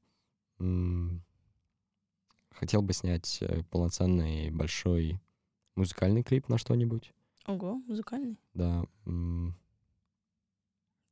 Хотел 2.50 2.82
бы 2.82 2.94
снять 2.94 3.38
э, 3.42 3.62
полноценный 3.70 4.50
большой 4.50 5.22
музыкальный 5.76 6.24
клип 6.24 6.50
на 6.50 6.58
что-нибудь. 6.58 7.14
Ого, 7.46 7.76
музыкальный? 7.86 8.40
Да. 8.56 8.84
То 9.06 9.54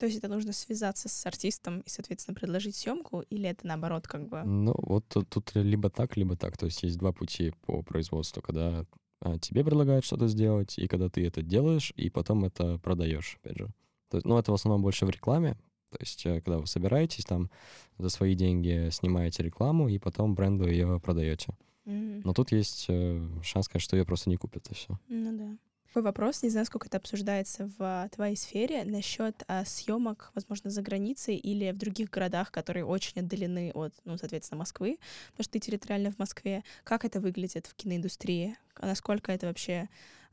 есть 0.07 0.17
это 0.17 0.29
нужно 0.29 0.51
связаться 0.51 1.09
с 1.09 1.25
артистом 1.27 1.81
и, 1.81 1.89
соответственно, 1.89 2.33
предложить 2.33 2.75
съемку, 2.75 3.21
или 3.29 3.47
это 3.47 3.67
наоборот 3.67 4.07
как 4.07 4.27
бы? 4.27 4.41
Ну, 4.43 4.73
вот 4.77 5.07
тут, 5.07 5.29
тут 5.29 5.53
либо 5.53 5.91
так, 5.91 6.17
либо 6.17 6.35
так. 6.35 6.57
То 6.57 6.65
есть 6.65 6.81
есть 6.81 6.97
два 6.97 7.13
пути 7.13 7.53
по 7.67 7.83
производству, 7.83 8.41
когда 8.41 8.83
а, 9.21 9.37
тебе 9.37 9.63
предлагают 9.63 10.05
что-то 10.05 10.27
сделать, 10.27 10.79
и 10.79 10.87
когда 10.87 11.07
ты 11.07 11.23
это 11.25 11.43
делаешь, 11.43 11.93
и 11.95 12.09
потом 12.09 12.45
это 12.45 12.79
продаешь, 12.79 13.37
опять 13.43 13.59
же. 13.59 13.67
То 14.09 14.17
есть, 14.17 14.25
ну, 14.25 14.39
это 14.39 14.51
в 14.51 14.55
основном 14.55 14.81
больше 14.81 15.05
в 15.05 15.09
рекламе, 15.09 15.55
То 15.89 15.97
есть, 15.99 16.25
э, 16.25 16.41
когда 16.41 16.59
вы 16.59 16.67
собираетесь 16.67 17.25
там 17.25 17.49
за 17.97 18.09
свои 18.09 18.35
деньги 18.35 18.89
снимаете 18.91 19.43
рекламу 19.43 19.87
и 19.87 19.97
потом 19.99 20.35
бренду 20.35 20.67
ее 20.67 20.99
продаете. 20.99 21.53
Mm-hmm. 21.85 22.21
Но 22.25 22.33
тут 22.33 22.51
есть 22.51 22.85
э, 22.89 23.27
шанс, 23.43 23.67
конечно, 23.67 23.85
что 23.85 23.97
ее 23.97 24.05
просто 24.05 24.29
не 24.29 24.37
купят, 24.37 24.67
и 24.69 24.73
все. 24.73 24.99
Ну 25.07 25.37
да. 25.37 25.57
Такой 25.87 26.03
вопрос, 26.03 26.43
не 26.43 26.49
знаю, 26.49 26.65
сколько 26.65 26.87
это 26.87 26.97
обсуждается 26.97 27.71
в 27.77 28.09
твоей 28.13 28.35
сфере, 28.35 28.83
насчет 28.83 29.43
а, 29.47 29.63
съемок, 29.63 30.31
возможно, 30.35 30.69
за 30.69 30.81
границей 30.81 31.37
или 31.37 31.71
в 31.71 31.77
других 31.77 32.09
городах, 32.09 32.51
которые 32.51 32.85
очень 32.85 33.21
отдалены 33.21 33.71
от, 33.73 33.93
ну, 34.03 34.17
соответственно, 34.17 34.59
Москвы, 34.59 34.99
потому 35.31 35.45
что 35.45 35.53
ты 35.53 35.59
территориально 35.59 36.11
в 36.11 36.19
Москве. 36.19 36.63
Как 36.83 37.05
это 37.05 37.21
выглядит 37.21 37.67
в 37.67 37.73
киноиндустрии? 37.73 38.57
Насколько 38.79 39.31
это 39.31 39.47
вообще 39.47 39.87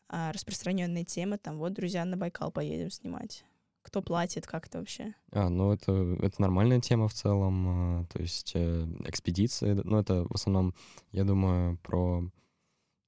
а, 0.08 0.32
распространенная 0.32 1.04
тема? 1.04 1.38
Там, 1.38 1.56
вот, 1.56 1.72
друзья, 1.72 2.04
на 2.04 2.16
Байкал 2.16 2.50
поедем 2.50 2.90
снимать 2.90 3.44
кто 3.84 4.00
платит, 4.02 4.46
как 4.46 4.66
это 4.66 4.78
вообще? 4.78 5.14
А, 5.30 5.50
ну 5.50 5.72
это, 5.72 5.92
это 6.22 6.40
нормальная 6.40 6.80
тема 6.80 7.06
в 7.06 7.12
целом, 7.12 7.66
а, 7.68 8.04
то 8.06 8.20
есть 8.20 8.52
э, 8.54 8.86
экспедиции, 9.04 9.74
ну 9.84 9.98
это 9.98 10.24
в 10.24 10.34
основном, 10.34 10.74
я 11.12 11.24
думаю, 11.24 11.76
про 11.78 12.24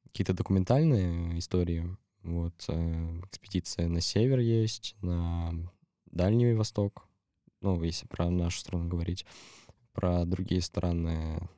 какие-то 0.04 0.34
документальные 0.34 1.38
истории, 1.38 1.96
вот 2.22 2.52
э, 2.68 3.20
экспедиция 3.26 3.88
на 3.88 4.02
север 4.02 4.38
есть, 4.38 4.94
на 5.00 5.52
Дальний 6.04 6.52
Восток, 6.52 7.08
ну 7.62 7.82
если 7.82 8.06
про 8.06 8.28
нашу 8.28 8.60
страну 8.60 8.86
говорить, 8.86 9.24
про 9.94 10.26
другие 10.26 10.60
страны, 10.60 11.48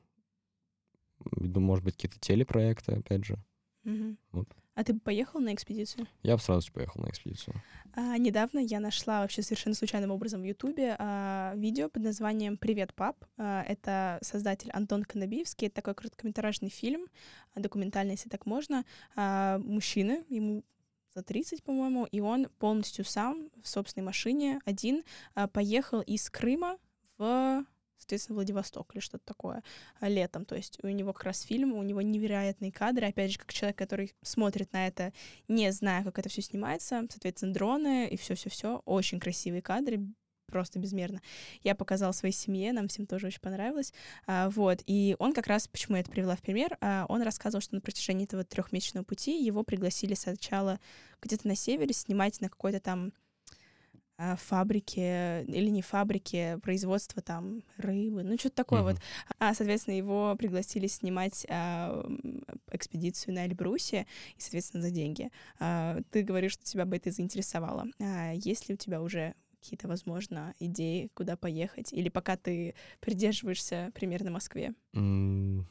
может 1.34 1.84
быть 1.84 1.96
какие-то 1.96 2.20
телепроекты, 2.20 2.92
опять 2.92 3.24
же. 3.24 3.36
Угу. 3.84 4.16
Вот. 4.30 4.48
А 4.78 4.84
ты 4.84 4.94
бы 4.94 5.00
поехал 5.00 5.40
на 5.40 5.52
экспедицию? 5.52 6.06
Я 6.22 6.36
бы 6.36 6.40
сразу 6.40 6.72
поехал 6.72 7.02
на 7.02 7.08
экспедицию. 7.08 7.60
А, 7.94 8.16
недавно 8.16 8.60
я 8.60 8.78
нашла 8.78 9.22
вообще 9.22 9.42
совершенно 9.42 9.74
случайным 9.74 10.12
образом 10.12 10.42
в 10.42 10.44
Ютубе 10.44 10.94
а, 10.96 11.52
видео 11.56 11.88
под 11.88 12.04
названием 12.04 12.56
«Привет, 12.56 12.94
пап». 12.94 13.16
А, 13.38 13.64
это 13.66 14.20
создатель 14.22 14.70
Антон 14.70 15.02
Конобиевский. 15.02 15.66
Это 15.66 15.74
такой 15.74 15.96
короткометражный 15.96 16.68
фильм, 16.68 17.08
документальный, 17.56 18.12
если 18.12 18.28
так 18.28 18.46
можно. 18.46 18.84
А, 19.16 19.58
мужчина, 19.58 20.22
ему 20.28 20.62
за 21.12 21.24
30, 21.24 21.64
по-моему, 21.64 22.04
и 22.04 22.20
он 22.20 22.46
полностью 22.60 23.04
сам 23.04 23.50
в 23.60 23.68
собственной 23.68 24.04
машине 24.04 24.60
один 24.64 25.02
а, 25.34 25.48
поехал 25.48 26.02
из 26.02 26.30
Крыма 26.30 26.78
в 27.18 27.64
соответственно, 27.98 28.36
Владивосток 28.36 28.94
или 28.94 29.00
что-то 29.00 29.24
такое 29.24 29.62
а, 30.00 30.08
летом. 30.08 30.44
То 30.44 30.56
есть 30.56 30.78
у 30.82 30.88
него 30.88 31.12
как 31.12 31.24
раз 31.24 31.42
фильм, 31.42 31.72
у 31.74 31.82
него 31.82 32.02
невероятные 32.02 32.72
кадры. 32.72 33.06
Опять 33.06 33.32
же, 33.32 33.38
как 33.38 33.52
человек, 33.52 33.76
который 33.76 34.14
смотрит 34.22 34.72
на 34.72 34.86
это, 34.86 35.12
не 35.48 35.70
зная, 35.72 36.04
как 36.04 36.18
это 36.18 36.28
все 36.28 36.42
снимается, 36.42 37.06
соответственно, 37.10 37.52
дроны 37.52 38.08
и 38.08 38.16
все-все-все, 38.16 38.82
очень 38.84 39.20
красивые 39.20 39.62
кадры, 39.62 40.00
просто 40.50 40.78
безмерно. 40.78 41.20
Я 41.62 41.74
показала 41.74 42.12
своей 42.12 42.34
семье, 42.34 42.72
нам 42.72 42.88
всем 42.88 43.06
тоже 43.06 43.28
очень 43.28 43.40
понравилось. 43.40 43.92
А, 44.26 44.50
вот, 44.50 44.82
и 44.86 45.14
он 45.18 45.32
как 45.32 45.46
раз, 45.46 45.68
почему 45.68 45.96
я 45.96 46.00
это 46.00 46.10
привела 46.10 46.36
в 46.36 46.42
пример, 46.42 46.76
а, 46.80 47.06
он 47.08 47.22
рассказывал, 47.22 47.60
что 47.60 47.74
на 47.74 47.80
протяжении 47.80 48.24
этого 48.24 48.44
трехмесячного 48.44 49.04
пути 49.04 49.42
его 49.44 49.62
пригласили 49.62 50.14
сначала 50.14 50.80
где-то 51.22 51.46
на 51.46 51.54
севере 51.54 51.92
снимать 51.92 52.40
на 52.40 52.48
какой-то 52.48 52.80
там 52.80 53.12
а, 54.20 54.34
фабрике 54.34 55.44
или 55.44 55.68
не 55.68 55.80
фабрике 55.80 56.58
производства 56.58 57.22
там 57.22 57.62
рыбы, 57.76 58.24
ну 58.24 58.36
что-то 58.36 58.56
такое 58.56 58.80
uh-huh. 58.80 58.94
вот. 58.94 59.00
А, 59.38 59.54
соответственно, 59.54 59.94
его 59.94 60.34
пригласили 60.36 60.88
снимать 60.88 61.46
а, 61.48 62.04
экспедицию 62.72 63.34
на 63.34 63.46
Эльбрусе 63.46 64.06
и, 64.36 64.40
соответственно, 64.40 64.82
за 64.82 64.90
деньги. 64.90 65.30
А, 65.60 66.00
ты 66.10 66.24
говоришь, 66.24 66.52
что 66.52 66.64
тебя 66.64 66.84
бы 66.84 66.96
это 66.96 67.12
заинтересовало. 67.12 67.86
А, 68.00 68.32
есть 68.32 68.68
ли 68.68 68.74
у 68.74 68.76
тебя 68.76 69.00
уже 69.00 69.34
какие-то, 69.60 69.86
возможно, 69.86 70.52
идеи, 70.58 71.10
куда 71.14 71.36
поехать? 71.36 71.92
Или 71.92 72.08
пока 72.08 72.36
ты 72.36 72.74
придерживаешься 72.98 73.92
примерно 73.94 74.32
Москве? 74.32 74.74
Mm. 74.94 75.64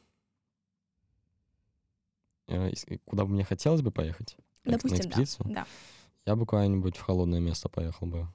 Куда 3.04 3.26
бы 3.26 3.32
мне 3.32 3.44
хотелось 3.44 3.82
бы 3.82 3.92
поехать? 3.92 4.38
Допустим, 4.64 5.00
на 5.00 5.02
экспедицию? 5.02 5.46
да. 5.50 5.54
да. 5.54 5.68
Я 6.28 6.36
бы 6.36 6.46
куда-нибудь 6.46 6.98
в 6.98 7.02
холодное 7.02 7.40
место 7.40 7.70
поехал 7.70 8.06
бы. 8.06 8.28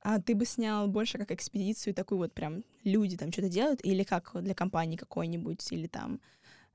А 0.00 0.20
ты 0.20 0.34
бы 0.34 0.44
снял 0.44 0.88
больше 0.88 1.18
как 1.18 1.30
экспедицию, 1.30 1.94
такую 1.94 2.18
вот 2.18 2.32
прям 2.32 2.64
люди 2.84 3.16
там 3.16 3.32
что-то 3.32 3.48
делают, 3.48 3.84
или 3.84 4.02
как 4.02 4.30
для 4.34 4.54
компании 4.54 4.96
какой-нибудь, 4.96 5.72
или 5.72 5.86
там 5.86 6.20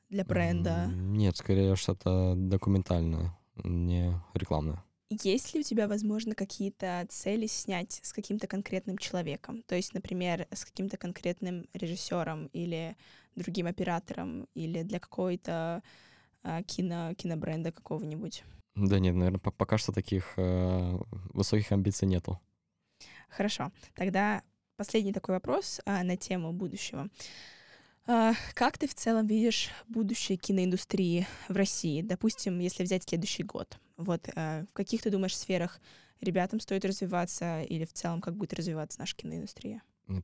для 0.09 0.23
бренда? 0.25 0.87
Нет, 0.87 1.37
скорее 1.37 1.75
что-то 1.75 2.33
документальное, 2.35 3.37
не 3.63 4.13
рекламное. 4.33 4.83
Есть 5.11 5.55
ли 5.55 5.61
у 5.61 5.63
тебя, 5.63 5.87
возможно, 5.87 6.35
какие-то 6.35 7.03
цели 7.09 7.47
снять 7.47 7.99
с 8.03 8.13
каким-то 8.13 8.45
конкретным 8.45 8.99
человеком? 8.99 9.63
То 9.63 9.73
есть, 9.73 9.95
например, 9.95 10.47
с 10.51 10.63
каким-то 10.63 10.97
конкретным 10.97 11.65
режиссером 11.73 12.45
или 12.53 12.95
другим 13.35 13.65
оператором, 13.65 14.47
или 14.53 14.83
для 14.83 14.99
какой-то 14.99 15.81
а, 16.43 16.61
кино, 16.61 17.15
кинобренда 17.15 17.71
какого-нибудь? 17.71 18.43
Да 18.75 18.99
нет, 18.99 19.15
наверное, 19.15 19.39
пока 19.39 19.79
что 19.79 19.91
таких 19.91 20.33
э, 20.37 20.99
высоких 21.33 21.71
амбиций 21.71 22.07
нету. 22.07 22.39
Хорошо. 23.29 23.71
Тогда 23.95 24.43
последний 24.77 25.13
такой 25.13 25.35
вопрос 25.35 25.79
а, 25.85 26.03
на 26.03 26.17
тему 26.17 26.51
будущего. 26.51 27.09
А, 28.11 28.33
как 28.55 28.77
ты 28.77 28.87
в 28.87 28.95
целом 28.95 29.27
видишь 29.27 29.69
будущее 29.87 30.37
киноиндустрии 30.37 31.27
в 31.47 31.55
России? 31.55 32.01
Допустим, 32.01 32.59
если 32.59 32.83
взять 32.83 33.03
следующий 33.03 33.43
год. 33.43 33.77
Вот 33.97 34.27
а, 34.35 34.65
в 34.69 34.73
каких 34.73 35.03
ты 35.03 35.11
думаешь 35.11 35.37
сферах 35.37 35.79
ребятам 36.21 36.59
стоит 36.59 36.85
развиваться 36.85 37.61
или 37.61 37.85
в 37.85 37.93
целом 37.93 38.19
как 38.19 38.35
будет 38.35 38.53
развиваться 38.53 38.99
наша 38.99 39.15
киноиндустрия? 39.15 39.83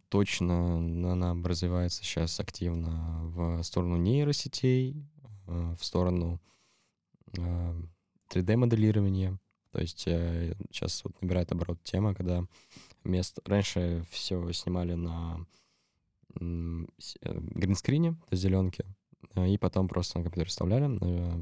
Точно 0.10 0.78
она 0.78 1.36
развивается 1.48 2.04
сейчас 2.04 2.40
активно 2.40 3.22
в 3.26 3.62
сторону 3.62 3.98
нейросетей, 3.98 5.06
а, 5.46 5.76
в 5.76 5.86
сторону 5.86 6.42
3D-моделирования. 7.34 9.34
А, 9.34 9.38
То 9.74 9.82
есть 9.82 10.00
сейчас 10.00 11.04
вот 11.04 11.22
набирает 11.22 11.52
оборот 11.52 11.78
тема, 11.84 12.16
когда 12.16 12.44
мест. 13.06 13.40
Раньше 13.46 14.04
все 14.10 14.52
снимали 14.52 14.94
на 14.94 15.46
э, 16.40 16.86
гринскрине, 17.24 18.16
то 18.30 18.36
зеленке, 18.36 18.86
э, 19.36 19.48
и 19.48 19.58
потом 19.58 19.88
просто 19.88 20.18
на 20.18 20.24
компьютер 20.24 20.50
вставляли. 20.50 20.98
Э, 21.02 21.42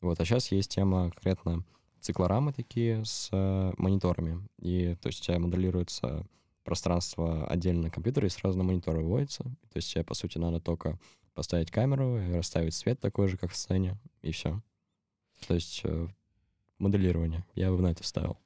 вот, 0.00 0.20
а 0.20 0.24
сейчас 0.24 0.50
есть 0.52 0.70
тема 0.70 1.10
конкретно 1.10 1.64
циклорамы 2.00 2.52
такие 2.52 3.04
с 3.04 3.30
мониторами. 3.78 4.46
И 4.58 4.94
то 5.00 5.08
есть 5.08 5.20
у 5.20 5.24
тебя 5.24 5.38
моделируется 5.38 6.26
пространство 6.62 7.46
отдельно 7.46 7.82
на 7.82 7.90
компьютере 7.90 8.28
и 8.28 8.30
сразу 8.30 8.58
на 8.58 8.64
монитор 8.64 8.96
выводится. 8.96 9.44
То 9.44 9.76
есть 9.76 9.92
тебе, 9.92 10.04
по 10.04 10.14
сути, 10.14 10.38
надо 10.38 10.60
только 10.60 10.98
поставить 11.34 11.70
камеру 11.70 12.18
и 12.18 12.32
расставить 12.32 12.74
свет 12.74 13.00
такой 13.00 13.28
же, 13.28 13.36
как 13.36 13.50
в 13.50 13.56
сцене, 13.56 13.98
и 14.22 14.30
все. 14.30 14.62
То 15.48 15.54
есть 15.54 15.82
моделирование. 16.78 17.44
Я 17.54 17.70
бы 17.70 17.80
на 17.80 17.88
это 17.88 18.04
ставил. 18.04 18.38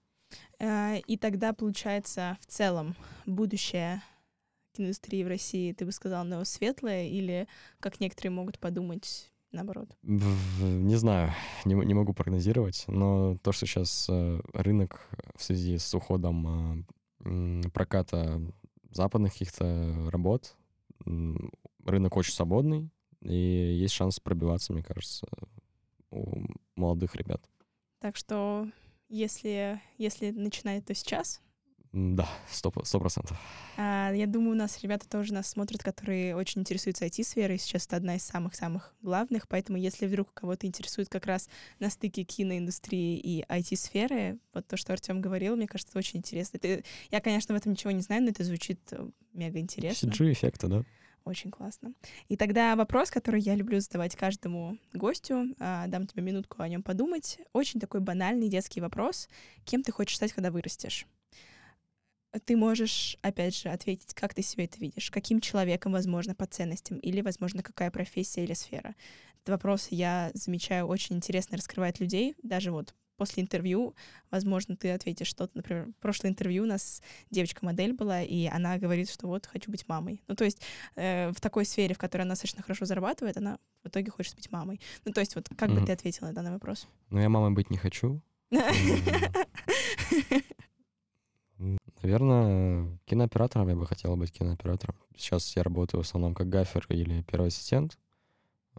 Э, 0.60 0.98
и 0.98 1.16
тогда, 1.16 1.52
получается, 1.52 2.36
в 2.40 2.46
целом 2.46 2.94
будущее 3.26 4.02
киноиндустрии 4.72 5.24
в 5.24 5.28
России, 5.28 5.72
ты 5.72 5.84
бы 5.84 5.92
сказал, 5.92 6.22
оно 6.22 6.44
светлое 6.44 7.06
или, 7.08 7.48
как 7.80 7.98
некоторые 7.98 8.30
могут 8.30 8.58
подумать, 8.58 9.32
наоборот? 9.50 9.88
Не 10.02 10.96
знаю, 10.96 11.32
не, 11.64 11.74
не 11.74 11.94
могу 11.94 12.12
прогнозировать, 12.12 12.84
но 12.86 13.36
то, 13.38 13.52
что 13.52 13.66
сейчас 13.66 14.06
э, 14.08 14.40
рынок 14.52 15.08
в 15.34 15.42
связи 15.42 15.78
с 15.78 15.92
уходом 15.94 16.86
э, 17.24 17.68
проката 17.72 18.40
западных 18.90 19.32
каких-то 19.32 20.08
работ, 20.10 20.56
рынок 21.04 22.16
очень 22.16 22.32
свободный, 22.32 22.90
и 23.22 23.34
есть 23.34 23.94
шанс 23.94 24.20
пробиваться, 24.20 24.72
мне 24.72 24.82
кажется, 24.82 25.26
у 26.10 26.44
молодых 26.76 27.14
ребят. 27.14 27.42
Так 28.00 28.16
что 28.16 28.66
если, 29.10 29.80
если 29.98 30.30
начинать, 30.30 30.86
то 30.86 30.94
сейчас. 30.94 31.42
Да, 31.92 32.28
сто 32.48 32.70
процентов. 32.70 33.36
А, 33.76 34.12
я 34.12 34.28
думаю, 34.28 34.52
у 34.52 34.54
нас 34.56 34.80
ребята 34.80 35.08
тоже 35.08 35.34
нас 35.34 35.48
смотрят, 35.48 35.82
которые 35.82 36.36
очень 36.36 36.60
интересуются 36.60 37.04
IT-сферой. 37.06 37.58
Сейчас 37.58 37.86
это 37.86 37.96
одна 37.96 38.14
из 38.14 38.22
самых-самых 38.22 38.94
главных. 39.02 39.48
Поэтому, 39.48 39.76
если 39.76 40.06
вдруг 40.06 40.32
кого-то 40.32 40.68
интересует 40.68 41.08
как 41.08 41.26
раз 41.26 41.48
на 41.80 41.90
стыке 41.90 42.22
киноиндустрии 42.22 43.18
и 43.18 43.44
IT-сферы, 43.48 44.38
вот 44.54 44.68
то, 44.68 44.76
что 44.76 44.92
Артем 44.92 45.20
говорил, 45.20 45.56
мне 45.56 45.66
кажется, 45.66 45.98
очень 45.98 46.20
интересно. 46.20 46.58
Это, 46.62 46.84
я, 47.10 47.20
конечно, 47.20 47.56
в 47.56 47.58
этом 47.58 47.72
ничего 47.72 47.90
не 47.90 48.02
знаю, 48.02 48.22
но 48.22 48.28
это 48.28 48.44
звучит 48.44 48.78
э, 48.92 49.08
мега 49.32 49.58
интересно. 49.58 50.10
CG-эффекты, 50.10 50.68
да? 50.68 50.84
Очень 51.24 51.50
классно. 51.50 51.92
И 52.28 52.36
тогда 52.36 52.74
вопрос, 52.76 53.10
который 53.10 53.40
я 53.40 53.54
люблю 53.54 53.78
задавать 53.80 54.16
каждому 54.16 54.78
гостю, 54.92 55.54
а, 55.58 55.86
дам 55.86 56.06
тебе 56.06 56.22
минутку 56.22 56.62
о 56.62 56.68
нем 56.68 56.82
подумать. 56.82 57.38
Очень 57.52 57.78
такой 57.78 58.00
банальный 58.00 58.48
детский 58.48 58.80
вопрос. 58.80 59.28
Кем 59.64 59.82
ты 59.82 59.92
хочешь 59.92 60.16
стать, 60.16 60.32
когда 60.32 60.50
вырастешь? 60.50 61.06
Ты 62.44 62.56
можешь, 62.56 63.18
опять 63.22 63.56
же, 63.56 63.68
ответить, 63.68 64.14
как 64.14 64.34
ты 64.34 64.42
себе 64.42 64.64
это 64.64 64.78
видишь, 64.78 65.10
каким 65.10 65.40
человеком, 65.40 65.92
возможно, 65.92 66.34
по 66.34 66.46
ценностям, 66.46 66.98
или, 66.98 67.20
возможно, 67.22 67.62
какая 67.62 67.90
профессия 67.90 68.44
или 68.44 68.54
сфера. 68.54 68.94
Этот 69.34 69.48
вопрос, 69.48 69.88
я 69.90 70.30
замечаю, 70.34 70.86
очень 70.86 71.16
интересно 71.16 71.56
раскрывает 71.56 71.98
людей, 71.98 72.36
даже 72.42 72.70
вот 72.70 72.94
после 73.20 73.42
интервью, 73.42 73.94
возможно, 74.30 74.76
ты 74.76 74.92
ответишь 74.92 75.26
что-то. 75.26 75.50
Например, 75.54 75.84
в 75.84 75.92
прошлое 76.00 76.30
интервью 76.30 76.62
у 76.62 76.66
нас 76.66 77.02
девочка-модель 77.30 77.92
была, 77.92 78.22
и 78.22 78.46
она 78.46 78.78
говорит, 78.78 79.10
что 79.10 79.26
вот 79.26 79.44
хочу 79.44 79.70
быть 79.70 79.86
мамой. 79.88 80.22
Ну, 80.26 80.34
то 80.34 80.44
есть 80.44 80.62
э, 80.96 81.30
в 81.30 81.38
такой 81.38 81.66
сфере, 81.66 81.94
в 81.94 81.98
которой 81.98 82.22
она 82.22 82.30
достаточно 82.30 82.62
хорошо 82.62 82.86
зарабатывает, 82.86 83.36
она 83.36 83.58
в 83.84 83.88
итоге 83.88 84.10
хочет 84.10 84.36
быть 84.36 84.50
мамой. 84.50 84.80
Ну, 85.04 85.12
то 85.12 85.20
есть 85.20 85.34
вот 85.34 85.50
как 85.54 85.68
mm-hmm. 85.68 85.80
бы 85.80 85.86
ты 85.86 85.92
ответила 85.92 86.28
на 86.28 86.32
данный 86.32 86.52
вопрос? 86.52 86.88
Ну, 87.10 87.20
я 87.20 87.28
мамой 87.28 87.50
быть 87.50 87.68
не 87.68 87.76
хочу. 87.76 88.22
Наверное, 92.02 92.98
кинооператором 93.04 93.68
я 93.68 93.76
бы 93.76 93.86
хотел 93.86 94.16
быть 94.16 94.32
кинооператором. 94.32 94.96
Сейчас 95.14 95.54
я 95.56 95.62
работаю 95.62 96.02
в 96.02 96.06
основном 96.06 96.34
как 96.34 96.48
гафер 96.48 96.86
или 96.88 97.20
первый 97.30 97.48
ассистент. 97.48 97.98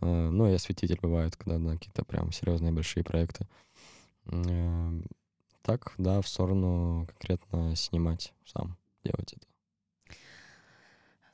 Э, 0.02 0.30
ну, 0.30 0.50
и 0.50 0.54
осветитель 0.54 1.00
бывает, 1.02 1.36
когда 1.36 1.60
на 1.60 1.74
какие-то 1.74 2.04
прям 2.04 2.32
серьезные 2.32 2.72
большие 2.72 3.04
проекты. 3.04 3.48
Эм, 4.32 5.06
так, 5.62 5.94
да, 5.98 6.22
в 6.22 6.28
сторону 6.28 7.06
конкретно 7.08 7.76
снимать 7.76 8.34
сам, 8.46 8.78
делать 9.04 9.34
это. 9.34 10.16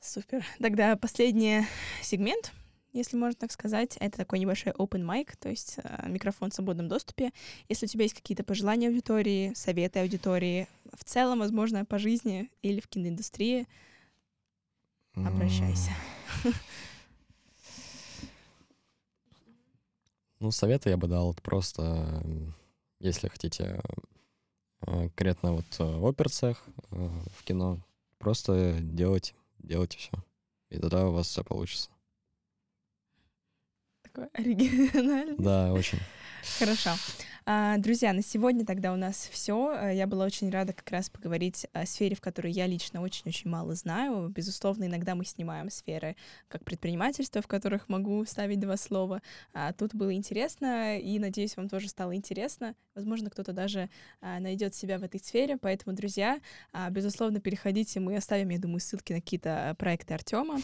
Супер. 0.00 0.44
Тогда 0.58 0.96
последний 0.96 1.66
сегмент 2.02 2.52
если 2.92 3.16
можно 3.16 3.38
так 3.38 3.52
сказать. 3.52 3.96
Это 4.00 4.18
такой 4.18 4.38
небольшой 4.38 4.72
open 4.72 5.04
mic, 5.04 5.34
то 5.38 5.48
есть 5.48 5.76
э, 5.82 6.08
микрофон 6.08 6.50
в 6.50 6.54
свободном 6.54 6.88
доступе. 6.88 7.32
Если 7.68 7.86
у 7.86 7.88
тебя 7.88 8.04
есть 8.04 8.14
какие-то 8.14 8.44
пожелания 8.44 8.88
аудитории, 8.88 9.52
советы 9.54 10.00
аудитории, 10.00 10.68
в 10.94 11.04
целом, 11.04 11.40
возможно, 11.40 11.84
по 11.84 11.98
жизни 11.98 12.50
или 12.62 12.80
в 12.80 12.88
киноиндустрии, 12.88 13.66
обращайся. 15.14 15.90
Ну, 20.40 20.52
советы 20.52 20.90
я 20.90 20.96
бы 20.96 21.08
дал 21.08 21.34
просто, 21.34 22.22
если 23.00 23.28
хотите 23.28 23.80
э, 24.82 25.08
конкретно 25.08 25.54
вот 25.54 25.66
э, 25.78 25.84
в 25.84 26.06
оперцех, 26.06 26.64
в 26.90 27.44
кино, 27.44 27.80
просто 28.18 28.78
делайте, 28.80 29.34
делайте 29.58 29.98
все. 29.98 30.12
И 30.70 30.78
тогда 30.78 31.06
у 31.06 31.12
вас 31.12 31.28
все 31.28 31.44
получится 31.44 31.90
такое 34.18 34.30
оригинальное. 34.34 35.36
Да, 35.38 35.72
очень. 35.72 35.98
Хорошо. 36.58 36.90
А, 37.50 37.78
друзья, 37.78 38.12
на 38.12 38.22
сегодня 38.22 38.66
тогда 38.66 38.92
у 38.92 38.96
нас 38.96 39.26
все. 39.32 39.70
А, 39.74 39.90
я 39.90 40.06
была 40.06 40.26
очень 40.26 40.50
рада 40.50 40.74
как 40.74 40.90
раз 40.90 41.08
поговорить 41.08 41.66
о 41.72 41.86
сфере, 41.86 42.14
в 42.14 42.20
которой 42.20 42.52
я 42.52 42.66
лично 42.66 43.00
очень-очень 43.00 43.48
мало 43.48 43.74
знаю. 43.74 44.28
Безусловно, 44.28 44.84
иногда 44.84 45.14
мы 45.14 45.24
снимаем 45.24 45.70
сферы 45.70 46.14
как 46.48 46.62
предпринимательство, 46.62 47.40
в 47.40 47.46
которых 47.46 47.88
могу 47.88 48.22
ставить 48.26 48.60
два 48.60 48.76
слова. 48.76 49.22
А 49.54 49.72
тут 49.72 49.94
было 49.94 50.12
интересно, 50.12 50.98
и 50.98 51.18
надеюсь, 51.18 51.56
вам 51.56 51.70
тоже 51.70 51.88
стало 51.88 52.14
интересно. 52.14 52.74
Возможно, 52.94 53.30
кто-то 53.30 53.54
даже 53.54 53.88
а, 54.20 54.40
найдет 54.40 54.74
себя 54.74 54.98
в 54.98 55.02
этой 55.02 55.18
сфере. 55.18 55.56
Поэтому, 55.56 55.96
друзья, 55.96 56.40
а, 56.74 56.90
безусловно, 56.90 57.40
переходите. 57.40 57.98
Мы 57.98 58.16
оставим, 58.16 58.50
я 58.50 58.58
думаю, 58.58 58.80
ссылки 58.80 59.14
на 59.14 59.22
какие-то 59.22 59.74
проекты 59.78 60.12
Артема. 60.12 60.60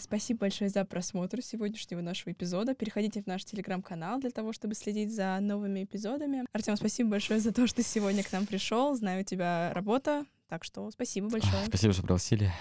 Спасибо 0.00 0.40
большое 0.40 0.70
за 0.70 0.86
просмотр 0.86 1.42
сегодняшнего 1.42 2.00
нашего 2.00 2.32
эпизода. 2.32 2.74
Переходите 2.74 3.20
в 3.20 3.26
наш 3.26 3.44
телеграм-канал 3.44 4.18
для 4.18 4.30
того, 4.30 4.54
чтобы 4.54 4.74
следить 4.74 5.14
за 5.14 5.38
новыми 5.40 5.89
эпизодами. 5.90 6.44
Артем, 6.52 6.76
спасибо 6.76 7.10
большое 7.10 7.40
за 7.40 7.52
то, 7.52 7.66
что 7.66 7.82
сегодня 7.82 8.22
к 8.22 8.32
нам 8.32 8.46
пришел. 8.46 8.94
Знаю, 8.94 9.22
у 9.22 9.24
тебя 9.24 9.72
работа, 9.74 10.24
так 10.48 10.64
что 10.64 10.90
спасибо 10.90 11.28
большое. 11.28 11.66
Спасибо, 11.66 11.92
что 11.92 12.02
пригласили. 12.02 12.52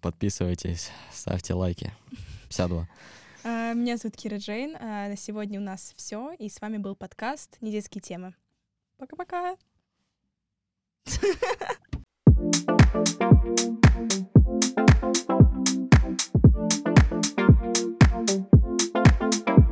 Подписывайтесь, 0.00 0.90
ставьте 1.12 1.54
лайки. 1.54 1.92
52. 2.48 2.88
А, 3.44 3.72
меня 3.72 3.96
зовут 3.96 4.16
Кира 4.16 4.36
Джейн. 4.36 4.76
А, 4.76 5.08
на 5.08 5.16
сегодня 5.16 5.58
у 5.58 5.62
нас 5.62 5.94
все. 5.96 6.32
И 6.38 6.48
с 6.48 6.60
вами 6.60 6.76
был 6.78 6.94
подкаст 6.94 7.56
«Недетские 7.60 8.02
темы». 8.02 8.34
Пока-пока. 8.98 9.56